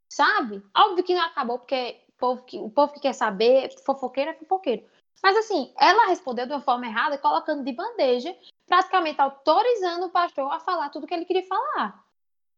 Sabe? 0.08 0.62
Óbvio 0.76 1.04
que 1.04 1.14
não 1.14 1.22
acabou, 1.22 1.58
porque 1.58 2.00
o 2.08 2.12
povo 2.18 2.42
que, 2.44 2.58
o 2.58 2.70
povo 2.70 2.92
que 2.94 3.00
quer 3.00 3.12
saber, 3.12 3.70
fofoqueiro 3.84 4.30
é 4.30 4.34
fofoqueiro. 4.34 4.84
Mas 5.22 5.36
assim, 5.36 5.72
ela 5.78 6.08
respondeu 6.08 6.46
de 6.46 6.52
uma 6.52 6.60
forma 6.60 6.86
errada, 6.86 7.18
colocando 7.18 7.62
de 7.62 7.72
bandeja, 7.72 8.34
praticamente 8.66 9.20
autorizando 9.20 10.06
o 10.06 10.10
pastor 10.10 10.50
a 10.52 10.60
falar 10.60 10.88
tudo 10.88 11.06
que 11.06 11.14
ele 11.14 11.24
queria 11.24 11.46
falar. 11.46 12.02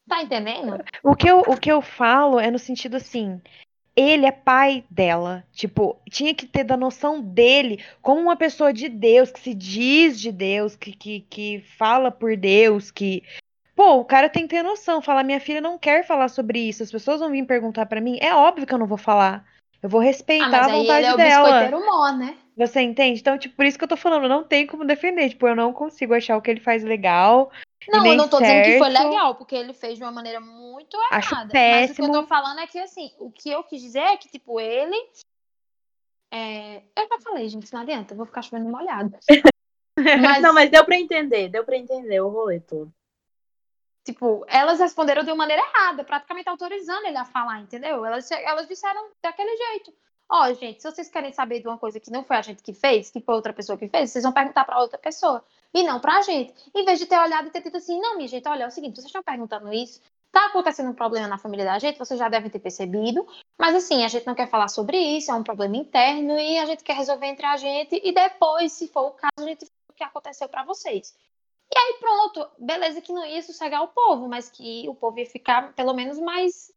Tá 0.09 0.23
entendendo? 0.23 0.83
O 1.03 1.15
que, 1.15 1.29
eu, 1.29 1.41
o 1.41 1.57
que 1.57 1.71
eu 1.71 1.81
falo 1.81 2.39
é 2.39 2.51
no 2.51 2.59
sentido 2.59 2.97
assim. 2.97 3.41
Ele 3.95 4.27
é 4.27 4.33
pai 4.33 4.85
dela. 4.91 5.45
Tipo, 5.53 6.01
tinha 6.11 6.35
que 6.35 6.47
ter 6.47 6.65
da 6.65 6.77
noção 6.77 7.21
dele 7.21 7.85
como 8.01 8.21
uma 8.21 8.37
pessoa 8.37 8.73
de 8.73 8.89
Deus, 8.89 9.31
que 9.31 9.41
se 9.41 9.55
diz 9.55 10.19
de 10.19 10.33
Deus, 10.33 10.75
que, 10.77 10.93
que, 10.93 11.21
que 11.21 11.65
fala 11.77 12.11
por 12.11 12.37
Deus, 12.37 12.91
que. 12.91 13.23
Pô, 13.75 13.97
o 13.97 14.05
cara 14.05 14.29
tem 14.29 14.43
que 14.43 14.55
ter 14.55 14.63
noção. 14.63 15.03
Falar, 15.03 15.25
minha 15.25 15.41
filha 15.41 15.61
não 15.61 15.79
quer 15.79 16.07
falar 16.07 16.29
sobre 16.29 16.59
isso. 16.59 16.83
As 16.83 16.91
pessoas 16.91 17.21
vão 17.21 17.31
vir 17.31 17.47
perguntar 17.47 17.87
pra 17.87 18.01
mim. 18.01 18.19
É 18.21 18.35
óbvio 18.35 18.67
que 18.67 18.75
eu 18.75 18.79
não 18.79 18.87
vou 18.87 18.99
falar. 18.99 19.45
Eu 19.83 19.89
vou 19.89 20.01
Ah, 20.01 20.05
respeitar 20.05 20.49
mas 20.49 20.69
a 20.69 20.73
aí 20.73 20.79
vontade 20.79 20.99
ele 20.99 21.07
é 21.07 21.15
o 21.15 21.17
dela. 21.17 21.51
biscoiteiro 21.51 21.85
mó, 21.87 22.13
né? 22.13 22.39
Você 22.57 22.81
entende? 22.83 23.21
Então, 23.21 23.37
tipo, 23.39 23.57
por 23.57 23.65
isso 23.65 23.77
que 23.77 23.85
eu 23.85 23.89
tô 23.89 23.97
falando, 23.97 24.29
não 24.29 24.45
tem 24.45 24.67
como 24.67 24.85
defender. 24.85 25.29
Tipo, 25.31 25.49
eu 25.49 25.57
não 25.57 25.73
consigo 25.73 26.15
achar 26.15 26.37
o 26.37 26.43
que 26.43 26.51
ele 26.51 26.61
faz 26.61 26.85
legal. 26.85 27.51
Não, 27.89 28.07
eu 28.07 28.15
não 28.17 28.29
tô 28.29 28.41
dizendo 28.41 28.63
que 28.63 28.79
foi 28.79 28.91
certo. 28.93 29.09
legal, 29.11 29.35
porque 29.35 29.57
ele 29.57 29.73
fez 29.73 29.99
de 29.99 30.05
uma 30.05 30.13
maneira 30.13 30.39
muito 30.41 30.97
Acho 31.11 31.35
errada. 31.35 31.51
Mas 31.53 31.91
o 31.91 31.95
que 31.95 32.01
eu 32.03 32.07
péssimo. 32.07 32.13
tô 32.13 32.27
falando 32.29 32.61
é 32.61 32.67
que, 32.67 32.79
assim, 32.79 33.11
o 33.19 33.31
que 33.31 33.51
eu 33.51 33.65
quis 33.65 33.83
dizer 33.83 34.01
é 34.01 34.17
que, 34.17 34.29
tipo, 34.29 34.61
ele. 34.61 34.97
é, 36.31 36.83
Eu 36.97 37.09
já 37.09 37.19
falei, 37.21 37.49
gente, 37.49 37.73
não 37.73 37.81
adianta, 37.81 38.13
eu 38.13 38.19
vou 38.19 38.27
ficar 38.27 38.43
chovendo 38.43 38.69
molhado. 38.71 39.17
Mas, 39.99 40.43
Não, 40.43 40.53
mas 40.55 40.71
deu 40.71 40.85
pra 40.85 40.97
entender, 40.97 41.49
deu 41.49 41.65
pra 41.65 41.77
entender 41.77 42.21
o 42.21 42.29
rolê 42.29 42.59
todo. 42.61 42.93
Tipo, 44.05 44.45
elas 44.49 44.79
responderam 44.81 45.23
de 45.25 45.31
uma 45.31 45.37
maneira 45.37 45.63
errada, 45.63 46.05
praticamente 46.05 46.49
autorizando 46.49 47.07
ele 47.07 47.17
a 47.17 47.25
falar, 47.25 47.61
entendeu? 47.61 48.05
Elas, 48.05 48.31
elas 48.31 48.67
disseram 48.67 49.11
daquele 49.23 49.57
jeito. 49.57 49.93
Ó, 50.29 50.51
gente, 50.55 50.81
se 50.81 50.91
vocês 50.91 51.11
querem 51.11 51.33
saber 51.33 51.61
de 51.61 51.69
uma 51.69 51.79
coisa 51.79 52.01
que 52.01 52.11
não 52.11 52.25
foi 52.25 52.37
a 52.37 52.43
gente 52.43 52.63
que 52.63 52.73
fez, 52.73 53.11
que 53.11 53.21
foi 53.21 53.35
outra 53.35 53.53
pessoa 53.53 53.77
que 53.77 53.89
fez, 53.89 54.11
vocês 54.11 54.25
vão 54.25 54.33
perguntar 54.33 54.65
pra 54.65 54.81
outra 54.81 54.99
pessoa. 54.99 55.45
E 55.75 55.83
não 55.83 56.01
pra 56.01 56.23
gente. 56.23 56.55
Em 56.75 56.85
vez 56.85 56.99
de 56.99 57.07
ter 57.07 57.19
olhado 57.19 57.49
e 57.49 57.51
ter 57.51 57.63
dito 57.63 57.77
assim, 57.77 58.01
não, 58.01 58.17
minha 58.17 58.29
gente, 58.29 58.49
olha, 58.49 58.65
é 58.65 58.67
o 58.67 58.71
seguinte, 58.71 58.95
vocês 58.95 59.07
estão 59.07 59.23
perguntando 59.23 59.73
isso, 59.73 60.01
tá 60.31 60.47
acontecendo 60.47 60.91
um 60.91 60.95
problema 60.95 61.29
na 61.29 61.37
família 61.39 61.67
da 61.67 61.79
gente, 61.79 61.99
vocês 61.99 62.19
já 62.19 62.29
devem 62.29 62.51
ter 62.51 62.59
percebido, 62.59 63.27
mas 63.59 63.75
assim, 63.75 64.05
a 64.05 64.09
gente 64.09 64.27
não 64.27 64.35
quer 64.35 64.49
falar 64.49 64.69
sobre 64.69 64.97
isso, 64.97 65.31
é 65.31 65.35
um 65.35 65.43
problema 65.43 65.77
interno 65.77 66.39
e 66.39 66.59
a 66.59 66.65
gente 66.65 66.83
quer 66.83 66.97
resolver 66.97 67.27
entre 67.27 67.45
a 67.45 67.57
gente 67.59 68.01
e 68.03 68.13
depois, 68.13 68.73
se 68.73 68.89
for 68.89 69.09
o 69.09 69.11
caso, 69.11 69.33
a 69.39 69.43
gente 69.43 69.67
o 69.91 69.93
que 69.93 70.03
aconteceu 70.03 70.49
pra 70.49 70.65
vocês. 70.65 71.15
E 71.75 71.79
aí 71.79 71.97
pronto, 72.01 72.49
beleza 72.59 73.01
que 73.01 73.13
não 73.13 73.25
ia 73.25 73.41
sossegar 73.43 73.83
o 73.83 73.89
povo, 73.89 74.29
mas 74.29 74.51
que 74.51 74.87
o 74.89 74.95
povo 74.95 75.19
ia 75.19 75.27
ficar 75.27 75.73
pelo 75.73 75.95
menos 75.95 76.19
mais 76.19 76.71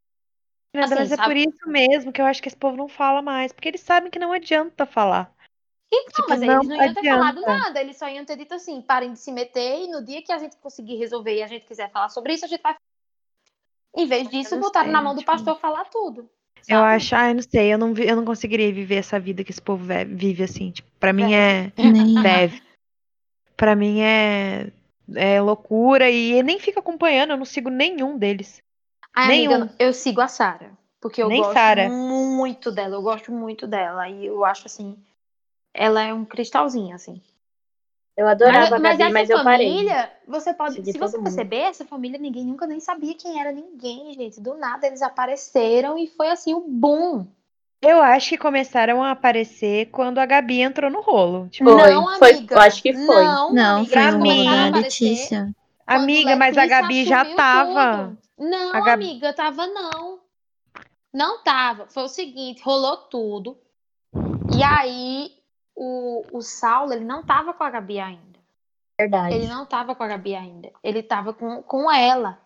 Nada, 0.74 0.88
Assim, 0.88 0.96
mas 0.96 1.12
é 1.14 1.18
por 1.24 1.38
isso 1.38 1.68
mesmo 1.68 2.12
que 2.12 2.22
eu 2.22 2.26
acho 2.26 2.42
que 2.42 2.50
esse 2.50 2.58
povo 2.58 2.76
não 2.76 2.90
fala 2.90 3.22
mais. 3.22 3.54
Porque 3.54 3.70
eles 3.70 3.80
sabem 3.80 4.12
que 4.12 4.20
não 4.20 4.34
adianta 4.34 4.86
falar. 4.86 5.34
Então, 5.92 6.12
Tipo, 6.14 6.30
mas 6.30 6.42
não 6.42 6.54
eles 6.56 6.68
não 6.68 6.76
iam 6.76 6.94
ter 6.94 7.10
falado 7.10 7.38
adianta. 7.38 7.58
nada, 7.58 7.82
eles 7.82 7.98
só 7.98 8.10
iam 8.10 8.26
ter 8.26 8.36
dito 8.36 8.54
assim, 8.54 8.82
parem 8.82 9.14
de 9.14 9.20
se 9.20 9.32
meter 9.32 9.84
e 9.84 9.88
no 9.88 10.04
dia 10.04 10.22
que 10.22 10.34
a 10.34 10.38
gente 10.38 10.58
conseguir 10.58 10.98
resolver 10.98 11.34
e 11.36 11.44
a 11.44 11.48
gente 11.48 11.66
quiser 11.66 11.90
falar 11.92 12.10
sobre 12.10 12.34
isso, 12.34 12.44
a 12.44 12.48
gente 12.50 12.62
vai. 12.62 12.76
Em 13.96 14.06
vez 14.06 14.28
disso, 14.28 14.60
botaram 14.60 14.88
sei, 14.88 14.94
na 14.94 15.02
mão 15.02 15.14
do 15.14 15.20
tipo, 15.20 15.32
pastor 15.32 15.58
falar 15.58 15.86
tudo. 15.86 16.30
Eu 16.68 16.80
sabe? 16.80 16.96
acho, 16.96 17.16
ah, 17.16 17.30
eu 17.30 17.36
não 17.36 17.42
sei, 17.42 17.74
eu 17.74 17.78
não, 17.78 17.94
vi- 17.94 18.08
eu 18.08 18.16
não 18.18 18.26
conseguiria 18.26 18.74
viver 18.74 18.96
essa 18.96 19.18
vida 19.18 19.44
que 19.46 19.52
esse 19.52 19.62
povo 19.62 19.86
ve- 19.86 20.04
vive 20.04 20.44
assim. 20.44 20.72
Tipo, 20.72 20.90
pra 21.00 21.14
mim 21.14 21.34
é 21.34 21.72
deve. 22.22 22.62
Pra 23.56 23.74
mim 23.76 24.02
é, 24.02 24.70
é 25.14 25.40
loucura 25.42 26.10
e 26.10 26.42
nem 26.44 26.60
fico 26.60 26.80
acompanhando, 26.80 27.32
eu 27.32 27.38
não 27.38 27.46
sigo 27.46 27.70
nenhum 27.70 28.18
deles. 28.18 28.62
Ai, 29.14 29.28
nenhum. 29.28 29.54
amiga, 29.54 29.76
eu 29.80 29.94
sigo 29.94 30.22
a 30.22 30.28
Sara. 30.28 30.72
Porque 31.00 31.22
eu 31.22 31.28
Nem 31.30 31.42
gosto 31.42 31.54
Sara. 31.54 31.88
muito 31.90 32.72
dela, 32.72 32.96
eu 32.96 33.02
gosto 33.02 33.32
muito 33.32 33.68
dela. 33.68 34.10
E 34.10 34.26
eu 34.26 34.44
acho 34.44 34.66
assim, 34.66 34.98
ela 35.74 36.02
é 36.02 36.14
um 36.14 36.26
cristalzinho, 36.26 36.96
assim. 36.96 37.22
Eu 38.18 38.28
adorava 38.28 38.72
Mas, 38.72 38.72
a 38.72 38.80
mas 38.80 38.98
Gabi, 38.98 39.04
essa 39.04 39.14
mas 39.14 39.30
eu 39.30 39.44
parei. 39.44 39.68
família, 39.70 40.12
você 40.26 40.54
pode. 40.54 40.76
Segui 40.76 40.94
Se 40.94 40.98
você 40.98 41.18
mundo. 41.18 41.26
perceber, 41.26 41.58
essa 41.58 41.86
família, 41.86 42.18
ninguém 42.18 42.46
nunca 42.46 42.66
nem 42.66 42.80
sabia 42.80 43.14
quem 43.14 43.40
era 43.40 43.52
ninguém, 43.52 44.14
gente. 44.14 44.40
Do 44.40 44.56
nada 44.56 44.88
eles 44.88 45.02
apareceram 45.02 45.98
e 45.98 46.08
foi 46.08 46.30
assim 46.30 46.54
o 46.54 46.62
boom. 46.62 47.28
Eu 47.88 48.02
acho 48.02 48.30
que 48.30 48.38
começaram 48.38 49.04
a 49.04 49.12
aparecer 49.12 49.88
quando 49.92 50.18
a 50.18 50.26
Gabi 50.26 50.62
entrou 50.62 50.90
no 50.90 51.02
rolo. 51.02 51.48
Tipo, 51.50 51.72
Foi, 51.78 51.92
não, 51.94 52.18
foi, 52.18 52.32
amiga. 52.34 52.56
eu 52.56 52.62
acho 52.62 52.82
que 52.82 52.94
foi. 52.94 53.24
Não, 53.24 53.54
Não, 53.54 53.78
amiga, 53.78 54.12
foi 54.12 54.12
uma 54.12 54.72
da 54.72 54.80
Letícia. 54.80 55.56
amiga, 55.86 56.36
mas 56.36 56.58
a 56.58 56.66
Gabi 56.66 57.06
já 57.06 57.24
tava. 57.36 58.18
tudo. 58.38 58.50
Não, 58.50 58.70
A 58.76 58.82
Gabi- 58.82 59.06
amiga, 59.06 59.34
tava 59.34 59.68
não. 59.68 60.20
Não 61.14 61.44
tava. 61.44 61.86
Foi 61.88 62.04
o 62.04 62.08
seguinte, 62.10 62.62
rolou 62.64 62.98
tudo. 62.98 63.58
E 64.58 64.64
aí, 64.64 65.32
o, 65.76 66.24
o 66.34 66.42
Saulo, 66.42 66.92
ele 66.94 67.06
não 67.06 67.24
tava 67.24 67.54
com 67.54 67.64
a 67.64 67.70
Gabi 67.70 68.00
ainda. 68.00 68.40
Verdade. 69.00 69.36
Ele 69.36 69.48
não 69.48 69.66
tava 69.66 69.94
com 69.96 70.04
a 70.04 70.08
Gabi 70.08 70.36
ainda. 70.36 70.72
Ele 70.84 71.04
tava 71.04 71.34
com, 71.34 71.62
com 71.64 71.92
ela. 71.92 72.38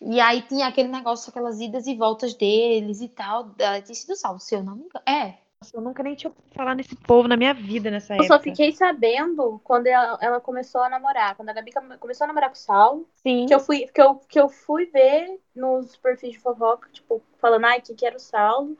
E 0.00 0.20
aí 0.20 0.42
tinha 0.42 0.66
aquele 0.66 0.88
negócio, 0.88 1.30
aquelas 1.30 1.60
idas 1.60 1.86
e 1.86 1.94
voltas 1.94 2.34
deles 2.34 3.00
e 3.00 3.08
tal. 3.08 3.44
Da 3.44 3.72
Letícia 3.72 4.04
e 4.04 4.08
do 4.08 4.16
Saulo, 4.16 4.40
se 4.40 4.54
eu 4.54 4.62
não 4.62 4.76
me 4.76 4.84
engano. 4.84 5.04
É. 5.06 5.34
Eu 5.72 5.80
nunca 5.80 6.02
nem 6.02 6.14
tinha 6.14 6.30
ouvido 6.30 6.54
falar 6.54 6.74
nesse 6.74 6.94
povo 6.94 7.26
na 7.26 7.38
minha 7.38 7.54
vida 7.54 7.90
nessa 7.90 8.12
Eu 8.12 8.16
época. 8.24 8.34
só 8.36 8.42
fiquei 8.42 8.70
sabendo 8.72 9.58
quando 9.64 9.86
ela, 9.86 10.18
ela 10.20 10.38
começou 10.38 10.82
a 10.82 10.90
namorar. 10.90 11.34
Quando 11.36 11.48
a 11.48 11.52
Gabi 11.54 11.72
come- 11.72 11.96
começou 11.96 12.24
a 12.24 12.28
namorar 12.28 12.50
com 12.50 12.56
o 12.56 12.58
Saulo, 12.58 13.08
Sim. 13.22 13.46
que 13.46 13.54
eu 13.54 13.58
fui, 13.60 13.86
que 13.86 14.02
eu, 14.02 14.14
que 14.28 14.38
eu 14.38 14.48
fui 14.50 14.84
ver 14.86 15.40
nos 15.56 15.96
perfis 15.96 16.32
de 16.32 16.38
fofoca, 16.38 16.90
tipo, 16.92 17.22
falando, 17.38 17.64
ai, 17.64 17.80
que 17.80 17.94
que 17.94 18.04
era 18.04 18.16
o 18.16 18.20
Saulo. 18.20 18.76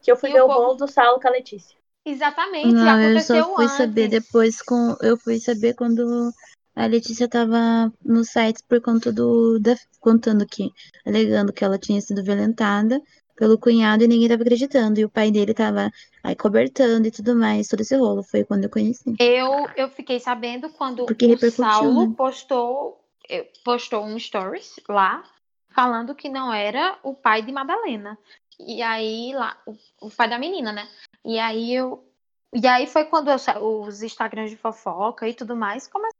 Que 0.00 0.10
eu 0.10 0.16
fui 0.16 0.30
E 0.30 0.32
ver 0.32 0.42
o 0.42 0.46
povo- 0.46 0.60
bolo 0.60 0.74
do 0.74 0.88
Saulo 0.88 1.20
com 1.20 1.28
a 1.28 1.30
Letícia. 1.30 1.76
Exatamente. 2.06 2.72
Não, 2.72 3.00
eu 3.00 3.08
aconteceu 3.10 3.44
só 3.44 3.54
fui 3.56 3.64
antes. 3.64 3.76
saber 3.76 4.08
depois 4.08 4.62
com. 4.62 4.96
Eu 5.02 5.18
fui 5.18 5.38
saber 5.38 5.74
quando 5.74 6.30
a 6.74 6.86
Letícia 6.86 7.28
tava 7.28 7.92
no 8.04 8.24
site 8.24 8.62
por 8.68 8.80
conta 8.80 9.12
do. 9.12 9.58
Da, 9.60 9.76
contando 10.00 10.44
que. 10.44 10.72
Alegando 11.06 11.52
que 11.52 11.64
ela 11.64 11.78
tinha 11.78 12.00
sido 12.00 12.22
violentada. 12.22 13.00
pelo 13.36 13.58
cunhado 13.58 14.04
e 14.04 14.08
ninguém 14.08 14.28
tava 14.28 14.42
acreditando. 14.42 14.98
E 14.98 15.04
o 15.04 15.10
pai 15.10 15.30
dele 15.30 15.54
tava 15.54 15.90
aí 16.22 16.34
cobertando 16.34 17.06
e 17.06 17.10
tudo 17.10 17.36
mais, 17.36 17.68
todo 17.68 17.80
esse 17.80 17.96
rolo. 17.96 18.22
Foi 18.22 18.44
quando 18.44 18.64
eu 18.64 18.70
conheci. 18.70 19.14
Eu, 19.20 19.68
eu 19.76 19.88
fiquei 19.88 20.18
sabendo 20.18 20.68
quando 20.70 21.06
Porque 21.06 21.26
o 21.26 21.50
Saulo 21.50 22.08
né? 22.08 22.14
postou, 22.16 23.00
eh, 23.28 23.48
postou 23.64 24.04
um 24.04 24.18
stories 24.18 24.74
lá, 24.88 25.22
falando 25.70 26.14
que 26.14 26.28
não 26.28 26.52
era 26.52 26.98
o 27.02 27.14
pai 27.14 27.42
de 27.42 27.52
Madalena. 27.52 28.18
E 28.58 28.82
aí, 28.82 29.32
lá, 29.32 29.56
o, 29.66 29.76
o 30.06 30.10
pai 30.10 30.28
da 30.28 30.38
menina, 30.38 30.72
né? 30.72 30.88
E 31.24 31.38
aí 31.38 31.74
eu. 31.74 32.04
E 32.52 32.66
aí 32.68 32.86
foi 32.86 33.04
quando 33.04 33.30
eu 33.30 33.36
os 33.64 34.00
Instagrams 34.00 34.50
de 34.50 34.56
fofoca 34.56 35.28
e 35.28 35.34
tudo 35.34 35.56
mais 35.56 35.88
começaram 35.88 36.13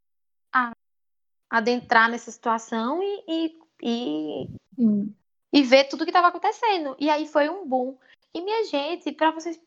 adentrar 1.54 2.10
nessa 2.10 2.32
situação 2.32 3.00
e, 3.00 3.24
e, 3.28 3.56
e 3.80 4.50
Hum. 4.76 5.14
e 5.52 5.62
ver 5.62 5.84
tudo 5.84 6.04
que 6.04 6.10
estava 6.10 6.26
acontecendo. 6.26 6.96
E 6.98 7.08
aí 7.08 7.28
foi 7.28 7.48
um 7.48 7.64
boom. 7.64 7.96
E 8.34 8.40
minha 8.40 8.64
gente, 8.64 9.12
pra 9.12 9.30
vocês, 9.30 9.60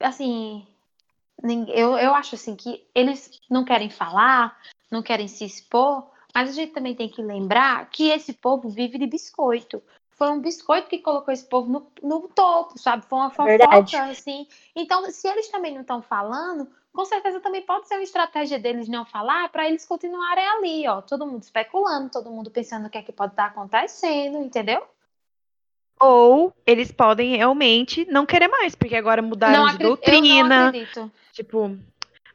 assim, 0.00 0.66
eu, 1.68 1.98
eu 1.98 2.14
acho 2.14 2.34
assim 2.34 2.56
que 2.56 2.88
eles 2.94 3.38
não 3.50 3.62
querem 3.62 3.90
falar, 3.90 4.58
não 4.90 5.02
querem 5.02 5.28
se 5.28 5.44
expor, 5.44 6.10
mas 6.34 6.48
a 6.48 6.52
gente 6.52 6.72
também 6.72 6.94
tem 6.94 7.10
que 7.10 7.20
lembrar 7.20 7.90
que 7.90 8.08
esse 8.08 8.32
povo 8.32 8.70
vive 8.70 8.96
de 8.96 9.06
biscoito. 9.06 9.82
Foi 10.12 10.30
um 10.30 10.40
biscoito 10.40 10.88
que 10.88 11.00
colocou 11.00 11.34
esse 11.34 11.46
povo 11.46 11.70
no, 11.70 11.92
no 12.02 12.26
topo, 12.28 12.78
sabe? 12.78 13.04
Foi 13.04 13.18
uma 13.18 13.28
fofoca, 13.28 13.44
Verdade. 13.44 13.96
assim. 13.96 14.48
Então, 14.74 15.04
se 15.10 15.28
eles 15.28 15.48
também 15.48 15.74
não 15.74 15.82
estão 15.82 16.00
falando, 16.00 16.70
com 16.94 17.04
certeza 17.04 17.40
também 17.40 17.60
pode 17.60 17.88
ser 17.88 17.94
uma 17.96 18.04
estratégia 18.04 18.56
deles 18.58 18.88
não 18.88 19.04
falar 19.04 19.48
para 19.48 19.66
eles 19.68 19.84
continuarem 19.84 20.46
ali, 20.46 20.86
ó. 20.86 21.02
Todo 21.02 21.26
mundo 21.26 21.42
especulando, 21.42 22.08
todo 22.08 22.30
mundo 22.30 22.50
pensando 22.52 22.86
o 22.86 22.90
que 22.90 22.96
é 22.96 23.02
que 23.02 23.12
pode 23.12 23.32
estar 23.32 23.46
acontecendo, 23.46 24.38
entendeu? 24.38 24.80
Ou 26.00 26.52
eles 26.64 26.92
podem 26.92 27.36
realmente 27.36 28.06
não 28.08 28.24
querer 28.24 28.46
mais, 28.46 28.76
porque 28.76 28.94
agora 28.94 29.20
mudaram 29.20 29.58
não 29.58 29.66
de 29.66 29.74
acredito, 29.74 29.96
doutrina. 29.96 30.38
Eu 30.38 30.48
não 30.48 30.66
acredito. 30.68 31.12
Tipo. 31.32 31.76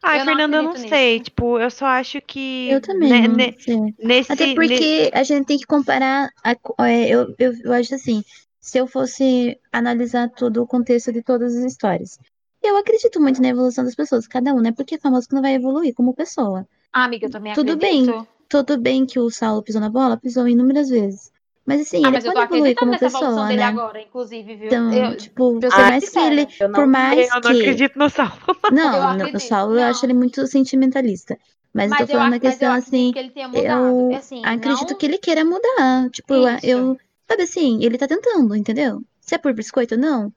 Ai, 0.02 0.20
Eu 0.20 0.24
não 0.24 0.36
Fernanda, 0.36 0.56
eu 0.56 0.62
não 0.62 0.76
sei. 0.76 1.12
nisso. 1.18 1.24
Tipo, 1.24 1.58
eu 1.58 1.70
só 1.70 1.86
acho 1.86 2.20
que. 2.20 2.68
Eu 2.70 2.80
também. 2.82 3.10
ne- 3.10 3.28
não 3.28 3.36
ne- 3.36 3.56
sei. 3.58 3.94
nesse. 3.98 4.32
Até 4.32 4.46
ne- 4.46 4.54
porque 4.54 5.10
a 5.12 5.22
gente 5.22 5.46
tem 5.46 5.58
que 5.58 5.66
comparar. 5.66 6.30
a 6.44 6.54
co- 6.54 6.74
é, 6.84 7.08
eu, 7.08 7.34
eu, 7.38 7.52
eu 7.64 7.72
acho 7.72 7.94
assim, 7.94 8.22
se 8.60 8.76
eu 8.76 8.86
fosse 8.86 9.58
analisar 9.72 10.28
todo 10.30 10.62
o 10.62 10.66
contexto 10.66 11.12
de 11.12 11.22
todas 11.22 11.56
as 11.56 11.64
histórias. 11.64 12.18
Eu 12.62 12.76
acredito 12.76 13.20
muito 13.20 13.40
na 13.40 13.48
evolução 13.48 13.84
das 13.84 13.94
pessoas, 13.94 14.26
cada 14.26 14.52
um, 14.52 14.60
né? 14.60 14.72
Porque 14.72 14.94
é 14.94 14.98
famoso 14.98 15.28
que 15.28 15.34
não 15.34 15.42
vai 15.42 15.54
evoluir 15.54 15.94
como 15.94 16.14
pessoa. 16.14 16.66
Ah, 16.92 17.04
amiga, 17.04 17.26
eu 17.26 17.30
também 17.30 17.52
Tudo 17.54 17.76
bem. 17.76 18.02
acredito. 18.02 18.28
Tudo 18.48 18.78
bem 18.78 19.06
que 19.06 19.18
o 19.18 19.30
Saulo 19.30 19.62
pisou 19.62 19.80
na 19.80 19.88
bola, 19.88 20.16
pisou 20.16 20.46
inúmeras 20.48 20.88
vezes. 20.88 21.30
Mas 21.64 21.82
assim, 21.82 21.98
Ah, 21.98 22.08
ele 22.08 22.12
mas 22.12 22.24
eu 22.24 22.32
tô 22.32 22.38
pode 22.40 22.52
evoluir 22.54 22.72
acreditando 22.72 22.80
como 22.80 22.90
nessa 22.92 23.06
evolução 23.06 23.28
pessoa, 23.30 23.46
dele 23.48 23.60
né? 23.60 23.66
agora, 23.66 24.00
inclusive, 24.00 24.56
viu? 24.56 24.66
Então, 24.66 24.92
eu, 24.92 25.16
tipo, 25.16 25.60
por 25.60 25.70
mais 25.70 26.08
que 26.08 26.18
ele. 26.18 26.48
Eu 26.58 26.68
não- 26.68 26.74
Por 26.74 26.86
mais 26.86 27.28
eu 27.28 27.34
não 27.34 27.40
que. 27.42 27.48
acredito 27.48 27.98
no 27.98 28.10
Saulo. 28.10 28.32
Não, 28.72 28.94
Eu 28.96 29.02
no- 29.02 29.08
acredito, 29.12 29.36
o 29.36 29.40
Saulo 29.40 29.74
eu 29.78 29.82
acho 29.84 30.02
não. 30.02 30.10
ele 30.10 30.18
muito 30.18 30.46
sentimentalista. 30.46 31.38
Mas, 31.72 31.90
mas 31.90 32.00
eu 32.00 32.06
tô 32.06 32.12
falando 32.14 32.34
eu 32.34 32.40
questão 32.40 32.72
acredito 32.72 32.88
assim. 32.88 33.12
que 33.12 33.18
ele 33.18 33.30
tenha 33.30 33.48
mudado. 33.48 34.10
Eu 34.10 34.16
assim, 34.16 34.42
acredito 34.44 34.90
não... 34.90 34.98
que 34.98 35.06
ele 35.06 35.18
queira 35.18 35.44
mudar. 35.44 36.10
Tipo, 36.10 36.34
eu, 36.34 36.48
Isso. 36.56 36.66
eu. 36.66 36.98
Sabe 37.28 37.42
assim, 37.44 37.84
ele 37.84 37.96
tá 37.98 38.08
tentando, 38.08 38.56
entendeu? 38.56 39.00
Se 39.20 39.36
é 39.36 39.38
por 39.38 39.52
biscoito 39.54 39.94
ou 39.94 40.00
não, 40.00 40.32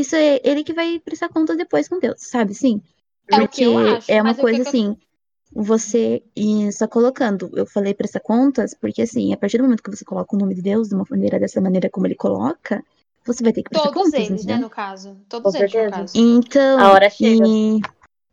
isso 0.00 0.14
é 0.16 0.40
ele 0.44 0.62
que 0.64 0.72
vai 0.72 0.98
prestar 1.00 1.28
conta 1.28 1.56
depois 1.56 1.88
com 1.88 1.98
Deus, 1.98 2.16
sabe? 2.20 2.54
Sim. 2.54 2.80
É 3.30 3.36
o 3.36 3.40
Porque 3.40 3.56
que 3.56 3.64
eu 3.64 3.78
acho, 3.78 4.10
é 4.10 4.16
uma 4.16 4.24
mas 4.24 4.32
o 4.34 4.36
que 4.36 4.42
coisa 4.42 4.62
que 4.62 4.68
eu- 4.76 4.80
assim. 4.82 4.96
Você 5.54 6.22
e 6.36 6.70
só 6.72 6.86
colocando, 6.86 7.50
eu 7.54 7.64
falei 7.66 7.94
prestar 7.94 8.20
contas, 8.20 8.74
porque 8.74 9.00
assim, 9.02 9.32
a 9.32 9.36
partir 9.36 9.56
do 9.56 9.64
momento 9.64 9.82
que 9.82 9.90
você 9.90 10.04
coloca 10.04 10.36
o 10.36 10.38
nome 10.38 10.54
de 10.54 10.60
Deus 10.60 10.88
de 10.88 10.94
uma 10.94 11.04
maneira 11.10 11.38
dessa 11.40 11.58
maneira 11.60 11.88
como 11.90 12.06
ele 12.06 12.14
coloca, 12.14 12.84
você 13.24 13.42
vai 13.42 13.52
ter 13.52 13.62
que 13.62 13.70
prestar 13.70 13.90
Todos 13.90 14.04
contas, 14.10 14.20
eles, 14.28 14.44
né, 14.44 14.58
no 14.58 14.68
caso. 14.68 15.16
Todos 15.28 15.52
Com 15.52 15.58
eles, 15.58 15.72
no 15.72 15.78
certeza. 15.78 15.96
caso. 15.96 16.12
Então, 16.14 16.78
A 16.80 16.92
hora 16.92 17.08
chega. 17.08 17.46
e, 17.48 17.80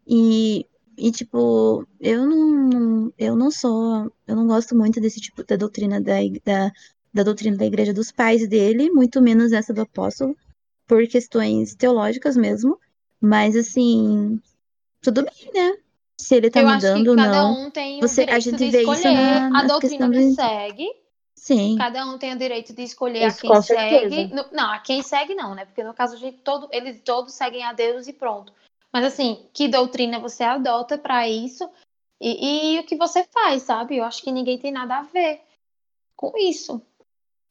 e, 0.05 0.65
e 0.97 1.11
tipo, 1.11 1.87
eu 2.01 2.25
não, 2.27 3.13
eu 3.17 3.35
não 3.35 3.49
sou, 3.49 4.11
eu 4.27 4.35
não 4.35 4.45
gosto 4.45 4.75
muito 4.75 4.99
desse 4.99 5.19
tipo 5.21 5.43
da 5.45 5.55
doutrina 5.55 6.01
da, 6.01 6.15
da, 6.43 6.71
da 7.13 7.23
doutrina 7.23 7.55
da 7.57 7.65
igreja 7.65 7.93
dos 7.93 8.11
pais 8.11 8.47
dele, 8.47 8.91
muito 8.91 9.21
menos 9.21 9.53
essa 9.53 9.73
do 9.73 9.81
apóstolo, 9.81 10.35
por 10.87 11.07
questões 11.07 11.75
teológicas 11.75 12.35
mesmo. 12.37 12.79
Mas 13.21 13.55
assim, 13.55 14.39
tudo 15.01 15.23
bem, 15.23 15.51
né? 15.53 15.77
Se 16.17 16.35
ele 16.35 16.49
tá 16.49 16.61
eu 16.61 16.69
mudando 16.69 17.07
ou 17.09 17.15
cada 17.15 17.31
não. 17.43 17.65
um 17.65 17.69
tem 17.69 17.97
o 17.97 18.01
Você- 18.07 18.21
a 18.21 18.25
direito 18.25 18.43
gente 18.43 18.57
de 18.57 18.69
vê 18.71 18.81
isso 18.81 18.91
escolher 18.93 19.13
na- 19.15 19.45
a 19.45 19.49
na 19.49 19.63
doutrina 19.63 20.09
que 20.09 20.19
do- 20.29 20.35
segue. 20.35 20.87
Sim. 21.35 21.75
Cada 21.77 22.05
um 22.05 22.17
tem 22.17 22.33
o 22.33 22.37
direito 22.37 22.73
de 22.73 22.81
escolher 22.83 23.27
Isso, 23.27 23.37
a 23.37 23.41
quem 23.41 23.49
com 23.49 23.61
segue. 23.61 24.27
No- 24.33 24.45
não, 24.51 24.71
a 24.71 24.79
quem 24.79 25.01
segue 25.03 25.35
não, 25.35 25.53
né? 25.53 25.65
Porque 25.65 25.83
no 25.83 25.93
caso 25.93 26.15
a 26.15 26.17
gente 26.17 26.37
todo, 26.39 26.67
eles 26.71 27.01
todos 27.03 27.33
seguem 27.33 27.63
a 27.63 27.73
Deus 27.73 28.07
e 28.07 28.13
pronto. 28.13 28.53
Mas 28.91 29.03
assim, 29.05 29.45
que 29.53 29.67
doutrina 29.67 30.19
você 30.19 30.43
adota 30.43 30.97
para 30.97 31.27
isso 31.27 31.69
e, 32.19 32.75
e 32.75 32.79
o 32.79 32.83
que 32.85 32.95
você 32.95 33.25
faz, 33.25 33.63
sabe? 33.63 33.97
Eu 33.97 34.05
acho 34.05 34.23
que 34.23 34.31
ninguém 34.31 34.57
tem 34.57 34.71
nada 34.71 34.97
a 34.99 35.03
ver 35.03 35.41
com 36.15 36.31
isso. 36.37 36.81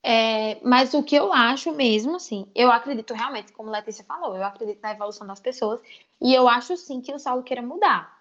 É, 0.06 0.58
mas 0.62 0.92
o 0.92 1.02
que 1.02 1.16
eu 1.16 1.32
acho 1.32 1.72
mesmo, 1.72 2.16
assim, 2.16 2.46
eu 2.54 2.70
acredito 2.70 3.14
realmente, 3.14 3.54
como 3.54 3.70
Letícia 3.70 4.04
falou, 4.04 4.36
eu 4.36 4.44
acredito 4.44 4.82
na 4.82 4.92
evolução 4.92 5.26
das 5.26 5.40
pessoas 5.40 5.80
e 6.20 6.34
eu 6.34 6.46
acho 6.46 6.76
sim 6.76 7.00
que 7.00 7.10
o 7.10 7.18
Saulo 7.18 7.42
queira 7.42 7.62
mudar. 7.62 8.18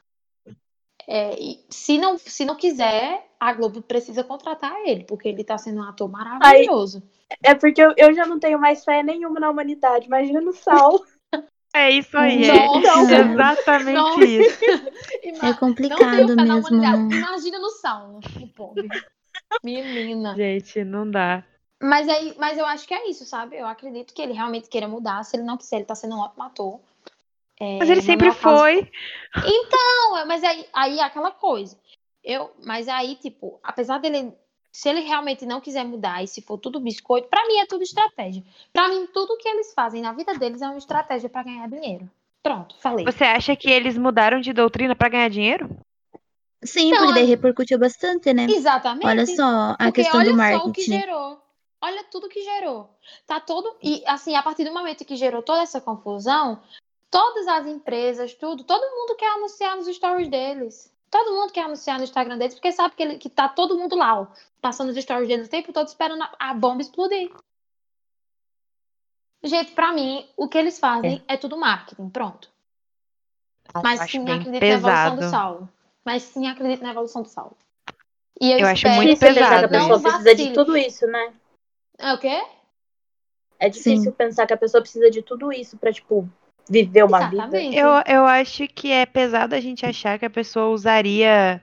É, 1.05 1.37
e 1.37 1.59
se 1.69 1.97
não, 1.97 2.17
se 2.17 2.45
não 2.45 2.55
quiser, 2.55 3.27
a 3.37 3.51
Globo 3.51 3.81
precisa 3.81 4.23
contratar 4.23 4.73
ele, 4.85 5.03
porque 5.03 5.27
ele 5.27 5.43
tá 5.43 5.57
sendo 5.57 5.81
um 5.81 5.83
ator 5.83 6.09
maravilhoso. 6.09 7.03
É 7.43 7.53
porque 7.53 7.81
eu, 7.81 7.93
eu 7.97 8.13
já 8.13 8.25
não 8.25 8.39
tenho 8.39 8.57
mais 8.57 8.85
fé 8.85 9.03
nenhuma 9.03 9.37
na 9.37 9.49
humanidade. 9.49 10.07
Imagina 10.07 10.39
no 10.39 10.53
Saulo. 10.53 11.03
É 11.75 11.89
isso 11.89 12.15
aí. 12.15 12.45
Nossa. 12.45 13.15
É 13.15 13.31
exatamente 13.33 13.93
Nossa. 13.95 14.23
isso. 14.23 14.65
É 15.23 15.31
não 15.31 15.53
complicado 15.57 15.97
tenho 15.97 16.27
fé 16.27 16.35
na 16.35 16.43
mesmo. 16.43 16.59
humanidade. 16.59 17.15
Imagina 17.15 17.57
no 17.57 17.69
Saulo, 17.71 18.19
o 18.39 18.47
pobre. 18.49 18.87
Menina. 19.65 20.35
Gente, 20.35 20.83
não 20.83 21.09
dá. 21.09 21.43
Mas, 21.83 22.07
aí, 22.07 22.33
mas 22.39 22.57
eu 22.57 22.65
acho 22.65 22.87
que 22.87 22.93
é 22.93 23.09
isso, 23.09 23.25
sabe? 23.25 23.57
Eu 23.57 23.67
acredito 23.67 24.13
que 24.13 24.21
ele 24.21 24.31
realmente 24.31 24.69
queira 24.69 24.87
mudar. 24.87 25.21
Se 25.23 25.35
ele 25.35 25.43
não 25.43 25.57
quiser, 25.57 25.77
ele 25.77 25.85
tá 25.85 25.93
sendo 25.93 26.15
um 26.15 26.19
ótimo 26.19 26.43
ator. 26.43 26.79
É, 27.59 27.77
Mas 27.79 27.89
ele 27.89 28.01
sempre 28.01 28.31
foi. 28.31 28.89
Não, 29.35 30.17
é, 30.17 30.25
mas 30.25 30.43
aí, 30.43 30.65
aí 30.73 30.99
é 30.99 31.03
aquela 31.03 31.31
coisa. 31.31 31.77
Eu, 32.23 32.51
mas 32.65 32.87
aí, 32.87 33.15
tipo, 33.15 33.59
apesar 33.61 33.99
dele. 33.99 34.33
Se 34.71 34.89
ele 34.89 35.01
realmente 35.01 35.45
não 35.45 35.61
quiser 35.61 35.83
mudar 35.85 36.23
e 36.23 36.27
se 36.27 36.41
for 36.41 36.57
tudo 36.57 36.79
biscoito, 36.79 37.27
pra 37.27 37.45
mim 37.47 37.57
é 37.59 37.65
tudo 37.67 37.83
estratégia. 37.83 38.43
Pra 38.71 38.87
mim, 38.87 39.05
tudo 39.13 39.37
que 39.37 39.47
eles 39.47 39.71
fazem 39.71 40.01
na 40.01 40.13
vida 40.13 40.33
deles 40.33 40.63
é 40.63 40.67
uma 40.67 40.79
estratégia 40.79 41.29
pra 41.29 41.43
ganhar 41.43 41.69
dinheiro. 41.69 42.09
Pronto, 42.41 42.75
falei. 42.79 43.05
Você 43.05 43.23
acha 43.23 43.55
que 43.55 43.69
eles 43.69 43.95
mudaram 43.95 44.41
de 44.41 44.51
doutrina 44.51 44.95
pra 44.95 45.09
ganhar 45.09 45.29
dinheiro? 45.29 45.69
Sim, 46.63 46.89
Não, 46.89 46.99
porque 46.99 47.13
daí 47.13 47.25
repercutiu 47.25 47.77
bastante, 47.77 48.33
né? 48.33 48.47
Exatamente. 48.49 49.05
Olha 49.05 49.27
só 49.27 49.75
a 49.77 49.77
Porque 49.77 50.01
questão 50.01 50.21
olha 50.21 50.31
do 50.31 50.37
só 50.37 50.43
o 50.43 50.49
que 50.49 50.57
marketing. 50.63 50.91
gerou. 50.91 51.42
Olha 51.83 52.01
tudo 52.05 52.29
que 52.29 52.41
gerou. 52.41 52.89
Tá 53.27 53.41
todo. 53.41 53.75
E 53.83 54.01
assim, 54.07 54.37
a 54.37 54.41
partir 54.41 54.63
do 54.63 54.73
momento 54.73 55.03
que 55.03 55.17
gerou 55.17 55.43
toda 55.43 55.61
essa 55.61 55.81
confusão, 55.81 56.63
todas 57.11 57.45
as 57.45 57.67
empresas, 57.67 58.33
tudo, 58.33 58.63
todo 58.63 58.95
mundo 58.95 59.17
quer 59.17 59.29
anunciar 59.33 59.75
nos 59.75 59.93
stories 59.93 60.29
deles. 60.29 60.89
Todo 61.11 61.33
mundo 61.33 61.51
quer 61.51 61.65
anunciar 61.65 61.97
no 61.97 62.05
Instagram 62.05 62.37
deles, 62.37 62.53
porque 62.53 62.71
sabe 62.71 62.95
que, 62.95 63.03
ele, 63.03 63.17
que 63.17 63.29
tá 63.29 63.49
todo 63.49 63.77
mundo 63.77 63.97
lá, 63.97 64.21
ó, 64.21 64.27
passando 64.61 64.91
os 64.91 64.95
stories 64.97 65.27
deles 65.27 65.47
o 65.47 65.49
tempo 65.49 65.73
todo 65.73 65.85
esperando 65.87 66.23
a, 66.23 66.31
a 66.39 66.53
bomba 66.53 66.81
explodir. 66.81 67.29
Gente, 69.43 69.73
pra 69.73 69.91
mim, 69.91 70.25
o 70.37 70.47
que 70.47 70.57
eles 70.57 70.79
fazem 70.79 71.21
é, 71.27 71.35
tudo 71.35 71.57
marketing, 71.57 72.09
pronto. 72.09 72.49
Mas 73.83 74.09
sim, 74.09 74.21
acredito 74.21 74.61
na 74.61 74.67
evolução 74.67 75.15
do 75.15 75.19
pesado. 75.19 75.31
Saulo. 75.31 75.69
Mas 76.05 76.23
sim, 76.23 76.47
acredito 76.47 76.81
na 76.81 76.91
evolução 76.91 77.21
do 77.23 77.27
Saulo. 77.27 77.57
E 78.39 78.53
eu, 78.53 78.59
Eu 78.59 78.67
acho 78.67 78.87
muito 78.87 79.19
que 79.19 79.25
a 79.25 79.33
pesado 79.33 79.67
pessoa 79.67 79.89
não 79.89 80.01
precisa 80.01 80.35
de 80.35 80.53
tudo 80.53 80.77
isso, 80.77 81.05
né? 81.07 81.33
É 81.97 82.13
o 82.13 82.17
quê? 82.17 82.41
É 83.59 83.69
difícil 83.69 84.11
pensar 84.11 84.45
que 84.45 84.53
a 84.53 84.57
pessoa 84.57 84.81
precisa 84.81 85.09
de 85.09 85.21
tudo 85.21 85.51
isso 85.51 85.77
pra, 85.77 85.91
tipo, 85.91 86.27
viver 86.69 87.03
uma 87.03 87.29
vida. 87.29 87.43
Exatamente. 87.43 87.77
Eu, 87.77 87.89
eu 88.07 88.25
acho 88.25 88.67
que 88.67 88.91
é 88.91 89.05
pesado 89.05 89.55
a 89.55 89.59
gente 89.59 89.85
achar 89.85 90.19
que 90.19 90.25
a 90.25 90.29
pessoa 90.29 90.69
usaria 90.69 91.61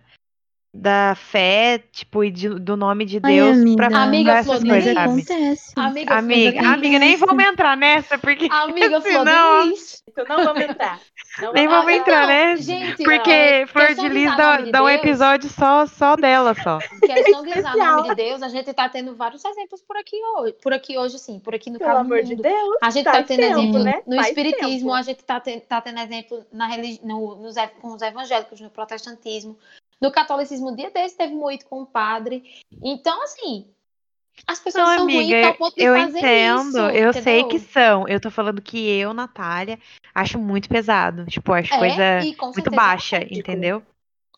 da 0.72 1.14
fé, 1.16 1.78
tipo, 1.90 2.22
e 2.22 2.30
de- 2.30 2.48
do 2.60 2.76
nome 2.76 3.04
de 3.04 3.18
Ai, 3.22 3.34
Deus 3.34 3.58
amiga. 3.58 3.88
pra, 3.88 4.02
Amiga, 4.04 4.32
essas 4.34 4.62
coisas, 4.62 4.94
sabe? 4.94 4.98
acontece. 5.00 5.72
Amiga, 5.76 6.14
Amiga, 6.14 6.60
Flor 6.62 6.72
amiga, 6.74 6.98
nem 7.00 7.14
acontece. 7.14 7.26
vamos 7.26 7.44
entrar 7.44 7.76
nessa, 7.76 8.18
porque 8.18 8.48
Amiga 8.52 9.00
Flor 9.00 9.26
Senão-. 9.26 9.72
Então 10.08 10.24
não 10.28 10.44
vamos 10.44 10.62
entrar. 10.62 11.00
Não 11.40 11.52
nem 11.52 11.68
vamos 11.68 11.92
entrar 11.92 12.20
Não, 12.22 12.26
nessa. 12.28 12.62
Gente, 12.64 13.02
Porque 13.04 13.64
Flor 13.68 13.94
de 13.94 14.08
Lis 14.08 14.36
dá, 14.36 14.60
de 14.60 14.72
dá 14.72 14.82
um 14.82 14.88
episódio 14.88 15.48
só, 15.48 15.86
só 15.86 16.16
dela, 16.16 16.52
só. 16.54 16.78
Questão 17.00 17.42
de 17.42 17.50
usar 17.50 17.58
Especial. 17.70 17.96
nome 17.96 18.08
de 18.10 18.14
Deus, 18.16 18.42
a 18.42 18.48
gente 18.48 18.72
tá 18.72 18.88
tendo 18.88 19.14
vários 19.16 19.44
exemplos 19.44 19.80
por 19.82 19.96
aqui 19.96 20.16
hoje. 20.36 20.54
Por 20.62 20.72
aqui 20.72 20.98
hoje, 20.98 21.18
sim. 21.18 21.38
Por 21.38 21.54
aqui 21.54 21.70
no 21.70 21.78
Pelo 21.78 21.96
amor 21.98 22.22
de 22.22 22.30
mundo. 22.30 22.42
Deus. 22.42 22.76
A 22.82 22.90
gente 22.90 23.04
tá 23.04 23.22
tendo 23.22 23.38
tempo, 23.40 23.58
exemplo 23.60 23.82
né? 23.84 24.02
no 24.06 24.16
Faz 24.16 24.28
espiritismo, 24.28 24.68
tempo. 24.90 24.92
a 24.94 25.02
gente 25.02 25.24
tá, 25.24 25.40
ten- 25.40 25.60
tá 25.60 25.80
tendo 25.80 26.00
exemplo 26.00 26.44
na 26.52 26.66
religi 26.66 27.00
no, 27.04 27.36
nos, 27.36 27.54
com 27.80 27.94
os 27.94 28.02
evangélicos, 28.02 28.60
no 28.60 28.68
protestantismo. 28.70 29.56
No 30.01 30.11
catolicismo, 30.11 30.70
um 30.70 30.74
dia 30.74 30.90
desse 30.90 31.16
teve 31.16 31.34
moído 31.34 31.64
com 31.66 31.82
um 31.82 31.86
padre. 31.86 32.42
Então, 32.82 33.22
assim, 33.22 33.66
As 34.46 34.59
pessoas 34.59 34.88
Não, 34.88 34.94
são 34.96 35.05
ruins 35.05 35.18
amiga, 35.18 35.46
ao 35.48 35.55
ponto 35.55 35.74
de 35.74 35.82
eu 35.82 35.94
fazer 35.94 36.18
entendo, 36.18 36.68
isso, 36.68 36.78
eu 36.78 37.12
sei 37.12 37.40
entendeu? 37.40 37.48
que 37.48 37.59
são. 37.59 38.09
Eu 38.09 38.20
tô 38.20 38.30
falando 38.30 38.62
que 38.62 38.78
eu, 38.78 39.12
Natália, 39.12 39.78
acho 40.14 40.38
muito 40.38 40.68
pesado. 40.68 41.26
Tipo, 41.26 41.53
acho 41.53 41.74
É, 41.74 41.78
coisa 41.78 42.20
e 42.20 42.24
muito 42.24 42.55
certeza 42.55 42.76
baixa, 42.76 43.16
é 43.16 43.28
entendeu? 43.30 43.82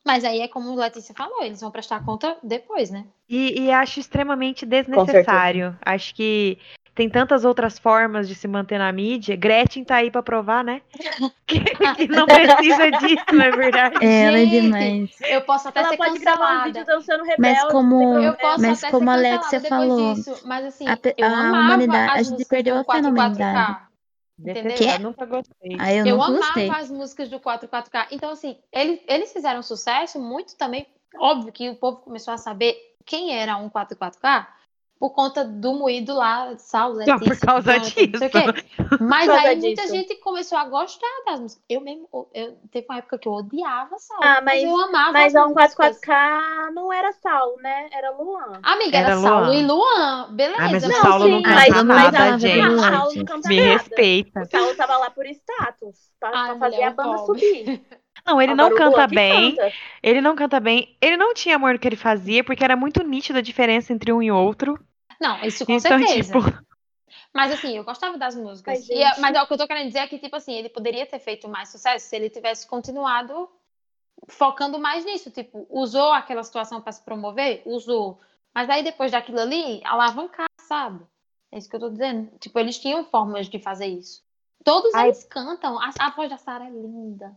Mas 0.04 0.24
aí 0.24 0.40
é 0.40 0.48
como 0.48 0.72
a 0.72 0.84
Letícia 0.84 1.14
falou, 1.14 1.44
eles 1.44 1.60
vão 1.60 1.70
prestar 1.70 2.04
conta 2.04 2.36
depois, 2.42 2.90
né? 2.90 3.06
E, 3.28 3.62
e 3.62 3.70
acho 3.70 4.00
extremamente 4.00 4.66
desnecessário. 4.66 5.78
Acho 5.80 6.12
que 6.14 6.58
tem 6.94 7.08
tantas 7.08 7.44
outras 7.44 7.78
formas 7.78 8.28
de 8.28 8.34
se 8.34 8.46
manter 8.46 8.78
na 8.78 8.92
mídia. 8.92 9.34
Gretchen 9.36 9.82
tá 9.84 9.96
aí 9.96 10.10
pra 10.10 10.22
provar, 10.22 10.62
né? 10.62 10.82
Que, 11.46 11.60
que 11.60 12.08
não 12.08 12.24
precisa 12.26 12.90
disso, 12.92 13.24
não 13.32 13.44
é 13.44 13.50
verdade? 13.50 13.96
Ela 14.04 14.38
é 14.38 14.44
demais. 14.46 15.10
Eu 15.22 15.42
posso 15.42 15.68
até 15.68 15.80
Ela 15.80 15.88
ser 15.90 15.96
pode 15.98 16.18
gravar 16.18 16.34
um 16.36 16.38
cancelada. 16.48 16.64
vídeo 16.64 16.84
dançando 16.86 17.24
rebelde. 17.24 17.40
Mas 17.62 17.72
como- 17.72 18.18
Eu 18.18 18.34
posso 18.34 18.60
Mas 18.62 18.78
até 18.84 18.90
como 18.90 19.10
a 19.10 19.12
Alexia 19.14 19.60
cancelada 19.60 19.68
falou, 19.88 20.14
disso, 20.14 20.40
mas 20.46 20.64
assim, 20.64 20.86
a 20.88 20.92
a 20.92 21.26
amava 21.26 21.58
humanidade- 21.74 22.04
as 22.08 22.12
a 22.14 22.16
gente 22.22 22.30
músicas 22.32 22.48
perdeu 22.48 22.78
a 22.78 22.84
44K. 22.84 23.88
Entendeu? 24.38 24.76
Eu 24.94 24.98
nunca 25.00 25.26
gostei. 25.26 25.76
Aí 25.78 25.98
eu, 25.98 26.06
Eu 26.06 26.22
amava 26.22 26.38
gostei. 26.38 26.70
as 26.70 26.90
músicas 26.90 27.28
do 27.28 27.38
44K. 27.38 28.06
Então, 28.10 28.30
assim, 28.30 28.56
eles, 28.72 29.00
eles 29.06 29.32
fizeram 29.32 29.62
sucesso 29.62 30.18
muito 30.18 30.56
também. 30.56 30.86
Óbvio 31.18 31.52
que 31.52 31.68
o 31.68 31.76
povo 31.76 31.98
começou 31.98 32.32
a 32.32 32.38
saber 32.38 32.74
quem 33.04 33.36
era 33.38 33.56
um 33.56 33.68
44K 33.68 34.46
por 35.02 35.10
conta 35.10 35.44
do 35.44 35.74
moído 35.74 36.14
lá, 36.14 36.56
Saulo, 36.58 37.02
Só 37.04 37.18
por 37.18 37.36
causa 37.40 37.72
Jonathan, 37.72 38.06
não 38.12 38.18
sei 38.20 38.28
o 38.28 38.30
quê. 38.30 38.64
Mas 39.00 39.26
causa 39.26 39.48
aí 39.48 39.56
muita 39.56 39.82
disso. 39.82 39.94
gente 39.96 40.14
começou 40.20 40.56
a 40.56 40.64
gostar 40.66 41.08
das 41.26 41.40
músicas. 41.40 41.64
Eu 41.68 41.80
mesmo, 41.80 42.08
eu, 42.32 42.56
teve 42.70 42.86
uma 42.88 42.98
época 42.98 43.18
que 43.18 43.26
eu 43.26 43.32
odiava 43.32 43.98
Saulo. 43.98 44.22
Ah, 44.24 44.40
mas- 44.44 44.62
eu 44.62 44.78
amava 44.80 45.10
Mas 45.12 45.34
as 45.34 45.42
a 45.42 45.48
músicas. 45.48 45.98
144K 46.00 46.70
não 46.72 46.92
era 46.92 47.10
Saulo, 47.14 47.56
né? 47.60 47.88
Era 47.92 48.12
Luan. 48.12 48.60
Amiga, 48.62 48.98
era, 48.98 49.08
Era 49.10 49.16
Saulo 49.20 49.46
Luan. 49.46 49.54
e 49.56 49.66
Luan. 49.66 50.28
Beleza. 50.36 50.56
Ah, 50.62 50.68
mas 50.70 50.84
o 50.84 50.86
mas 50.88 50.96
Saulo 50.98 51.28
não 51.28 51.36
sim. 51.38 51.42
canta 51.42 51.56
mas- 51.56 51.68
nada, 51.84 52.18
mas 52.20 52.34
a- 52.34 52.38
gente. 52.38 52.80
Saulo 52.80 53.14
não 53.16 53.24
canta 53.24 53.48
Me 53.48 53.56
nada. 53.60 53.72
respeita. 53.72 54.40
O 54.42 54.46
Saulo 54.46 54.76
tava 54.76 54.96
lá 54.98 55.10
por 55.10 55.26
status. 55.26 55.96
Pra, 56.20 56.30
Ai, 56.32 56.50
pra 56.50 56.58
fazer 56.60 56.82
a 56.84 56.90
banda 56.92 57.16
pobre. 57.18 57.40
subir. 57.40 57.82
Não, 58.24 58.40
ele 58.40 58.52
Agora 58.52 58.68
não 58.70 58.76
canta 58.76 59.06
bem. 59.08 59.56
canta. 59.56 59.72
Ele 60.00 60.20
não 60.20 60.36
canta 60.36 60.60
bem. 60.60 60.96
Ele 61.00 61.16
não 61.16 61.34
tinha 61.34 61.56
amor 61.56 61.72
no 61.72 61.78
que 61.80 61.88
ele 61.88 61.96
fazia, 61.96 62.44
porque 62.44 62.62
era 62.62 62.76
muito 62.76 63.02
nítida 63.02 63.40
a 63.40 63.42
diferença 63.42 63.92
entre 63.92 64.12
um 64.12 64.22
e 64.22 64.30
outro. 64.30 64.78
Não, 65.22 65.40
isso 65.44 65.64
com 65.64 65.72
então, 65.72 65.98
certeza. 65.98 66.32
tipo, 66.32 66.62
Mas 67.32 67.52
assim, 67.52 67.76
eu 67.76 67.84
gostava 67.84 68.18
das 68.18 68.34
músicas. 68.34 68.90
Ai, 68.90 68.96
E 68.96 69.02
é- 69.02 69.18
mas 69.20 69.34
é 69.36 69.42
o 69.42 69.46
que 69.46 69.52
eu 69.54 69.58
tô 69.58 69.66
querendo 69.68 69.86
dizer 69.86 70.00
é 70.00 70.06
que, 70.08 70.18
tipo 70.18 70.34
assim, 70.36 70.52
ele 70.52 70.68
poderia 70.68 71.06
ter 71.06 71.18
feito 71.20 71.48
mais 71.48 71.68
sucesso 71.70 72.06
se 72.06 72.16
ele 72.16 72.28
tivesse 72.28 72.66
continuado 72.66 73.48
focando 74.28 74.78
mais 74.78 75.04
nisso. 75.04 75.30
Tipo, 75.30 75.66
usou 75.70 76.12
aquela 76.12 76.42
situação 76.42 76.80
pra 76.80 76.92
se 76.92 77.02
promover? 77.02 77.62
Usou. 77.64 78.20
Mas 78.54 78.68
aí 78.68 78.82
depois 78.82 79.12
daquilo 79.12 79.40
ali, 79.40 79.80
alavancar, 79.84 80.46
sabe? 80.60 81.04
É 81.50 81.58
isso 81.58 81.68
que 81.68 81.76
eu 81.76 81.80
tô 81.80 81.88
dizendo. 81.90 82.30
Tipo, 82.38 82.58
eles 82.58 82.78
tinham 82.78 83.04
formas 83.04 83.46
de 83.48 83.58
fazer 83.58 83.86
isso. 83.86 84.22
Todos 84.64 84.92
Ai. 84.94 85.06
eles 85.06 85.24
cantam. 85.24 85.78
A, 85.78 85.90
a 85.98 86.10
voz 86.10 86.28
da 86.28 86.36
Sarah 86.36 86.66
é 86.66 86.70
linda. 86.70 87.34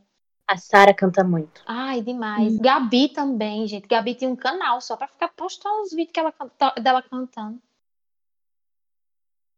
A 0.48 0.58
Sara 0.58 0.94
canta 0.94 1.24
muito. 1.24 1.64
Ai, 1.66 2.02
demais. 2.02 2.58
Gabi 2.58 3.10
também, 3.10 3.66
gente. 3.68 3.88
Gabi 3.88 4.14
tinha 4.14 4.30
um 4.30 4.36
canal 4.36 4.80
só 4.80 4.96
pra 4.96 5.08
ficar 5.08 5.30
postando 5.30 5.82
os 5.82 5.90
vídeos 5.92 6.12
que 6.12 6.20
ela 6.20 6.34
dela 6.82 7.02
cantando. 7.02 7.60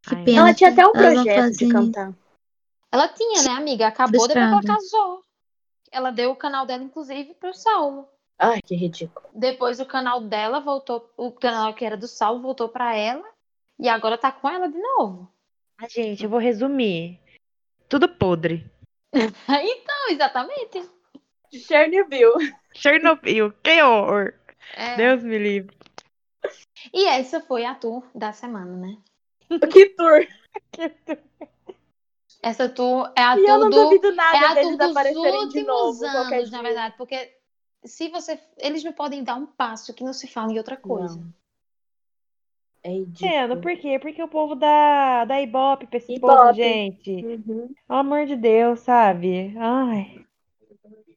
Que 0.08 0.16
Ai, 0.16 0.24
pena. 0.24 0.39
Ela 0.39 0.53
tinha 0.53 0.70
até 0.70 0.88
um 0.88 0.91
projeto 0.91 1.58
de 1.58 1.70
cantar. 1.70 2.14
Ela 2.91 3.08
tinha, 3.10 3.43
né, 3.43 3.49
amiga? 3.51 3.88
Acabou 3.88 4.28
depois 4.28 4.32
que 4.32 4.38
ela 4.38 4.49
Frustrada. 4.51 4.80
casou. 4.80 5.24
Ela 5.91 6.12
deu 6.12 6.32
o 6.32 6.36
canal 6.36 6.66
dela, 6.66 6.84
inclusive, 6.84 7.34
pro 7.34 7.53
Saulo. 7.53 8.08
Ai, 8.39 8.62
que 8.62 8.76
ridículo. 8.76 9.28
Depois 9.34 9.80
o 9.80 9.86
canal 9.86 10.22
dela 10.22 10.60
voltou, 10.60 11.12
o 11.18 11.32
canal 11.32 11.74
que 11.74 11.84
era 11.84 11.97
do 11.97 12.08
Saulo 12.08 12.41
voltou 12.41 12.70
pra 12.70 12.95
ela. 12.95 13.28
E 13.80 13.89
agora 13.89 14.18
tá 14.18 14.32
com 14.32 14.49
ela 14.49 14.68
de 14.68 14.78
novo. 14.78 15.30
ah, 15.78 15.88
gente, 15.88 16.24
eu 16.24 16.30
vou 16.30 16.39
resumir. 16.39 17.20
Tudo 17.89 18.08
podre. 18.08 18.66
Então, 19.14 20.10
exatamente. 20.10 20.89
Chernobyl. 21.51 22.34
Chernobyl, 22.74 23.51
que 23.64 23.82
horror. 23.82 24.34
É. 24.76 24.95
Deus 24.95 25.24
me 25.24 25.38
livre. 25.38 25.76
E 26.93 27.05
essa 27.05 27.39
foi 27.41 27.66
a 27.66 27.74
tour 27.74 28.03
da 28.14 28.32
semana, 28.32 28.76
né? 28.76 28.97
Que 29.71 29.89
tour. 29.89 30.27
Essa 32.41 32.69
tour 32.69 33.11
é 33.15 33.21
a 33.21 33.35
E 33.37 33.39
eu 33.41 33.45
tour 33.45 33.59
não 33.59 33.69
do. 33.69 33.83
duvido 33.83 34.07
É 34.09 34.11
nada 34.15 34.37
a 34.51 34.55
tour 34.61 34.77
deles 34.77 34.91
aparecerem 34.91 35.47
de 35.49 35.63
novo 35.63 36.05
anos, 36.05 36.51
na 36.51 36.61
verdade. 36.61 36.95
Porque 36.97 37.33
se 37.83 38.09
você. 38.09 38.39
Eles 38.57 38.83
não 38.83 38.93
podem 38.93 39.23
dar 39.23 39.35
um 39.35 39.45
passo 39.45 39.93
que 39.93 40.03
não 40.03 40.13
se 40.13 40.27
fala 40.27 40.51
em 40.51 40.57
outra 40.57 40.77
coisa. 40.77 41.15
Não. 41.19 41.33
É 42.83 42.91
ridículo. 42.91 43.29
Entendo, 43.29 43.61
por 43.61 43.75
quê? 43.77 43.99
Porque 43.99 44.21
o 44.23 44.27
povo 44.27 44.55
dá, 44.55 45.25
dá 45.25 45.41
ibope 45.41 45.87
pra 45.87 45.97
esse 45.97 46.13
Ibope. 46.13 46.33
povo, 46.35 46.53
gente. 46.53 47.11
Uhum. 47.25 47.73
Pelo 47.87 47.99
amor 47.99 48.25
de 48.25 48.35
Deus, 48.35 48.79
sabe? 48.81 49.53
Ai, 49.57 50.23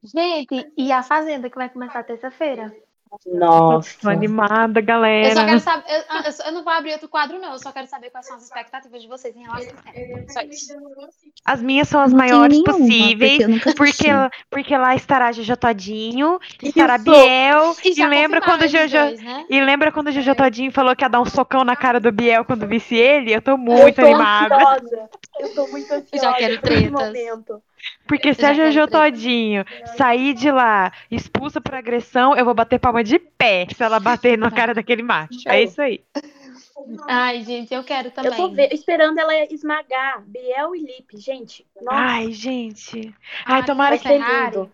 Gente, 0.03 0.73
e 0.79 0.91
a 0.91 1.03
Fazenda 1.03 1.51
que 1.51 1.57
vai 1.57 1.69
começar 1.69 2.03
terça-feira? 2.03 2.75
Nossa. 3.27 3.97
tô 4.01 4.09
animada, 4.09 4.81
Eu 4.81 4.85
galera. 4.85 5.35
só 5.35 5.45
quero 5.45 5.61
saber. 5.61 5.85
Eu, 5.89 6.23
eu 6.25 6.33
só- 6.33 6.45
eu 6.45 6.53
não 6.53 6.63
vou 6.65 6.73
abrir 6.73 6.93
outro 6.93 7.09
quadro, 7.09 7.39
não. 7.41 7.53
Eu 7.53 7.59
só 7.59 7.73
quero 7.73 7.87
saber 7.87 8.11
quais 8.11 8.27
são 8.27 8.37
as 8.37 8.45
expectativas 8.45 9.03
de 9.03 9.09
vocês 9.09 9.35
em 9.37 9.43
relação 9.43 9.73
a. 9.87 10.33
Só 10.33 10.41
isso. 10.43 10.73
As 11.45 11.61
minhas 11.63 11.89
são 11.89 12.01
as 12.01 12.13
maiores 12.13 12.57
nenhuma, 12.59 12.73
possíveis. 12.73 13.39
Porque 13.63 13.69
eu 13.69 13.75
Porque, 13.75 14.09
porque 14.51 14.77
lá 14.77 14.95
estará 14.95 15.33
Jojo 15.33 15.57
Todinho, 15.57 16.39
estará 16.63 16.97
Isso. 16.97 17.05
Biel. 17.05 17.77
E, 17.85 17.93
já 17.95 18.07
lembra 18.09 18.41
quando 18.41 18.67
Jojo. 18.69 18.97
dois, 18.99 19.23
né? 19.23 19.45
E 19.51 19.61
lembra 19.61 19.91
quando 19.93 20.09
o 20.09 20.13
Jojo 20.13 20.35
Todinho 20.35 20.71
falou 20.73 20.95
que 20.95 21.05
ia 21.05 21.09
dar 21.09 21.21
um 21.21 21.25
socão 21.27 21.65
na 21.65 21.75
cara 21.77 21.99
do 22.01 22.13
Biel 22.13 22.45
quando 22.45 22.67
visse 22.67 22.95
ele? 22.95 23.33
Eu 23.35 23.43
tô 23.43 23.53
Eu 23.53 23.59
muito 23.59 23.97
tô 23.97 24.03
animada. 24.07 24.55
ansiosa. 24.57 25.09
Eu 25.41 25.55
tô 25.55 25.67
muito 25.69 25.91
ansiosa. 25.93 26.25
Já 26.27 26.35
quero 26.35 26.61
por 26.61 26.71
esse 26.73 26.83
tretas. 26.83 27.07
momento. 27.07 27.63
Porque 28.07 28.35
se 28.35 28.45
a 28.45 28.53
Jojo. 28.53 28.87
Todinho 28.89 29.65
sair 29.97 30.35
de 30.35 30.51
lá 30.51 30.93
expulsa 31.11 31.61
por 31.61 31.75
agressão, 31.75 32.37
eu 32.37 32.45
vou 32.45 32.53
bater 32.55 32.79
palma 32.79 33.03
de 33.03 33.19
pé 33.19 33.67
se 33.75 33.83
ela 33.83 33.99
bater 33.99 34.37
na 34.37 34.51
cara 34.51 34.75
daquele 34.75 35.03
macho. 35.03 35.49
É 35.49 35.63
isso 35.63 35.81
aí. 35.81 36.05
Ai, 37.09 37.43
gente, 37.43 37.73
eu 37.73 37.85
quero 37.85 38.11
também. 38.11 38.31
Eu 38.33 38.37
tô 38.37 38.51
ve- 38.51 38.69
esperando 38.73 39.19
ela 39.19 39.35
esmagar 39.53 40.23
Biel 40.27 40.75
e 40.75 40.81
Lipe, 40.81 41.17
gente. 41.19 41.67
Nossa, 41.81 41.97
Ai, 41.99 42.33
gente. 42.33 43.15
A 43.45 43.57
Ai, 43.57 43.65
tomara 43.65 43.99
que. 43.99 44.09
lindo. 44.09 44.71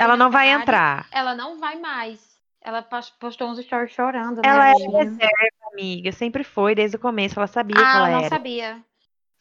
Ela 0.00 0.16
não 0.16 0.30
vai 0.30 0.50
entrar. 0.50 1.06
Ela 1.10 1.34
não 1.34 1.58
vai 1.58 1.78
mais. 1.78 2.20
Ela 2.60 2.82
postou 3.18 3.48
uns 3.48 3.58
stories 3.58 3.92
chorando. 3.92 4.40
Ela 4.44 4.66
né, 4.66 4.72
é 4.72 4.98
reserva, 4.98 5.72
amiga. 5.72 6.12
Sempre 6.12 6.44
foi, 6.44 6.74
desde 6.74 6.96
o 6.96 7.00
começo. 7.00 7.38
Ela 7.38 7.46
sabia 7.46 7.76
que 7.76 7.82
Ah, 7.82 7.96
ela 7.96 8.08
eu 8.08 8.12
não 8.12 8.20
era. 8.20 8.28
sabia. 8.28 8.82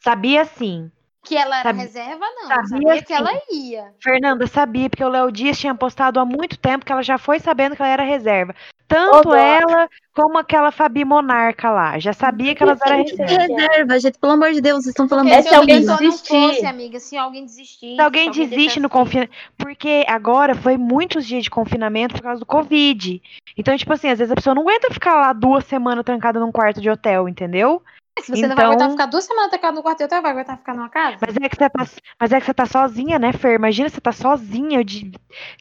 Sabia 0.03 0.45
sim. 0.45 0.91
Que 1.23 1.37
ela 1.37 1.59
era 1.59 1.69
Sabi- 1.69 1.81
reserva, 1.81 2.25
não. 2.35 2.47
sabia 2.47 2.65
Sabia, 2.67 3.01
que 3.03 3.13
ela 3.13 3.31
ia. 3.51 3.93
Fernanda 4.01 4.47
sabia, 4.47 4.89
porque 4.89 5.03
o 5.03 5.07
Léo 5.09 5.31
Dias 5.31 5.59
tinha 5.59 5.75
postado 5.75 6.19
há 6.19 6.25
muito 6.25 6.57
tempo 6.57 6.83
que 6.83 6.91
ela 6.91 7.03
já 7.03 7.19
foi 7.19 7.39
sabendo 7.39 7.75
que 7.75 7.81
ela 7.83 7.91
era 7.91 8.03
reserva. 8.03 8.55
Tanto 8.87 9.29
dó. 9.29 9.35
ela 9.35 9.87
como 10.13 10.39
aquela 10.39 10.71
Fabi 10.71 11.05
Monarca 11.05 11.69
lá. 11.69 11.97
Já 11.99 12.11
sabia 12.11 12.55
que 12.55 12.63
elas 12.63 12.81
eram 12.81 13.03
reserva. 13.03 13.55
reserva, 13.55 13.99
gente. 13.99 14.17
Pelo 14.19 14.33
amor 14.33 14.51
de 14.51 14.59
Deus, 14.61 14.77
vocês 14.83 14.87
estão 14.87 15.07
falando 15.07 15.25
Porque 15.27 15.37
dessa 15.37 15.49
se 15.49 15.53
se 15.53 15.59
alguém 15.59 15.75
menina. 15.75 15.91
não 15.93 15.99
desistir. 15.99 16.27
fosse, 16.27 16.65
amiga, 16.65 16.99
se 16.99 17.17
alguém 17.17 17.45
desistir. 17.45 17.95
Se 17.95 18.01
alguém 18.01 18.31
desiste 18.31 18.79
no 18.79 18.89
confinamento. 18.89 19.31
Porque 19.57 20.03
agora 20.07 20.55
foi 20.55 20.75
muitos 20.75 21.25
dias 21.25 21.43
de 21.43 21.51
confinamento 21.51 22.15
por 22.15 22.23
causa 22.23 22.39
do 22.39 22.45
Covid. 22.47 23.21
Então, 23.55 23.77
tipo 23.77 23.93
assim, 23.93 24.09
às 24.09 24.17
vezes 24.17 24.31
a 24.31 24.35
pessoa 24.35 24.55
não 24.55 24.63
aguenta 24.63 24.91
ficar 24.91 25.13
lá 25.15 25.31
duas 25.33 25.63
semanas 25.65 26.03
trancada 26.03 26.39
num 26.39 26.51
quarto 26.51 26.81
de 26.81 26.89
hotel, 26.89 27.29
entendeu? 27.29 27.81
Se 28.19 28.29
você 28.29 28.41
não 28.45 28.55
vai 28.55 28.65
Então- 28.65 28.71
aguentar 28.73 28.91
ficar 28.91 29.05
duas 29.05 29.23
semanas 29.23 29.49
trancado 29.49 29.75
no 29.77 29.81
quartel, 29.83 30.07
vai 30.07 30.31
aguentar 30.31 30.57
ficar 30.57 30.75
numa 30.75 30.89
casa? 30.89 31.17
Mas 31.21 31.35
é 31.37 31.49
que 31.49 31.55
você 31.55 31.69
tá, 31.69 31.85
mas 32.19 32.31
é 32.33 32.39
que 32.39 32.45
você 32.45 32.53
tá 32.53 32.65
sozinha, 32.65 33.17
né, 33.17 33.31
Fer? 33.31 33.55
Imagina 33.55 33.89
você 33.89 34.01
tá 34.01 34.11
sozinha 34.11 34.83
de 34.83 35.11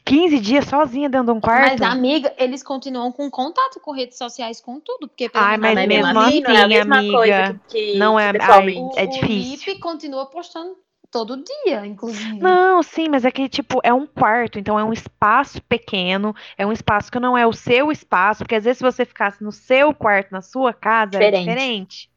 15 0.05 0.39
dias 0.39 0.65
sozinha 0.65 1.09
dentro 1.09 1.27
de 1.27 1.37
um 1.37 1.41
quarto. 1.41 1.79
Mas, 1.79 1.81
amiga, 1.81 2.33
eles 2.37 2.61
continuam 2.61 3.11
com 3.11 3.29
contato 3.31 3.79
com 3.79 3.91
redes 3.91 4.17
sociais, 4.17 4.59
com 4.59 4.79
tudo. 4.79 5.07
Porque 5.07 5.29
pelo 5.29 5.43
Ai, 5.43 5.57
mas 5.57 5.75
mesmo 5.75 5.87
mesmo 5.87 6.19
assim, 6.19 6.41
não 6.41 6.51
é 6.51 6.55
a 6.55 6.59
assim, 6.59 6.67
mesma 6.69 6.97
amiga, 6.97 7.17
coisa 7.17 7.61
que, 7.69 7.91
que 7.91 7.97
não 7.97 8.19
é- 8.19 8.31
ai, 8.39 8.75
é 8.97 9.05
difícil. 9.05 9.27
O 9.27 9.71
Lipe 9.71 9.79
continua 9.79 10.25
postando 10.25 10.75
todo 11.09 11.43
dia, 11.65 11.85
inclusive. 11.85 12.39
Não, 12.39 12.83
sim, 12.83 13.07
mas 13.09 13.25
é 13.25 13.31
que, 13.31 13.49
tipo, 13.49 13.79
é 13.83 13.93
um 13.93 14.05
quarto, 14.05 14.59
então 14.59 14.77
é 14.79 14.83
um 14.83 14.93
espaço 14.93 15.61
pequeno, 15.63 16.33
é 16.57 16.65
um 16.65 16.71
espaço 16.71 17.11
que 17.11 17.19
não 17.19 17.37
é 17.37 17.45
o 17.47 17.51
seu 17.53 17.91
espaço, 17.91 18.39
porque 18.43 18.55
às 18.55 18.63
vezes 18.63 18.77
se 18.77 18.83
você 18.83 19.03
ficasse 19.05 19.43
no 19.43 19.51
seu 19.51 19.93
quarto, 19.93 20.31
na 20.31 20.41
sua 20.41 20.73
casa, 20.73 21.17
é 21.21 21.31
Diferente. 21.31 22.10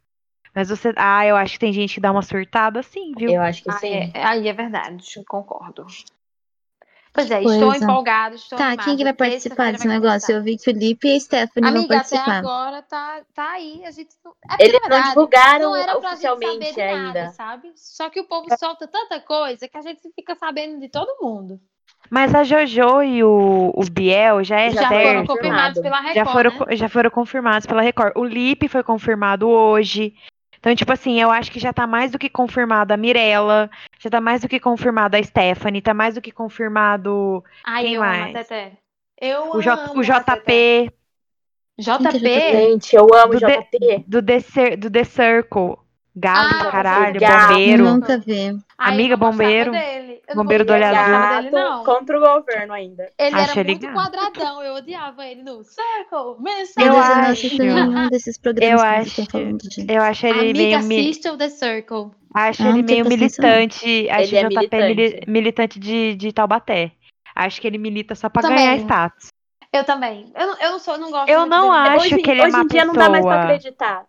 Mas 0.55 0.69
você. 0.69 0.93
Ah, 0.95 1.25
eu 1.25 1.35
acho 1.35 1.53
que 1.53 1.59
tem 1.59 1.73
gente 1.73 1.95
que 1.95 1.99
dá 2.01 2.11
uma 2.11 2.21
surtada 2.21 2.79
assim, 2.79 3.11
viu? 3.17 3.31
Eu 3.31 3.41
acho 3.41 3.61
que 3.63 3.69
Ah, 3.69 3.73
sim. 3.77 4.11
é, 4.13 4.25
aí 4.25 4.47
é 4.47 4.53
verdade, 4.53 5.21
concordo. 5.27 5.85
Pois 7.13 7.31
é, 7.31 7.41
Coisa. 7.41 7.53
estou 7.55 7.73
empolgada, 7.73 8.35
estou 8.35 8.57
Tá, 8.57 8.65
animada. 8.67 8.83
quem 8.83 8.97
que 8.97 9.03
vai 9.05 9.13
participar 9.13 9.55
Terça-feira 9.55 9.71
desse 9.77 9.87
negócio? 9.87 10.27
começar. 10.27 10.33
Eu 10.33 10.43
vi 10.43 10.55
que 10.57 10.61
o 10.61 10.65
Felipe 10.65 11.07
e 11.07 11.15
a 11.15 11.19
Stephanie 11.19 11.71
vão 11.71 11.79
Amiga, 11.79 11.97
até 11.97 12.15
participar. 12.17 12.37
agora 12.39 12.81
tá, 12.81 13.21
tá 13.33 13.51
aí. 13.51 13.85
A 13.85 13.91
gente 13.91 14.09
é 14.59 14.63
Eles 14.65 14.73
na 14.73 14.79
não 14.81 14.89
verdade, 14.89 15.09
divulgaram 15.09 15.59
não 15.71 15.75
era 15.77 15.91
saber 15.93 16.07
oficialmente 16.07 16.73
de 16.73 16.77
nada, 16.85 17.19
ainda. 17.19 17.31
sabe? 17.31 17.71
Só 17.75 18.09
que 18.09 18.19
o 18.19 18.27
povo 18.27 18.47
solta 18.57 18.85
tanta 18.85 19.19
coisa 19.21 19.65
que 19.65 19.77
a 19.77 19.81
gente 19.81 20.01
fica 20.13 20.35
sabendo 20.35 20.77
de 20.79 20.89
todo 20.89 21.17
mundo. 21.21 21.57
Mas 22.09 22.35
a 22.35 22.43
Jojo 22.43 23.01
e 23.01 23.23
o, 23.23 23.71
o 23.73 23.83
Biel 23.89 24.43
já 24.43 24.59
é 24.59 24.69
Já 24.71 24.81
Já 24.81 24.87
foram 24.89 25.01
certo. 25.01 25.27
confirmados 25.27 25.79
confirmado. 25.79 25.81
pela 25.81 26.01
Record, 26.01 26.15
Já 26.15 26.25
foram, 26.25 26.51
né? 26.67 26.75
já 26.75 26.89
foram 26.89 27.09
confirmados 27.09 27.65
pela 27.65 27.81
Record. 27.81 28.13
O 28.17 28.25
Lipe 28.25 28.67
foi 28.67 28.83
confirmado 28.83 29.47
hoje. 29.47 30.13
Então, 30.65 30.75
tipo 30.75 30.91
assim, 30.91 31.21
eu 31.21 31.29
acho 31.29 31.51
que 31.51 31.59
já 31.59 31.71
tá 31.71 31.85
mais 31.85 32.11
do 32.11 32.17
que 32.17 32.27
confirmado 32.27 32.91
a 32.91 32.97
Mirella, 32.97 33.69
já 33.99 34.09
tá 34.09 34.19
mais 34.19 34.41
do 34.41 34.47
que 34.47 34.59
confirmado 34.59 35.15
a 35.15 35.21
Stephanie, 35.21 35.79
tá 35.79 35.93
mais 35.93 36.15
do 36.15 36.21
que 36.21 36.31
confirmado 36.31 37.43
Ai, 37.63 37.83
Quem 37.83 37.93
eu 37.93 38.01
amo 38.01 38.11
a 38.11 38.17
mais? 38.17 38.33
Teté. 38.33 38.71
Eu 39.21 39.51
o, 39.51 39.61
J, 39.61 39.79
amo 39.79 39.99
o. 39.99 40.03
JP, 40.03 40.91
JP? 41.77 42.19
Gente, 42.19 42.95
eu 42.95 43.07
amo 43.13 43.33
Do 43.33 43.37
o 43.37 43.39
JP. 43.39 44.05
do 44.07 44.23
The, 44.23 44.75
do 44.75 44.89
The 44.89 45.03
Circle. 45.03 45.77
Galo 46.15 46.47
Ah, 46.49 46.71
caralho, 46.71 47.21
gato. 47.21 47.47
bombeiro. 47.53 47.83
Nunca 47.83 48.17
vi. 48.17 48.57
Ai, 48.77 48.93
Amiga, 48.93 49.15
bombeiro. 49.15 49.71
Bombeiro 50.35 50.65
do 50.65 50.73
olho 50.73 50.85
azul. 50.85 51.41
dele, 51.41 51.49
não. 51.51 51.83
contra 51.85 52.17
o 52.17 52.19
governo 52.19 52.73
ainda. 52.73 53.09
Ele 53.17 53.35
Acho 53.35 53.51
era 53.51 53.59
ele 53.61 53.69
muito 53.71 53.87
gato. 53.87 53.93
quadradão, 53.93 54.63
eu 54.63 54.73
odiava 54.75 55.25
ele 55.25 55.43
no 55.43 55.63
Circle, 55.63 56.35
mensagem. 56.41 56.89
Eu 56.89 56.97
acho- 56.99 57.57
nenhum 57.57 58.09
desses 58.09 58.37
programas 58.37 58.79
eu 58.81 58.85
acho- 58.85 59.21
gente. 59.21 59.85
Eu 59.89 60.01
acho 60.01 60.27
ele 60.27 60.39
Amiga, 60.39 60.81
meio, 60.81 61.01
assista 61.01 61.31
o 61.33 61.37
The 61.37 61.49
Circle. 61.49 62.11
acho 62.33 62.63
Eu 62.63 62.69
ele 62.69 62.83
meio 62.83 63.05
militante. 63.07 64.09
Acho 64.09 64.35
Ele 64.35 64.37
é 64.37 64.49
JP 64.49 64.77
militante. 64.77 65.29
militante 65.31 65.79
de, 65.79 66.15
de 66.15 66.33
Taubaté. 66.33 66.91
Acho 67.33 67.61
que 67.61 67.67
ele 67.67 67.77
milita 67.77 68.13
só 68.15 68.27
pra 68.29 68.41
Também. 68.41 68.57
ganhar 68.57 68.75
status. 68.77 69.27
Eu 69.71 69.83
também. 69.83 70.31
Eu, 70.35 70.47
não- 70.47 70.57
eu 70.59 70.71
não 70.71 70.79
sou, 70.79 70.93
eu 70.95 70.99
não 70.99 71.11
gosto 71.11 71.29
Eu 71.29 71.45
não 71.45 71.69
dele. 71.71 71.87
acho 71.89 72.05
hoje 72.07 72.17
que 72.21 72.31
ele 72.31 72.41
é 72.41 72.43
hoje 72.45 72.51
má 72.53 72.63
em 72.63 72.67
dia 72.67 72.85
não 72.85 72.93
dá 72.93 73.09
mais 73.09 73.25
pra 73.25 73.35
pessoa. 73.35 73.55
acreditar. 73.55 74.05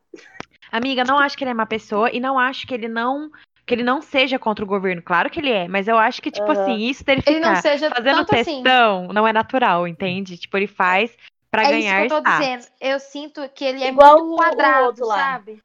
Amiga, 0.73 1.05
não 1.05 1.19
acho 1.19 1.37
que 1.37 1.45
ele 1.45 1.51
é 1.51 1.55
má 1.55 1.67
pessoa 1.67 2.11
e 2.11 2.19
não 2.21 2.39
acho 2.39 2.67
que 2.67 2.75
ele 2.75 2.89
não 2.89 3.31
que 3.67 3.75
ele 3.75 3.83
não 3.83 4.01
seja 4.01 4.39
contra 4.39 4.65
o 4.65 4.69
governo. 4.69 5.03
Claro 5.03 5.29
que 5.29 5.41
ele 5.41 5.51
é, 5.51 5.67
mas 5.67 5.89
eu 5.89 5.99
acho 5.99 6.23
que 6.23 6.31
tipo 6.31 6.51
Aham. 6.51 6.63
assim, 6.63 6.77
isso 6.89 7.05
dele 7.05 7.23
Ele 7.27 7.41
não 7.41 7.57
ficar 7.57 7.63
seja 7.63 7.91
fazendo 7.91 8.21
assim. 8.21 8.63
textão 8.63 9.09
não 9.09 9.27
é 9.27 9.33
natural, 9.33 9.89
entende? 9.89 10.39
Tipo, 10.39 10.57
ele 10.57 10.69
faz 10.69 11.17
pra 11.51 11.65
É 11.65 11.71
ganhar 11.71 12.05
isso 12.05 12.09
que 12.09 12.15
eu 12.15 12.23
tô 12.23 12.31
status. 12.31 12.47
dizendo. 12.47 12.67
Eu 12.81 13.01
sinto 13.01 13.49
que 13.49 13.65
ele 13.65 13.83
é 13.83 13.89
Igual 13.89 14.19
muito 14.19 14.33
o 14.33 14.37
quadrado, 14.37 14.85
outro 14.87 15.07
lá. 15.07 15.15
sabe? 15.17 15.59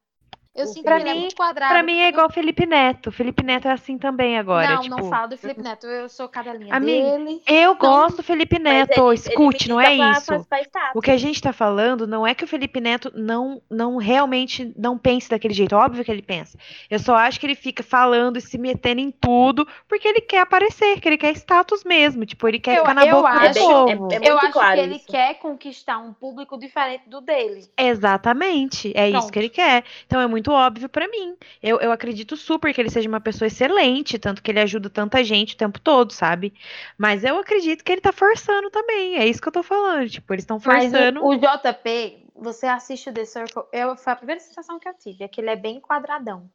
Eu 0.53 0.67
sinto 0.67 0.83
Pra 0.83 0.97
que 0.97 1.03
ele 1.03 1.09
é 1.09 1.13
mim- 1.13 1.19
muito 1.21 1.35
quadrado. 1.35 1.71
Pra 1.73 1.81
mim 1.81 1.99
é 1.99 2.09
igual 2.09 2.27
o 2.27 2.31
Felipe 2.31 2.65
Neto. 2.65 3.07
O 3.07 3.11
Felipe 3.11 3.41
Neto 3.41 3.69
é 3.69 3.71
assim 3.71 3.97
também 3.97 4.37
agora, 4.37 4.75
não, 4.75 4.81
tipo. 4.81 4.97
não 4.97 5.09
falo 5.09 5.29
do 5.29 5.37
Felipe 5.37 5.61
Neto. 5.61 5.87
Eu 5.87 6.09
sou 6.09 6.27
cadelinha 6.27 6.75
Amiga, 6.75 7.17
dele. 7.17 7.41
Eu 7.47 7.73
gosto 7.75 8.17
do 8.17 8.23
Felipe 8.23 8.59
Neto, 8.59 8.91
ele- 8.99 9.01
ele 9.07 9.13
escute, 9.15 9.69
não 9.69 9.79
é 9.79 9.95
pra- 9.95 10.11
isso. 10.11 10.45
pra-. 10.49 10.91
O 10.93 11.01
que 11.01 11.09
a 11.09 11.15
gente 11.17 11.41
tá 11.41 11.53
falando 11.53 12.05
não 12.05 12.27
é 12.27 12.35
que 12.35 12.43
o 12.43 12.47
Felipe 12.47 12.81
Neto 12.81 13.09
não, 13.15 13.61
não 13.69 13.95
realmente 13.95 14.73
não 14.77 14.97
pense 14.97 15.29
daquele 15.29 15.53
jeito. 15.53 15.73
Óbvio 15.73 16.03
que 16.03 16.11
ele 16.11 16.21
pensa. 16.21 16.57
Eu 16.89 16.99
só 16.99 17.15
acho 17.15 17.39
que 17.39 17.45
ele 17.45 17.55
fica 17.55 17.81
falando 17.81 18.35
e 18.35 18.41
se 18.41 18.57
metendo 18.57 18.99
em 18.99 19.09
tudo 19.09 19.65
porque 19.87 20.05
ele 20.05 20.19
quer 20.19 20.39
aparecer, 20.39 20.99
que 20.99 21.07
ele 21.07 21.17
quer 21.17 21.31
status 21.31 21.85
mesmo. 21.85 22.25
Tipo, 22.25 22.45
ele 22.49 22.59
quer 22.59 22.73
Eu- 22.75 22.81
ficar 22.81 22.93
na 22.93 23.05
eu 23.05 23.15
boca 23.15 23.29
acho- 23.29 23.53
do 23.53 23.59
É 23.59 23.85
bem- 23.85 23.97
povo. 23.97 24.11
é- 24.13 24.15
é 24.17 24.29
eu 24.29 24.37
acho 24.37 24.51
claro 24.51 24.73
que 24.75 24.79
ele 24.81 24.95
isso. 24.97 25.07
quer 25.07 25.33
conquistar 25.35 25.97
um 25.99 26.11
público 26.11 26.57
diferente 26.59 27.07
do 27.07 27.21
dele. 27.21 27.61
Exatamente. 27.77 28.91
É 28.95 29.07
isso 29.07 29.17
Pronto. 29.19 29.31
que 29.31 29.39
ele 29.39 29.49
quer. 29.49 29.83
Então 30.05 30.19
é 30.19 30.27
muito 30.27 30.40
óbvio 30.49 30.89
pra 30.89 31.07
mim. 31.07 31.37
Eu, 31.61 31.79
eu 31.79 31.91
acredito 31.91 32.35
super 32.35 32.73
que 32.73 32.81
ele 32.81 32.89
seja 32.89 33.07
uma 33.07 33.21
pessoa 33.21 33.45
excelente, 33.47 34.17
tanto 34.17 34.41
que 34.41 34.49
ele 34.49 34.59
ajuda 34.59 34.89
tanta 34.89 35.23
gente 35.23 35.53
o 35.53 35.57
tempo 35.57 35.79
todo, 35.79 36.11
sabe? 36.13 36.53
Mas 36.97 37.23
eu 37.23 37.37
acredito 37.37 37.83
que 37.83 37.91
ele 37.91 38.01
tá 38.01 38.11
forçando 38.11 38.71
também. 38.71 39.17
É 39.17 39.27
isso 39.27 39.41
que 39.41 39.47
eu 39.47 39.51
tô 39.53 39.61
falando. 39.61 40.09
Tipo, 40.09 40.33
eles 40.33 40.43
estão 40.43 40.59
Mas 40.65 40.89
forçando. 40.91 41.23
o, 41.23 41.27
o 41.29 41.35
JP, 41.37 42.25
você 42.35 42.65
assiste 42.65 43.09
o 43.09 43.13
The 43.13 43.25
Circle, 43.25 43.63
eu, 43.71 43.95
foi 43.97 44.13
a 44.13 44.15
primeira 44.15 44.39
sensação 44.41 44.79
que 44.79 44.87
eu 44.89 44.93
tive, 44.95 45.23
é 45.23 45.27
que 45.27 45.39
ele 45.41 45.49
é 45.49 45.55
bem 45.55 45.79
quadradão. 45.79 46.49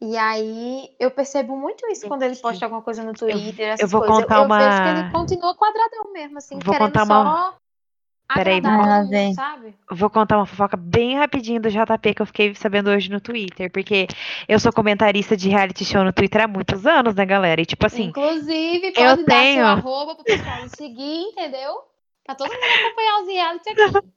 E 0.00 0.16
aí 0.16 0.90
eu 0.98 1.12
percebo 1.12 1.56
muito 1.56 1.86
isso 1.86 2.08
quando 2.08 2.24
ele 2.24 2.34
posta 2.34 2.66
alguma 2.66 2.82
coisa 2.82 3.04
no 3.04 3.12
Twitter, 3.14 3.68
essas 3.68 3.80
eu 3.82 3.86
vou 3.86 4.00
coisas. 4.00 4.20
contar 4.20 4.34
eu, 4.34 4.40
eu 4.40 4.46
uma- 4.46 4.58
vejo 4.58 4.82
que 4.82 4.88
ele 4.88 5.12
continua 5.12 5.54
quadradão 5.54 6.12
mesmo, 6.12 6.38
assim, 6.38 6.58
Vou 6.58 6.74
querendo 6.74 6.88
contar 6.88 7.06
só 7.06 7.22
uma- 7.22 7.54
Peraí, 8.34 8.60
vou- 8.60 9.08
vem. 9.08 9.34
sabe? 9.34 9.74
Vou 9.90 10.08
contar 10.10 10.36
uma 10.38 10.46
fofoca 10.46 10.76
bem 10.76 11.16
rapidinho 11.16 11.60
do 11.60 11.70
JP 11.70 12.14
que 12.14 12.22
eu 12.22 12.26
fiquei 12.26 12.54
sabendo 12.54 12.90
hoje 12.90 13.10
no 13.10 13.20
Twitter, 13.20 13.70
porque 13.70 14.06
eu 14.48 14.58
sou 14.58 14.72
comentarista 14.72 15.36
de 15.36 15.48
reality 15.48 15.84
show 15.84 16.02
no 16.04 16.12
Twitter 16.12 16.42
há 16.42 16.48
muitos 16.48 16.86
anos, 16.86 17.14
né, 17.14 17.24
galera? 17.26 17.60
E 17.60 17.66
tipo 17.66 17.84
assim, 17.86 18.04
Inclusive, 18.04 18.86
eu 18.88 18.92
pode 18.94 19.24
dar 19.24 19.34
tenho- 19.36 19.54
seu 19.56 19.66
arroba 19.66 20.14
pro 20.14 20.24
pessoal 20.24 20.68
seguir, 20.68 21.20
entendeu? 21.22 21.74
Pra 22.24 22.34
todo 22.34 22.48
mundo 22.50 22.62
acompanhar 22.62 23.20
os 23.22 23.28
reality 23.28 23.68
aqui. 23.70 24.12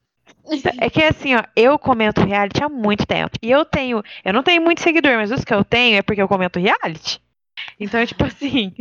é 0.80 0.90
que 0.90 1.04
assim, 1.04 1.36
ó, 1.36 1.44
eu 1.56 1.78
comento 1.78 2.22
reality 2.22 2.64
há 2.64 2.70
muito 2.70 3.06
tempo. 3.06 3.38
E 3.42 3.50
eu 3.52 3.66
tenho, 3.66 4.02
eu 4.24 4.34
não 4.34 4.44
tenho 4.44 4.62
muito 4.62 4.82
seguidor, 4.82 5.16
mas 5.16 5.32
os 5.32 5.44
que 5.44 5.54
eu 5.54 5.64
tenho 5.64 5.98
é 5.98 6.02
porque 6.02 6.22
eu 6.22 6.28
comento 6.28 6.60
reality. 6.60 7.20
Então, 7.80 8.00
é 8.00 8.06
tipo 8.06 8.24
assim, 8.26 8.74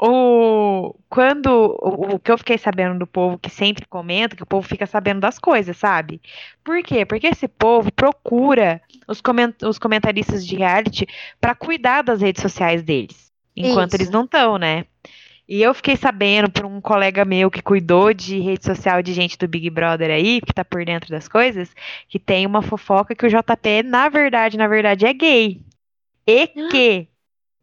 o 0.00 0.94
quando 1.08 1.48
o, 1.80 2.14
o 2.14 2.18
que 2.20 2.30
eu 2.30 2.38
fiquei 2.38 2.58
sabendo 2.58 2.98
do 3.00 3.06
povo 3.06 3.38
que 3.38 3.50
sempre 3.50 3.86
comenta, 3.86 4.36
que 4.36 4.42
o 4.42 4.46
povo 4.46 4.66
fica 4.66 4.86
sabendo 4.86 5.20
das 5.20 5.38
coisas, 5.38 5.76
sabe? 5.76 6.20
Por 6.64 6.82
quê? 6.82 7.04
Porque 7.04 7.26
esse 7.28 7.48
povo 7.48 7.92
procura 7.92 8.80
os, 9.08 9.20
comen- 9.20 9.54
os 9.62 9.78
comentaristas 9.78 10.46
de 10.46 10.56
reality 10.56 11.06
pra 11.40 11.54
cuidar 11.54 12.02
das 12.02 12.20
redes 12.20 12.42
sociais 12.42 12.82
deles, 12.82 13.32
enquanto 13.56 13.94
Isso. 13.94 13.96
eles 13.96 14.10
não 14.10 14.24
estão, 14.24 14.58
né? 14.58 14.84
E 15.48 15.62
eu 15.62 15.72
fiquei 15.74 15.96
sabendo 15.96 16.50
por 16.50 16.66
um 16.66 16.80
colega 16.80 17.24
meu 17.24 17.50
que 17.50 17.62
cuidou 17.62 18.12
de 18.12 18.38
rede 18.38 18.64
social 18.64 19.02
de 19.02 19.12
gente 19.14 19.38
do 19.38 19.48
Big 19.48 19.70
Brother 19.70 20.10
aí, 20.10 20.40
que 20.42 20.52
tá 20.52 20.64
por 20.64 20.84
dentro 20.84 21.10
das 21.10 21.26
coisas, 21.26 21.74
que 22.08 22.18
tem 22.18 22.46
uma 22.46 22.62
fofoca 22.62 23.14
que 23.14 23.26
o 23.26 23.30
JP, 23.30 23.82
na 23.82 24.08
verdade, 24.10 24.58
na 24.58 24.68
verdade, 24.68 25.06
é 25.06 25.12
gay. 25.14 25.62
E 26.26 26.48
que. 26.68 27.08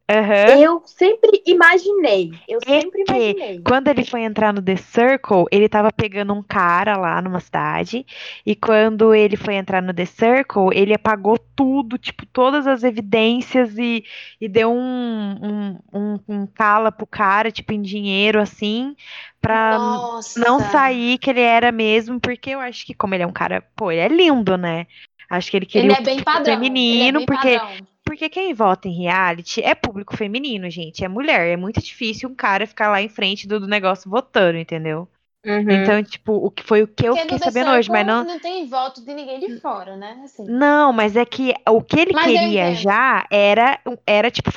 Aham. 0.08 0.60
Eu 0.60 0.84
sempre 0.86 1.42
imaginei. 1.48 2.32
Eu 2.48 2.60
É 2.66 2.82
sempre 2.82 3.04
imaginei. 3.08 3.60
Quando 3.66 3.88
ele 3.88 4.06
foi 4.06 4.22
entrar 4.22 4.54
no 4.54 4.62
The 4.62 4.76
Circle, 4.76 5.46
ele 5.52 5.68
tava 5.68 5.92
pegando 5.92 6.32
um 6.32 6.44
cara 6.44 6.96
lá 6.96 7.20
numa 7.24 7.40
cidade. 7.40 8.06
E 8.46 8.56
quando 8.56 9.16
ele 9.16 9.36
foi 9.36 9.56
entrar 9.56 9.82
no 9.82 9.92
The 9.92 10.06
Circle, 10.06 10.70
ele 10.74 10.94
apagou 10.94 11.40
tudo, 11.56 11.98
tipo, 11.98 12.24
todas 12.28 12.68
as 12.68 12.84
evidências 12.84 13.76
e, 13.80 14.04
e 14.40 14.48
deu 14.48 14.72
um, 14.72 15.36
um, 15.42 15.80
um, 15.92 16.20
um 16.28 16.48
cala 16.48 16.92
pro 16.92 17.08
cara, 17.08 17.52
tipo, 17.52 17.74
em 17.74 17.82
dinheiro, 17.82 18.40
assim, 18.40 18.96
pra 19.42 19.80
Nossa. 19.80 20.40
não 20.40 20.60
sair 20.60 21.18
que 21.18 21.32
ele 21.32 21.42
era 21.42 21.72
mesmo, 21.72 22.20
porque 22.20 22.52
eu 22.52 22.60
acho 22.60 22.86
que, 22.86 22.94
como 22.94 23.16
ele 23.16 23.24
é 23.24 23.28
um 23.28 23.34
cara, 23.34 23.64
pô, 23.76 23.92
ele 23.92 24.02
é 24.02 24.08
lindo, 24.08 24.56
né? 24.56 24.86
Acho 25.28 25.50
que 25.50 25.58
ele 25.58 25.66
queria 25.66 25.88
Ele 25.88 26.00
é 26.00 26.02
bem 26.02 26.24
padrão. 26.24 26.46
feminino, 26.46 27.02
ele 27.02 27.10
é 27.10 27.12
bem 27.12 27.26
porque 27.26 27.60
padrão. 27.60 27.95
Porque 28.06 28.30
quem 28.30 28.54
vota 28.54 28.88
em 28.88 28.98
reality 29.04 29.62
é 29.62 29.76
público 29.76 30.16
feminino, 30.16 30.70
gente. 30.70 31.04
É 31.04 31.08
mulher. 31.10 31.48
É 31.48 31.58
muito 31.58 31.82
difícil 31.82 32.30
um 32.30 32.36
cara 32.36 32.68
ficar 32.68 32.90
lá 32.90 33.02
em 33.02 33.10
frente 33.10 33.48
do, 33.48 33.60
do 33.60 33.68
negócio 33.68 34.10
votando, 34.10 34.58
entendeu? 34.58 35.08
Uhum. 35.46 35.70
Então, 35.70 36.04
tipo, 36.04 36.34
o 36.34 36.52
que 36.52 36.64
foi 36.64 36.84
o 36.84 36.88
que 36.88 37.08
eu 37.08 37.16
Porque 37.16 37.22
fiquei 37.22 37.38
no 37.38 37.40
The 37.40 37.52
sabendo 37.52 37.72
hoje, 37.72 37.90
mas 37.92 38.06
não. 38.06 38.26
não 38.28 38.40
tem 38.40 38.68
voto 38.68 39.02
de 39.04 39.14
ninguém 39.14 39.40
de 39.40 39.50
fora, 39.62 39.96
né? 39.98 40.22
Assim. 40.24 40.46
Não, 40.48 40.94
mas 40.94 41.16
é 41.16 41.26
que 41.26 41.54
o 41.68 41.82
que 41.82 42.00
ele 42.00 42.14
Mas 42.14 42.28
eu 42.28 42.32
queria 42.32 42.74
já 42.76 43.26
era, 43.32 43.80
era 44.06 44.30
tipo 44.30 44.52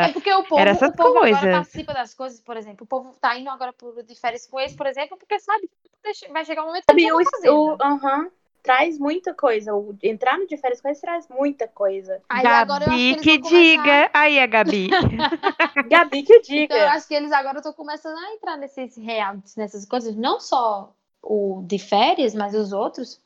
É 0.00 0.08
fazenda. 0.08 0.08
porque 0.08 0.32
o 0.32 0.44
povo, 0.44 0.60
Era 0.60 0.70
essas 0.70 0.90
o 0.90 0.94
povo 0.94 1.18
coisas. 1.18 1.42
agora 1.42 1.48
participa 1.48 1.92
das 1.94 2.14
coisas, 2.14 2.40
por 2.40 2.56
exemplo. 2.56 2.84
O 2.84 2.86
povo 2.86 3.14
tá 3.20 3.36
indo 3.38 3.50
agora 3.50 3.72
por 3.72 4.02
de 4.02 4.14
férias 4.14 4.46
com 4.46 4.58
eles, 4.60 4.74
por 4.76 4.86
exemplo, 4.86 5.16
porque 5.16 5.38
sabe 5.40 5.68
que 5.68 6.28
vai 6.32 6.44
chegar 6.44 6.62
um 6.62 6.66
momento 6.66 6.86
que 6.86 6.94
não 6.94 7.00
o, 7.14 7.22
fazer. 7.30 7.50
o, 7.50 7.76
aham, 7.82 8.30
traz 8.64 8.98
muita 8.98 9.34
coisa. 9.34 9.74
O, 9.74 9.94
entrar 10.02 10.38
no 10.38 10.46
de 10.46 10.56
férias 10.56 10.80
com 10.80 10.88
eles 10.88 11.00
traz 11.00 11.28
muita 11.28 11.68
coisa. 11.68 12.20
Aí 12.28 12.46
agora 12.46 12.86
eu 12.86 12.92
acho 12.92 12.96
que 12.96 13.10
Gabi 13.10 13.10
eles 13.10 13.22
que 13.22 13.38
vão 13.38 13.50
começar... 13.50 13.62
diga. 13.62 14.10
Aí, 14.14 14.38
a 14.40 14.46
Gabi. 14.46 14.88
Gabi 15.88 16.22
que 16.22 16.40
diga. 16.40 16.62
Então, 16.64 16.76
eu 16.78 16.88
acho 16.88 17.06
que 17.06 17.14
eles 17.14 17.30
agora 17.30 17.58
estão 17.58 17.74
começando 17.74 18.16
a 18.18 18.32
entrar 18.32 18.56
nesses 18.56 18.96
realities, 18.96 19.54
nessas 19.54 19.84
coisas, 19.84 20.16
não 20.16 20.40
só 20.40 20.92
o 21.22 21.62
de 21.66 21.78
férias, 21.78 22.34
mas 22.34 22.54
os 22.54 22.72
outros, 22.72 23.20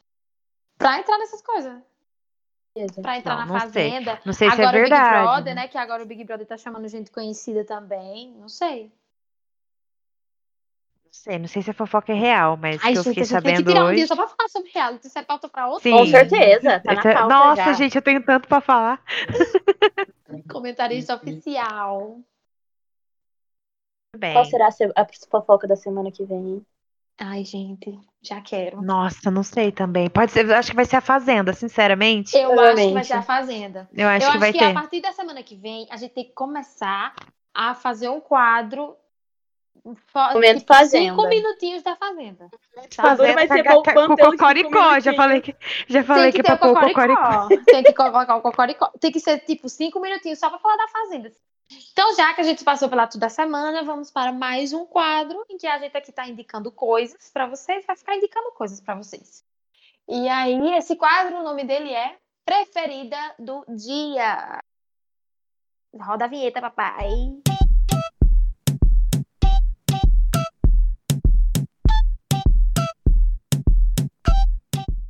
pra 0.77 0.99
entrar 0.99 1.17
nessas 1.19 1.41
coisas. 1.41 1.81
Pra 3.01 3.19
entrar 3.19 3.39
Não, 3.39 3.47
na 3.47 3.65
não 3.65 3.73
sei. 3.73 3.91
fazenda. 3.91 4.21
Não 4.25 4.33
sei 4.33 4.51
se 4.51 4.61
é 4.61 4.65
agora 4.65 4.79
o 4.79 4.83
Big 4.83 4.91
verdade. 4.91 5.23
Brother, 5.23 5.55
né? 5.55 5.69
Que 5.69 5.79
agora 5.79 6.03
o 6.03 6.07
Big 6.07 6.25
Brother 6.25 6.47
tá 6.47 6.57
chamando 6.57 6.87
gente 6.89 7.11
conhecida 7.11 7.65
também. 7.65 8.33
Não 8.39 8.49
sei. 8.49 8.93
Não 11.09 11.13
sei, 11.13 11.39
não 11.39 11.49
sei 11.49 11.63
se 11.63 11.71
a 11.71 11.75
fofoca 11.75 12.13
é 12.13 12.15
real, 12.15 12.57
mas 12.59 12.77
Ai, 12.85 12.93
que 12.93 12.99
eu 12.99 13.03
gente, 13.03 13.15
fiquei 13.15 13.23
a 13.23 13.27
gente 13.27 13.43
tem 13.43 13.43
que 13.43 13.49
sabendo 13.57 13.67
tirar 13.71 13.85
um 13.85 13.87
hoje. 13.89 13.97
dia 13.97 14.07
só 14.07 14.15
pra 14.15 14.29
falar 14.29 14.49
sobre 14.51 14.71
reality. 14.71 15.07
Isso 15.07 15.19
é 15.19 15.23
pauta 15.23 15.49
pra 15.49 15.67
outro 15.67 15.83
Sim. 15.83 15.91
Com 15.97 16.07
certeza, 16.07 16.81
tá 16.81 16.93
na 16.93 17.01
Essa- 17.01 17.13
pauta 17.15 17.35
Nossa, 17.35 17.63
já. 17.65 17.73
gente, 17.73 17.97
eu 17.97 18.03
tenho 18.03 18.23
tanto 18.23 18.47
pra 18.47 18.61
falar. 18.61 19.03
comentarista 20.51 21.15
oficial. 21.15 22.21
Bem. 24.17 24.33
Qual 24.35 24.45
será 24.45 24.69
a 24.69 25.07
fofoca 25.31 25.67
da 25.67 25.77
semana 25.77 26.11
que 26.13 26.25
vem? 26.25 26.39
hein? 26.39 26.67
Ai, 27.21 27.45
gente, 27.45 27.99
já 28.23 28.41
quero. 28.41 28.81
Nossa, 28.81 29.31
não 29.31 29.43
sei 29.43 29.73
também. 29.73 30.09
Pode 30.09 30.31
ser, 30.31 30.51
acho 30.53 30.71
que 30.71 30.77
vai 30.77 30.85
ser 30.85 30.97
a 30.97 31.01
Fazenda, 31.01 31.53
sinceramente. 31.53 32.37
Eu 32.37 32.59
acho 32.61 32.77
que 32.87 32.93
vai 32.93 33.05
ser 33.05 33.13
a 33.15 33.23
Fazenda. 33.23 33.89
Eu 33.93 34.09
acho 34.09 34.27
eu 34.27 34.31
que 34.31 34.37
acho 34.37 34.39
vai 34.39 34.53
que 34.53 34.59
ter. 34.59 34.65
a 34.67 34.75
partir 34.75 35.01
da 35.01 35.13
semana 35.13 35.43
que 35.43 35.57
vem, 35.57 35.87
a 35.91 35.97
gente 35.97 36.15
tem 36.15 36.25
que 36.25 36.33
começar 36.33 37.15
a 37.53 37.75
fazer 37.75 38.09
um 38.09 38.21
quadro. 38.21 38.95
Momento 39.85 40.59
tipo, 40.61 40.75
Fazenda. 40.75 41.11
Cinco 41.11 41.29
minutinos 41.29 41.83
da 41.83 41.97
Fazenda. 41.97 42.49
Fazenda 42.95 43.35
vai 43.35 43.49
ser 43.49 43.63
bom 43.65 43.83
ca- 43.83 43.95
manter 43.95 44.09
com 44.09 44.31
cinco 44.31 44.39
cocoricó, 44.39 44.71
já 45.01 45.13
minutinhos. 45.13 45.17
falei 45.17 45.41
que 45.41 45.57
já 45.89 46.05
falei 46.05 46.23
Tem 46.25 46.33
que, 46.33 46.37
que 46.39 46.43
pra 46.43 46.55
o 46.55 46.59
pôr 46.59 46.69
o 46.69 46.75
cocoricó. 46.89 47.15
cocoricó. 47.43 47.65
Tem 47.65 47.83
que 47.83 47.93
colocar 47.93 48.37
o 48.37 48.41
cocoricó. 48.43 48.93
Tem 49.01 49.13
que 49.13 49.21
ser 49.21 49.39
tipo 49.41 49.69
cinco 49.69 50.01
minutinhos 50.01 50.39
só 50.39 50.49
pra 50.51 50.59
falar 50.59 50.77
da 50.77 50.89
Fazenda. 50.89 51.33
Então, 51.93 52.15
já 52.15 52.33
que 52.33 52.41
a 52.41 52.45
gente 52.45 52.65
passou 52.65 52.89
pela 52.89 53.07
tudo 53.07 53.21
da 53.21 53.29
semana, 53.29 53.83
vamos 53.83 54.11
para 54.11 54.33
mais 54.33 54.73
um 54.73 54.87
quadro 54.87 55.45
em 55.51 55.59
que 55.59 55.67
a 55.67 55.79
gente 55.79 55.95
aqui 55.97 56.09
está 56.11 56.27
indicando 56.27 56.73
coisas 56.73 57.31
para 57.31 57.47
vocês, 57.47 57.85
vai 57.87 57.95
ficar 57.95 58.17
indicando 58.17 58.51
coisas 58.53 58.81
para 58.81 58.95
vocês. 58.95 59.45
E 60.09 60.27
aí, 60.31 60.59
esse 60.77 60.97
quadro, 60.97 61.37
o 61.37 61.43
nome 61.43 61.65
dele 61.65 61.93
é 61.93 62.17
Preferida 62.47 63.19
do 63.39 63.63
Dia. 63.69 64.59
Roda 66.01 66.25
a 66.25 66.29
vinheta, 66.29 66.61
papai. 66.63 67.09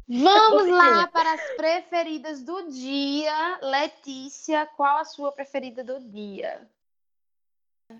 Vamos 0.08 0.68
lá 0.68 1.06
para 1.08 1.34
as 1.34 1.56
preferidas 1.56 2.42
do 2.42 2.70
dia. 2.70 3.58
Letícia, 3.60 4.66
qual 4.74 4.98
a 4.98 5.04
sua 5.04 5.30
preferida 5.30 5.84
do 5.84 6.00
dia? 6.00 6.66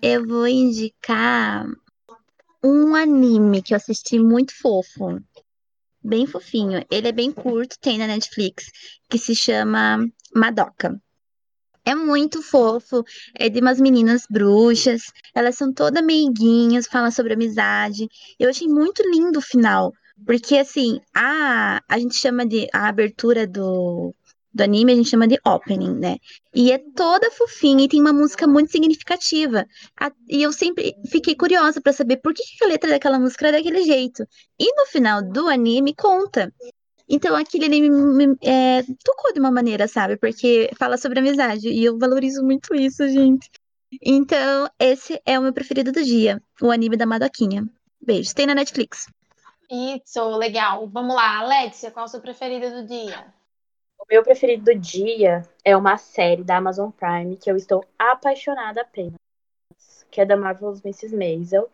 Eu 0.01 0.25
vou 0.25 0.47
indicar 0.47 1.67
um 2.63 2.95
anime 2.95 3.61
que 3.61 3.73
eu 3.73 3.77
assisti 3.77 4.17
muito 4.17 4.57
fofo. 4.59 5.21
Bem 6.03 6.25
fofinho. 6.25 6.83
Ele 6.89 7.09
é 7.09 7.11
bem 7.11 7.31
curto, 7.31 7.77
tem 7.79 7.99
na 7.99 8.07
Netflix, 8.07 8.71
que 9.07 9.19
se 9.19 9.35
chama 9.35 10.03
Madoka. 10.33 10.99
É 11.85 11.93
muito 11.93 12.41
fofo, 12.41 13.03
é 13.35 13.49
de 13.49 13.59
umas 13.59 13.79
meninas 13.79 14.23
bruxas, 14.29 15.11
elas 15.33 15.55
são 15.55 15.73
todas 15.73 16.03
meiguinhas, 16.03 16.87
falam 16.87 17.11
sobre 17.11 17.33
amizade. 17.33 18.07
Eu 18.39 18.49
achei 18.49 18.67
muito 18.67 19.01
lindo 19.09 19.39
o 19.39 19.41
final, 19.41 19.93
porque 20.25 20.57
assim, 20.57 20.99
a, 21.13 21.81
a 21.87 21.99
gente 21.99 22.15
chama 22.15 22.45
de 22.45 22.67
a 22.73 22.87
abertura 22.87 23.47
do, 23.47 24.13
do 24.53 24.63
anime, 24.63 24.91
a 24.91 24.95
gente 24.95 25.09
chama 25.09 25.27
de 25.27 25.39
opening, 25.45 25.93
né? 25.95 26.17
E 26.53 26.71
é 26.71 26.77
toda 26.95 27.31
fofinha 27.31 27.85
e 27.85 27.87
tem 27.87 28.01
uma 28.01 28.13
música 28.13 28.47
muito 28.47 28.71
significativa. 28.71 29.65
A- 29.99 30.11
e 30.27 30.41
eu 30.43 30.51
sempre 30.51 30.93
fiquei 31.09 31.35
curiosa 31.35 31.81
pra 31.81 31.93
saber 31.93 32.17
por 32.17 32.33
que, 32.33 32.43
que 32.57 32.63
a 32.63 32.67
letra 32.67 32.89
daquela 32.89 33.19
música 33.19 33.47
era 33.47 33.57
daquele 33.57 33.83
jeito. 33.83 34.23
E 34.59 34.73
no 34.75 34.85
final 34.87 35.21
do 35.21 35.47
anime 35.47 35.93
conta. 35.95 36.53
Então 37.07 37.35
aquele 37.35 37.65
anime 37.65 37.89
me- 37.89 38.37
é, 38.43 38.83
tocou 39.03 39.33
de 39.33 39.39
uma 39.39 39.51
maneira, 39.51 39.87
sabe? 39.87 40.17
Porque 40.17 40.69
fala 40.77 40.97
sobre 40.97 41.19
amizade 41.19 41.67
e 41.69 41.83
eu 41.83 41.97
valorizo 41.97 42.43
muito 42.43 42.73
isso, 42.75 43.07
gente. 43.09 43.49
Então, 44.03 44.69
esse 44.79 45.19
é 45.25 45.39
o 45.39 45.41
meu 45.41 45.51
preferido 45.51 45.91
do 45.91 46.03
dia, 46.03 46.39
o 46.61 46.69
anime 46.69 46.95
da 46.95 47.07
Madoquinha. 47.07 47.67
Beijo. 47.99 48.33
Tem 48.35 48.45
na 48.45 48.53
Netflix. 48.53 49.07
Isso, 49.69 50.27
legal. 50.37 50.87
Vamos 50.87 51.15
lá, 51.15 51.39
Alexia, 51.39 51.91
qual 51.91 52.05
a 52.05 52.07
sua 52.07 52.19
preferida 52.19 52.71
do 52.71 52.87
dia? 52.87 53.31
O 53.99 54.05
meu 54.09 54.23
preferido 54.23 54.65
do 54.65 54.75
dia 54.75 55.43
é 55.63 55.77
uma 55.77 55.97
série 55.97 56.43
da 56.43 56.57
Amazon 56.57 56.89
Prime 56.89 57.37
que 57.37 57.51
eu 57.51 57.55
estou 57.55 57.85
apaixonada 57.97 58.81
apenas, 58.81 59.19
que 60.09 60.21
é 60.21 60.25
da 60.25 60.35
Marvelous 60.35 60.83
Mrs. 60.83 61.15
Maisel. 61.15 61.69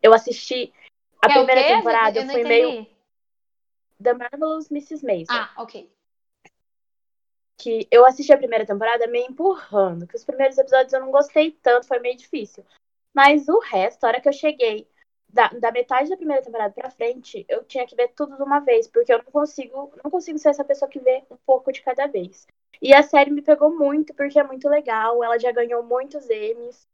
Eu 0.00 0.14
assisti 0.14 0.72
a 1.20 1.26
Que 1.26 1.32
é 1.32 1.40
o 1.40 1.44
primeira 1.44 1.76
temporada, 1.76 2.18
eu 2.18 2.22
eu 2.22 2.30
fui 2.30 2.44
meio 2.44 2.86
da 3.98 4.14
Marvelous 4.14 4.70
Mrs. 4.70 5.04
Maisel, 5.04 5.36
Ah, 5.36 5.50
ok. 5.56 5.90
que 7.58 7.88
eu 7.90 8.06
assisti 8.06 8.32
a 8.32 8.38
primeira 8.38 8.64
temporada 8.64 9.06
meio 9.08 9.28
empurrando, 9.30 10.06
que 10.06 10.16
os 10.16 10.24
primeiros 10.24 10.56
episódios 10.56 10.92
eu 10.92 11.00
não 11.00 11.10
gostei 11.10 11.50
tanto, 11.50 11.86
foi 11.86 11.98
meio 11.98 12.16
difícil. 12.16 12.64
Mas 13.12 13.48
o 13.48 13.58
resto, 13.58 14.04
a 14.04 14.08
hora 14.08 14.20
que 14.20 14.28
eu 14.28 14.32
cheguei 14.32 14.86
da, 15.32 15.48
da 15.48 15.70
metade 15.72 16.10
da 16.10 16.16
primeira 16.16 16.42
temporada 16.42 16.72
pra 16.74 16.90
frente, 16.90 17.44
eu 17.48 17.64
tinha 17.64 17.86
que 17.86 17.94
ver 17.94 18.08
tudo 18.08 18.36
de 18.36 18.42
uma 18.42 18.60
vez, 18.60 18.88
porque 18.88 19.12
eu 19.12 19.18
não 19.18 19.32
consigo, 19.32 19.92
não 20.02 20.10
consigo 20.10 20.38
ser 20.38 20.50
essa 20.50 20.64
pessoa 20.64 20.88
que 20.88 20.98
vê 20.98 21.22
um 21.30 21.36
pouco 21.46 21.72
de 21.72 21.82
cada 21.82 22.06
vez. 22.06 22.46
E 22.82 22.94
a 22.94 23.02
série 23.02 23.30
me 23.30 23.42
pegou 23.42 23.76
muito, 23.76 24.14
porque 24.14 24.38
é 24.38 24.44
muito 24.44 24.68
legal, 24.68 25.22
ela 25.22 25.38
já 25.38 25.52
ganhou 25.52 25.82
muitos 25.82 26.28
Emmys, 26.30 26.86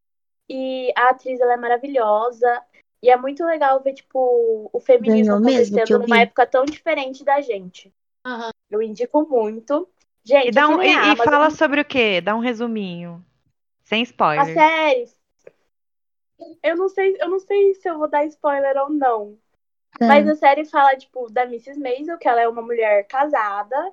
e 0.48 0.92
a 0.96 1.10
atriz 1.10 1.40
ela 1.40 1.54
é 1.54 1.56
maravilhosa, 1.56 2.62
e 3.02 3.10
é 3.10 3.16
muito 3.16 3.44
legal 3.44 3.80
ver, 3.80 3.94
tipo, 3.94 4.70
o 4.72 4.80
feminismo 4.80 5.40
Ganhou 5.40 5.50
acontecendo 5.50 5.98
numa 6.00 6.16
vi. 6.16 6.22
época 6.22 6.46
tão 6.46 6.64
diferente 6.64 7.24
da 7.24 7.40
gente. 7.40 7.92
Aham. 8.24 8.50
Eu 8.70 8.82
indico 8.82 9.22
muito. 9.28 9.88
Gente, 10.24 10.48
E, 10.48 10.50
dá 10.50 10.68
um, 10.68 10.82
e, 10.82 10.88
a 10.88 11.12
e 11.12 11.16
fala 11.16 11.50
sobre 11.50 11.80
o 11.80 11.84
quê? 11.84 12.20
Dá 12.20 12.34
um 12.34 12.40
resuminho. 12.40 13.24
Sem 13.84 14.02
A 14.02 14.04
spoiler. 14.04 14.54
série. 14.54 15.15
Eu 16.62 16.76
não 16.76 16.88
sei, 16.88 17.16
eu 17.20 17.28
não 17.28 17.38
sei 17.38 17.74
se 17.74 17.88
eu 17.88 17.98
vou 17.98 18.08
dar 18.08 18.24
spoiler 18.26 18.76
ou 18.76 18.90
não. 18.90 19.38
Tá. 19.98 20.06
Mas 20.06 20.28
a 20.28 20.34
série 20.34 20.64
fala, 20.64 20.96
tipo, 20.96 21.30
da 21.30 21.44
Mrs. 21.44 21.78
Maisel, 21.78 22.18
que 22.18 22.28
ela 22.28 22.42
é 22.42 22.48
uma 22.48 22.62
mulher 22.62 23.06
casada. 23.06 23.92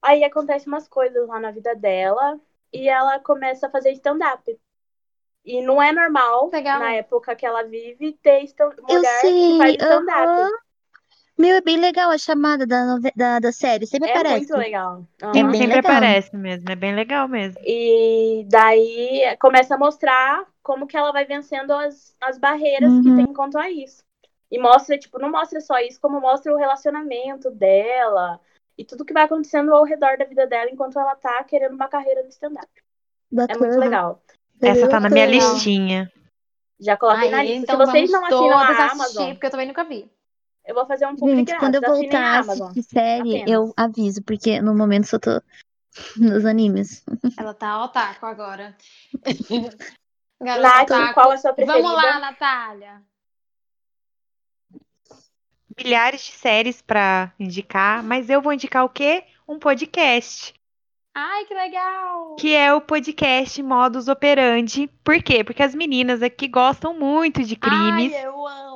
Aí 0.00 0.24
acontecem 0.24 0.68
umas 0.68 0.88
coisas 0.88 1.26
lá 1.28 1.38
na 1.38 1.50
vida 1.50 1.74
dela. 1.74 2.40
E 2.72 2.88
ela 2.88 3.18
começa 3.20 3.66
a 3.66 3.70
fazer 3.70 3.92
stand-up. 3.92 4.58
E 5.44 5.62
não 5.62 5.82
é 5.82 5.92
normal, 5.92 6.50
Legal. 6.50 6.78
na 6.78 6.92
época 6.92 7.34
que 7.34 7.46
ela 7.46 7.62
vive, 7.62 8.12
ter 8.22 8.44
stand- 8.44 8.76
Eu 8.76 8.96
mulher 8.96 9.20
que 9.22 9.58
faz 9.58 9.74
stand-up. 9.74 10.52
Meu, 11.38 11.56
é 11.56 11.60
bem 11.60 11.76
legal 11.78 12.10
a 12.10 12.18
chamada 12.18 12.66
da, 12.66 12.84
nove- 12.84 13.12
da, 13.14 13.38
da 13.38 13.52
série. 13.52 13.86
Sempre 13.86 14.10
É 14.10 14.12
aparece. 14.12 14.36
muito 14.38 14.56
legal. 14.56 15.04
É 15.20 15.24
Aham. 15.24 15.32
bem 15.32 15.44
Sempre 15.60 15.76
legal. 15.76 15.92
aparece 15.92 16.36
mesmo, 16.36 16.70
é 16.70 16.74
bem 16.74 16.94
legal 16.94 17.28
mesmo. 17.28 17.60
E 17.64 18.44
daí 18.50 19.36
começa 19.40 19.76
a 19.76 19.78
mostrar 19.78 20.44
como 20.62 20.86
que 20.86 20.96
ela 20.96 21.12
vai 21.12 21.24
vencendo 21.24 21.70
as, 21.72 22.16
as 22.20 22.38
barreiras 22.38 22.92
que 23.00 23.08
Uhum. 23.08 23.16
tem 23.16 23.26
quanto 23.32 23.56
a 23.56 23.70
isso. 23.70 24.02
E 24.50 24.58
mostra, 24.58 24.98
tipo, 24.98 25.18
não 25.20 25.30
mostra 25.30 25.60
só 25.60 25.78
isso, 25.78 26.00
como 26.00 26.20
mostra 26.20 26.52
o 26.52 26.56
relacionamento 26.56 27.50
dela 27.50 28.40
e 28.76 28.84
tudo 28.84 29.04
que 29.04 29.12
vai 29.12 29.24
acontecendo 29.24 29.72
ao 29.74 29.84
redor 29.84 30.16
da 30.18 30.24
vida 30.24 30.46
dela 30.46 30.70
enquanto 30.70 30.98
ela 30.98 31.14
tá 31.14 31.44
querendo 31.44 31.74
uma 31.74 31.86
carreira 31.88 32.22
no 32.22 32.28
stand-up. 32.30 32.66
É 33.48 33.56
muito 33.56 33.78
legal. 33.78 34.22
Essa 34.60 34.88
tá 34.88 34.98
na 34.98 35.08
minha 35.08 35.26
listinha. 35.26 36.10
Já 36.80 36.96
coloquei 36.96 37.30
na 37.30 37.38
Aí, 37.38 37.48
lista. 37.58 37.72
então 37.74 37.86
Se 37.86 37.92
vocês 37.92 38.10
não 38.10 38.24
assinam 38.24 38.58
a 38.58 38.62
assistir, 38.68 38.82
Amazon, 38.92 39.30
porque 39.34 39.46
eu 39.46 39.50
também 39.50 39.66
nunca 39.68 39.84
vi. 39.84 40.10
Eu 40.68 40.74
vou 40.74 40.86
fazer 40.86 41.06
um 41.06 41.16
publi 41.16 41.36
Gente, 41.36 41.56
quando 41.56 41.76
eu 41.76 41.80
voltar 41.80 42.40
assistir 42.40 42.82
série, 42.82 43.40
Apenas. 43.40 43.50
eu 43.50 43.74
aviso, 43.74 44.22
porque 44.22 44.60
no 44.60 44.74
momento 44.74 45.06
só 45.06 45.18
tô 45.18 45.40
nos 46.16 46.44
animes. 46.44 47.02
Ela 47.38 47.54
tá 47.54 47.82
otaku 47.82 48.26
agora. 48.26 48.76
Garota 50.40 50.68
Nath, 50.68 50.90
otaku. 50.90 51.14
qual 51.14 51.30
a 51.32 51.36
sua 51.38 51.52
preferida? 51.54 51.82
Vamos 51.82 52.02
lá, 52.02 52.20
Natália. 52.20 53.02
Milhares 55.76 56.20
de 56.22 56.32
séries 56.32 56.82
pra 56.82 57.32
indicar, 57.40 58.02
mas 58.02 58.28
eu 58.28 58.42
vou 58.42 58.52
indicar 58.52 58.84
o 58.84 58.88
quê? 58.88 59.24
Um 59.48 59.58
podcast. 59.58 60.52
Ai, 61.14 61.44
que 61.46 61.54
legal! 61.54 62.36
que 62.36 62.54
é 62.54 62.72
o 62.72 62.80
podcast 62.80 63.60
Modus 63.62 64.06
Operandi. 64.06 64.86
Por 65.02 65.20
quê? 65.22 65.42
Porque 65.42 65.62
as 65.62 65.74
meninas 65.74 66.22
aqui 66.22 66.46
gostam 66.46 66.94
muito 66.94 67.42
de 67.42 67.56
crimes, 67.56 68.12
Ai, 68.14 68.24
eu 68.24 68.46
amo. 68.46 68.67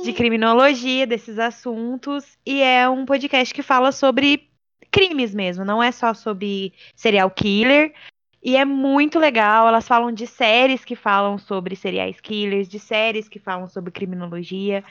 De 0.00 0.12
criminologia, 0.12 1.06
desses 1.06 1.38
assuntos, 1.38 2.38
e 2.46 2.62
é 2.62 2.88
um 2.88 3.04
podcast 3.04 3.52
que 3.52 3.62
fala 3.62 3.92
sobre 3.92 4.48
crimes 4.90 5.34
mesmo, 5.34 5.64
não 5.64 5.82
é 5.82 5.90
só 5.90 6.14
sobre 6.14 6.72
serial 6.94 7.30
killer. 7.30 7.92
E 8.42 8.56
é 8.56 8.64
muito 8.64 9.18
legal, 9.18 9.66
elas 9.66 9.86
falam 9.86 10.12
de 10.12 10.26
séries 10.26 10.84
que 10.84 10.94
falam 10.94 11.38
sobre 11.38 11.74
serial 11.74 12.12
killers, 12.22 12.68
de 12.68 12.78
séries 12.78 13.28
que 13.28 13.38
falam 13.38 13.68
sobre 13.68 13.90
criminologia. 13.90 14.84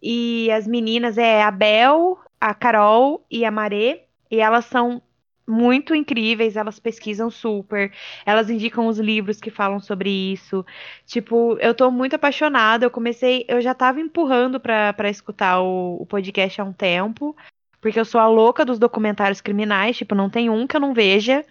E 0.00 0.50
as 0.52 0.66
meninas 0.66 1.18
é 1.18 1.42
a 1.42 1.50
Bel, 1.50 2.18
a 2.40 2.54
Carol 2.54 3.24
e 3.30 3.44
a 3.44 3.50
Marê, 3.50 4.04
e 4.30 4.40
elas 4.40 4.64
são 4.66 5.02
muito 5.46 5.94
incríveis, 5.94 6.56
elas 6.56 6.78
pesquisam 6.78 7.30
super, 7.30 7.92
elas 8.24 8.48
indicam 8.48 8.86
os 8.86 8.98
livros 8.98 9.40
que 9.40 9.50
falam 9.50 9.80
sobre 9.80 10.10
isso. 10.10 10.64
Tipo, 11.06 11.56
eu 11.60 11.74
tô 11.74 11.90
muito 11.90 12.14
apaixonada. 12.14 12.86
Eu 12.86 12.90
comecei, 12.90 13.44
eu 13.48 13.60
já 13.60 13.74
tava 13.74 14.00
empurrando 14.00 14.60
pra, 14.60 14.92
pra 14.92 15.10
escutar 15.10 15.60
o, 15.60 15.96
o 16.00 16.06
podcast 16.06 16.60
há 16.60 16.64
um 16.64 16.72
tempo, 16.72 17.36
porque 17.80 17.98
eu 17.98 18.04
sou 18.04 18.20
a 18.20 18.26
louca 18.26 18.64
dos 18.64 18.78
documentários 18.78 19.40
criminais, 19.40 19.96
tipo, 19.96 20.14
não 20.14 20.30
tem 20.30 20.48
um 20.48 20.66
que 20.66 20.76
eu 20.76 20.80
não 20.80 20.94
veja. 20.94 21.44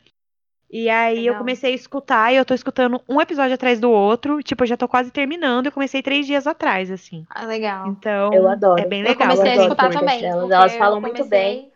E 0.73 0.87
aí 0.87 1.17
eu 1.17 1.33
Legal. 1.33 1.39
comecei 1.39 1.73
a 1.73 1.75
escutar 1.75 2.31
e 2.31 2.37
eu 2.37 2.45
tô 2.45 2.53
escutando 2.53 3.01
um 3.07 3.19
episódio 3.19 3.53
atrás 3.53 3.77
do 3.77 3.91
outro. 3.91 4.41
Tipo, 4.41 4.63
eu 4.63 4.67
já 4.67 4.77
tô 4.77 4.87
quase 4.87 5.11
terminando. 5.11 5.65
Eu 5.65 5.71
comecei 5.73 6.01
três 6.01 6.25
dias 6.25 6.47
atrás, 6.47 6.89
assim. 6.89 7.25
Ah, 7.29 7.45
legal. 7.45 7.87
Então, 7.87 8.33
Eu 8.33 8.47
adoro. 8.47 8.81
é 8.81 8.85
bem 8.85 9.01
Eu 9.01 9.09
legal. 9.09 9.27
comecei 9.27 9.49
a 9.49 9.53
adoro 9.53 9.67
escutar 9.67 9.91
também. 9.91 10.23
elas 10.23 10.71
eu 10.71 10.79
falam 10.79 11.01
muito 11.01 11.25
bem. 11.25 11.70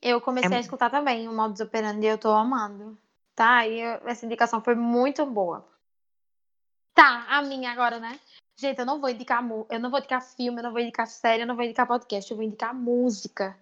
Eu 0.00 0.20
comecei 0.20 0.52
É 0.52 0.56
a 0.56 0.60
escutar 0.60 0.90
também 0.90 1.28
o 1.28 1.32
Modus 1.32 1.60
Operandi 1.60 2.06
e 2.06 2.08
eu 2.08 2.18
tô 2.18 2.30
amando. 2.30 2.96
Tá? 3.34 3.66
E 3.66 3.80
eu- 3.80 4.08
essa 4.08 4.24
indicação 4.24 4.60
foi 4.60 4.74
muito 4.74 5.24
boa. 5.26 5.66
Tá, 6.94 7.26
a 7.28 7.42
minha 7.42 7.70
agora, 7.70 7.98
né? 7.98 8.18
Gente, 8.58 8.78
eu 8.78 8.86
não 8.86 8.98
vou 8.98 9.10
indicar 9.10 9.44
eu 9.68 9.78
não 9.78 9.90
vou 9.90 9.98
indicar 9.98 10.22
filme, 10.22 10.58
eu 10.58 10.62
não 10.64 10.72
vou 10.72 10.80
indicar 10.80 11.06
série, 11.06 11.42
eu 11.42 11.46
não 11.46 11.54
vou 11.54 11.64
indicar 11.64 11.86
podcast, 11.86 12.30
eu 12.30 12.36
vou 12.36 12.46
indicar 12.46 12.74
música. 12.74 13.56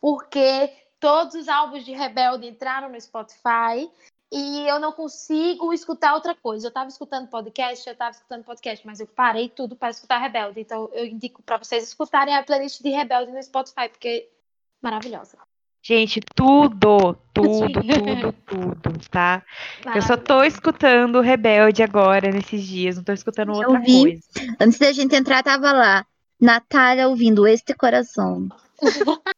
Porque 0.00 0.72
todos 0.98 1.34
os 1.34 1.48
álbuns 1.48 1.84
de 1.84 1.92
Rebelde 1.92 2.46
entraram 2.46 2.88
no 2.88 2.98
Spotify 3.00 3.90
e 4.32 4.66
eu 4.66 4.78
não 4.78 4.92
consigo 4.92 5.72
escutar 5.72 6.14
outra 6.14 6.34
coisa. 6.34 6.66
Eu 6.66 6.72
tava 6.72 6.88
escutando 6.88 7.28
podcast, 7.28 7.88
eu 7.88 7.96
tava 7.96 8.12
escutando 8.12 8.44
podcast, 8.44 8.86
mas 8.86 9.00
eu 9.00 9.06
parei 9.06 9.50
tudo 9.50 9.76
para 9.76 9.90
escutar 9.90 10.18
Rebelde. 10.18 10.60
Então 10.60 10.88
eu 10.92 11.04
indico 11.04 11.42
para 11.42 11.58
vocês 11.58 11.84
escutarem 11.84 12.34
a 12.34 12.42
playlist 12.42 12.82
de 12.82 12.88
Rebelde 12.88 13.32
no 13.32 13.42
Spotify, 13.42 13.88
porque 13.88 14.08
é 14.08 14.28
maravilhosa. 14.80 15.38
Gente, 15.88 16.20
tudo, 16.34 17.16
tudo, 17.32 17.72
tudo, 17.72 18.32
tudo, 18.44 19.08
tá? 19.10 19.42
Eu 19.94 20.02
só 20.02 20.18
tô 20.18 20.44
escutando 20.44 21.16
o 21.16 21.22
Rebelde 21.22 21.82
agora, 21.82 22.30
nesses 22.30 22.62
dias, 22.62 22.96
não 22.96 23.02
tô 23.02 23.14
escutando 23.14 23.52
Eu 23.52 23.70
outra 23.70 23.80
vi. 23.80 24.02
coisa. 24.02 24.20
Antes 24.60 24.78
da 24.78 24.92
gente 24.92 25.16
entrar, 25.16 25.42
tava 25.42 25.72
lá. 25.72 26.04
Natália 26.38 27.08
ouvindo 27.08 27.46
Este 27.46 27.72
Coração. 27.72 28.48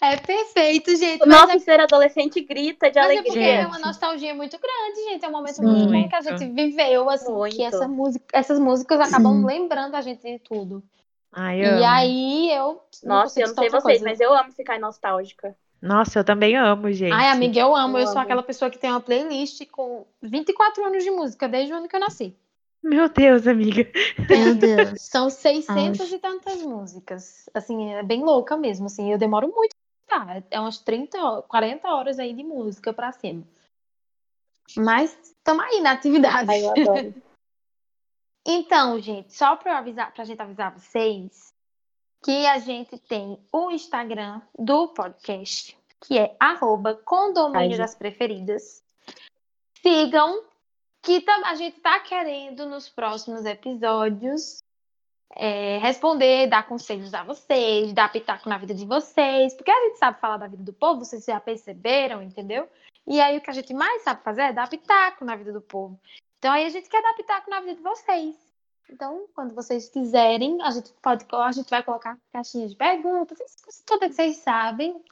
É 0.00 0.16
perfeito, 0.16 0.96
gente. 0.96 1.22
O 1.22 1.26
mas 1.26 1.40
nosso 1.40 1.56
é, 1.56 1.58
ser 1.58 1.78
adolescente 1.80 2.40
grita 2.40 2.90
de 2.90 2.98
mas 2.98 3.10
é 3.10 3.22
porque 3.22 3.30
alegria. 3.38 3.60
é 3.60 3.66
uma 3.66 3.78
nostalgia 3.78 4.34
muito 4.34 4.58
grande, 4.58 5.10
gente. 5.10 5.24
É 5.24 5.28
um 5.28 5.32
momento 5.32 5.56
Sim. 5.56 5.66
muito 5.66 5.92
bom 5.92 6.08
que 6.08 6.16
a 6.16 6.20
gente 6.22 6.46
viveu, 6.52 7.10
assim, 7.10 7.32
Muito. 7.32 7.56
que 7.56 7.62
essa 7.62 7.86
música, 7.86 8.24
essas 8.32 8.58
músicas 8.58 8.98
acabam 9.00 9.40
Sim. 9.40 9.44
lembrando 9.44 9.94
a 9.94 10.00
gente 10.00 10.22
de 10.22 10.38
tudo. 10.38 10.82
Ai, 11.30 11.60
E 11.60 11.64
amo. 11.66 11.84
aí 11.84 12.50
eu. 12.52 12.82
Nossa, 13.02 13.40
eu 13.40 13.48
não 13.48 13.54
sei 13.54 13.68
vocês, 13.68 14.02
mas 14.02 14.20
eu 14.20 14.32
amo 14.32 14.52
ficar 14.52 14.78
nostálgica. 14.80 15.54
Nossa, 15.84 16.20
eu 16.20 16.24
também 16.24 16.56
amo, 16.56 16.90
gente. 16.90 17.12
Ai, 17.12 17.28
amiga, 17.28 17.60
eu 17.60 17.76
amo. 17.76 17.98
Eu 17.98 18.02
Eu, 18.02 18.06
sou 18.06 18.14
amo. 18.16 18.22
aquela 18.24 18.42
pessoa 18.42 18.70
que 18.70 18.78
tem 18.78 18.90
uma 18.90 19.00
playlist 19.02 19.66
com 19.70 20.06
24 20.22 20.82
anos 20.84 21.04
de 21.04 21.10
música, 21.10 21.46
desde 21.46 21.74
o 21.74 21.76
ano 21.76 21.86
que 21.88 21.94
eu 21.94 22.00
nasci. 22.00 22.34
Meu 22.82 23.08
Deus, 23.08 23.46
amiga. 23.46 23.86
Meu 24.30 24.54
Deus. 24.56 25.02
São 25.02 25.28
600 25.28 26.10
e 26.10 26.18
tantas 26.18 26.62
músicas. 26.62 27.48
Assim, 27.52 27.92
é 27.92 28.02
bem 28.02 28.22
louca 28.24 28.56
mesmo, 28.56 28.86
assim. 28.86 29.12
Eu 29.12 29.18
demoro 29.18 29.48
muito 29.54 29.74
pra 30.06 30.42
É 30.50 30.58
umas 30.58 30.78
30, 30.78 31.18
ho- 31.22 31.42
40 31.42 31.88
horas 31.88 32.18
aí 32.18 32.32
de 32.32 32.42
música 32.42 32.92
pra 32.92 33.12
cima. 33.12 33.42
Mas 34.76 35.16
estamos 35.22 35.64
aí 35.66 35.80
na 35.80 35.92
atividade. 35.92 36.50
Ai, 36.50 36.64
eu 36.64 36.70
adoro. 36.70 37.14
Então, 38.46 39.00
gente, 39.00 39.32
só 39.32 39.56
pra, 39.56 39.72
eu 39.72 39.76
avisar, 39.78 40.12
pra 40.12 40.22
gente 40.24 40.42
avisar 40.42 40.70
vocês 40.78 41.53
que 42.24 42.46
a 42.46 42.58
gente 42.58 42.96
tem 43.00 43.38
o 43.52 43.70
Instagram 43.70 44.40
do 44.58 44.88
podcast, 44.88 45.76
que 46.00 46.18
é 46.18 46.34
arroba 46.40 46.94
condomínio 47.04 47.76
das 47.76 47.94
preferidas. 47.94 48.82
Sigam, 49.82 50.42
que 51.02 51.22
a 51.44 51.54
gente 51.54 51.78
tá 51.80 52.00
querendo 52.00 52.64
nos 52.64 52.88
próximos 52.88 53.44
episódios 53.44 54.64
é, 55.36 55.76
responder, 55.78 56.46
dar 56.46 56.66
conselhos 56.66 57.12
a 57.12 57.22
vocês, 57.22 57.92
dar 57.92 58.10
pitaco 58.10 58.48
na 58.48 58.56
vida 58.56 58.74
de 58.74 58.86
vocês, 58.86 59.52
porque 59.52 59.70
a 59.70 59.84
gente 59.84 59.98
sabe 59.98 60.18
falar 60.18 60.38
da 60.38 60.46
vida 60.46 60.62
do 60.62 60.72
povo, 60.72 61.04
vocês 61.04 61.26
já 61.26 61.38
perceberam, 61.38 62.22
entendeu? 62.22 62.66
E 63.06 63.20
aí 63.20 63.36
o 63.36 63.40
que 63.42 63.50
a 63.50 63.54
gente 63.54 63.74
mais 63.74 64.02
sabe 64.02 64.22
fazer 64.22 64.42
é 64.42 64.52
dar 64.52 64.70
pitaco 64.70 65.26
na 65.26 65.36
vida 65.36 65.52
do 65.52 65.60
povo. 65.60 66.00
Então 66.38 66.52
aí 66.52 66.64
a 66.64 66.70
gente 66.70 66.88
quer 66.88 67.02
dar 67.02 67.14
pitaco 67.14 67.50
na 67.50 67.60
vida 67.60 67.74
de 67.74 67.82
vocês. 67.82 68.53
Então, 68.94 69.26
quando 69.34 69.56
vocês 69.56 69.88
quiserem, 69.88 70.62
a 70.62 70.70
gente 70.70 70.92
pode, 71.02 71.26
a 71.32 71.50
gente 71.50 71.68
vai 71.68 71.82
colocar 71.82 72.16
caixinha 72.32 72.68
de 72.68 72.76
perguntas, 72.76 73.36
coisas 73.36 73.82
todas 73.84 74.10
que 74.10 74.14
vocês 74.14 74.36
sabem. 74.36 75.02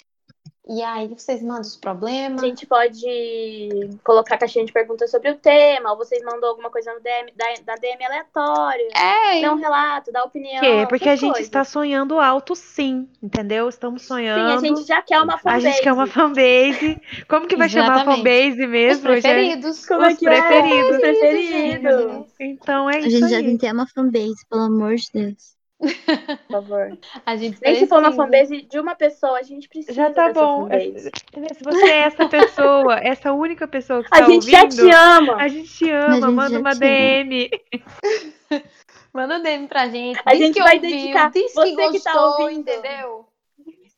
E 0.69 0.81
aí 0.81 1.09
vocês 1.09 1.43
mandam 1.43 1.63
os 1.63 1.77
A 1.77 1.81
problemas. 1.81 2.41
gente 2.41 2.65
pode 2.67 3.91
colocar 4.05 4.39
caixinha 4.39 4.65
de 4.65 4.73
perguntas 4.73 5.11
sobre 5.11 5.29
o 5.31 5.35
tema, 5.37 5.91
ou 5.91 5.97
vocês 5.97 6.23
mandam 6.23 6.49
alguma 6.51 6.71
coisa 6.71 6.95
no 6.95 7.01
DM, 7.01 7.33
da, 7.35 7.47
da 7.67 7.75
DM 7.75 8.05
aleatório. 8.05 8.87
É, 8.95 9.41
Dá 9.41 9.53
um 9.53 9.57
relato, 9.57 10.13
dá 10.13 10.23
opinião. 10.23 10.61
Quê? 10.61 10.87
Porque 10.89 11.09
a 11.09 11.17
gente 11.17 11.31
coisas. 11.33 11.47
está 11.47 11.65
sonhando 11.65 12.21
alto, 12.21 12.55
sim, 12.55 13.09
entendeu? 13.21 13.69
Estamos 13.69 14.03
Sim, 14.03 14.09
sonhando. 14.09 14.53
a 14.53 14.59
gente 14.59 14.85
já 14.87 15.03
quer 15.03 15.21
uma 15.21 15.35
A 15.35 15.39
fanbase. 15.39 15.67
gente 15.69 15.83
quer 15.83 15.93
uma 15.93 16.07
fanbase. 16.07 17.01
Como 17.29 17.49
que 17.49 17.57
vai 17.57 17.69
chamar 17.69 18.03
a 18.03 18.05
fanbase 18.05 18.63
os 18.65 18.71
mesmo? 18.71 19.03
Já- 19.03 19.09
preferidos. 19.21 19.85
Como 19.85 20.05
é 20.05 20.13
Os 20.13 20.19
que 20.19 20.29
é? 20.29 20.31
preferidos. 20.43 20.91
Os 20.95 21.01
preferidos. 21.01 22.27
Então 22.39 22.89
é 22.89 22.97
A 22.97 23.01
isso 23.01 23.11
gente 23.11 23.31
já 23.31 23.39
aí. 23.39 23.45
tem 23.45 23.57
que 23.59 23.67
ter 23.67 23.73
uma 23.73 23.89
fanbase, 23.89 24.47
pelo 24.49 24.63
amor 24.63 24.95
de 24.95 25.09
Deus. 25.13 25.61
Por 25.83 26.53
favor. 26.53 26.99
A 27.27 27.37
gente 27.37 27.59
Nem 27.61 27.75
se 27.77 27.87
for 27.89 27.99
uma 27.99 28.11
precisa. 28.13 28.25
fanbase 28.25 28.63
de 28.63 28.79
uma 28.79 28.95
pessoa, 28.95 29.39
a 29.39 29.43
gente 29.43 29.69
precisa 29.69 29.93
Já 29.93 30.11
tá 30.13 30.33
bom. 30.33 30.69
fanbase. 30.69 31.11
Se 31.55 31.65
você 31.65 31.85
é 31.87 31.99
essa 32.03 32.29
pessoa, 32.29 32.99
essa 33.03 33.33
única 33.33 33.67
pessoa 33.67 34.03
que 34.05 34.09
A 34.13 34.21
está 34.21 34.31
gente 34.31 34.51
já 34.51 34.63
ouvindo, 34.63 34.77
te 34.83 34.91
ama. 34.91 35.37
a 35.37 35.49
gente 35.49 35.69
te 35.73 35.91
A 35.91 36.05
ama, 36.05 36.15
gente 36.15 36.31
manda 36.35 36.59
uma 36.61 36.71
ama. 36.71 36.79
DM. 36.79 37.51
Manda 39.13 39.37
um 39.39 39.43
DM 39.43 39.69
pra 39.69 39.89
gente. 39.89 40.19
A 40.25 40.31
diz 40.31 40.39
gente 40.41 40.55
que 40.55 40.63
vai 40.63 40.77
ouviu, 40.77 40.91
dedicar. 40.91 41.31
Diz 41.31 41.53
Você 41.53 41.77
que 41.77 41.91
que 41.91 42.01
tá 42.01 42.13
gostou, 42.15 42.43
ouvindo. 42.45 42.61
entendeu? 42.61 43.29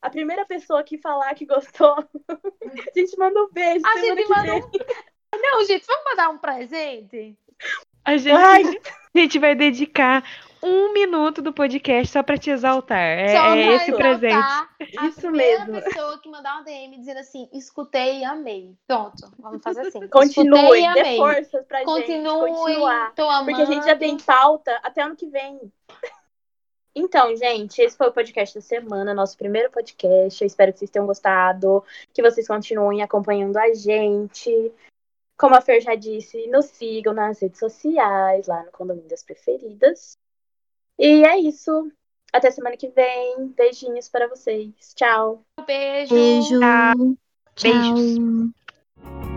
A 0.02 0.10
primeira 0.10 0.44
pessoa 0.44 0.82
que 0.82 0.98
falar 0.98 1.32
que 1.34 1.46
gostou, 1.46 1.94
a 2.28 2.98
gente 2.98 3.16
manda 3.16 3.40
um 3.42 3.48
beijo. 3.52 3.86
A 3.86 3.98
gente 4.00 4.22
que 4.24 4.28
manda 4.28 4.54
um... 4.56 4.60
Não, 5.40 5.64
gente, 5.64 5.86
vamos 5.86 6.04
mandar 6.04 6.30
um 6.30 6.38
presente? 6.38 7.36
A 8.04 8.16
gente, 8.16 8.36
Ai. 8.36 8.62
a 9.14 9.18
gente 9.18 9.38
vai 9.38 9.54
dedicar 9.54 10.22
um 10.62 10.92
minuto 10.94 11.42
do 11.42 11.52
podcast 11.52 12.10
só 12.10 12.22
pra 12.22 12.38
te 12.38 12.48
exaltar. 12.50 12.98
É, 12.98 13.28
Só 13.28 13.44
é 13.44 13.52
pra 13.52 13.74
esse 13.74 13.90
exaltar 13.90 14.18
presente. 14.18 14.98
A 14.98 15.06
Isso 15.06 15.20
primeira 15.20 15.66
mesmo. 15.66 15.82
pessoa 15.82 16.18
que 16.18 16.28
mandar 16.30 16.54
uma 16.54 16.62
DM 16.64 16.98
dizendo 16.98 17.18
assim, 17.20 17.48
escutei 17.52 18.20
e 18.20 18.24
amei. 18.24 18.74
Pronto, 18.86 19.30
vamos 19.38 19.62
fazer 19.62 19.82
assim. 19.82 20.06
Continue, 20.08 20.78
e 20.80 20.92
dê 20.94 21.00
amei. 21.00 21.16
forças 21.18 21.66
pra 21.66 21.78
gente 21.80 21.86
Continue, 21.86 22.50
continuar. 22.50 23.14
tô 23.14 23.28
amando. 23.28 23.44
Porque 23.44 23.62
a 23.62 23.66
gente 23.66 23.84
já 23.84 23.96
tem 23.96 24.16
pauta 24.16 24.80
até 24.82 25.02
ano 25.02 25.16
que 25.16 25.26
vem. 25.26 25.60
Então, 26.96 27.34
gente, 27.34 27.82
esse 27.82 27.96
foi 27.96 28.06
o 28.06 28.12
podcast 28.12 28.54
da 28.54 28.60
semana, 28.60 29.12
nosso 29.12 29.36
primeiro 29.36 29.68
podcast. 29.68 30.40
Eu 30.40 30.46
espero 30.46 30.72
que 30.72 30.78
vocês 30.78 30.90
tenham 30.92 31.08
gostado, 31.08 31.82
que 32.12 32.22
vocês 32.22 32.46
continuem 32.46 33.02
acompanhando 33.02 33.56
a 33.56 33.74
gente. 33.74 34.72
Como 35.36 35.54
a 35.56 35.60
Fer 35.60 35.80
já 35.80 35.94
disse, 35.94 36.46
nos 36.46 36.66
sigam 36.66 37.12
nas 37.12 37.40
redes 37.40 37.58
sociais, 37.58 38.46
lá 38.46 38.62
no 38.62 38.70
Condomínio 38.70 39.08
das 39.08 39.22
Preferidas. 39.22 40.16
E 40.98 41.24
é 41.24 41.38
isso. 41.38 41.90
Até 42.32 42.50
semana 42.50 42.76
que 42.76 42.88
vem. 42.88 43.48
Beijinhos 43.56 44.08
para 44.08 44.28
vocês. 44.28 44.72
Tchau. 44.94 45.44
Beijo. 45.66 46.14
Beijo. 46.14 46.60
Tchau. 46.60 47.16
Tchau. 47.54 47.72
Beijos. 47.72 49.33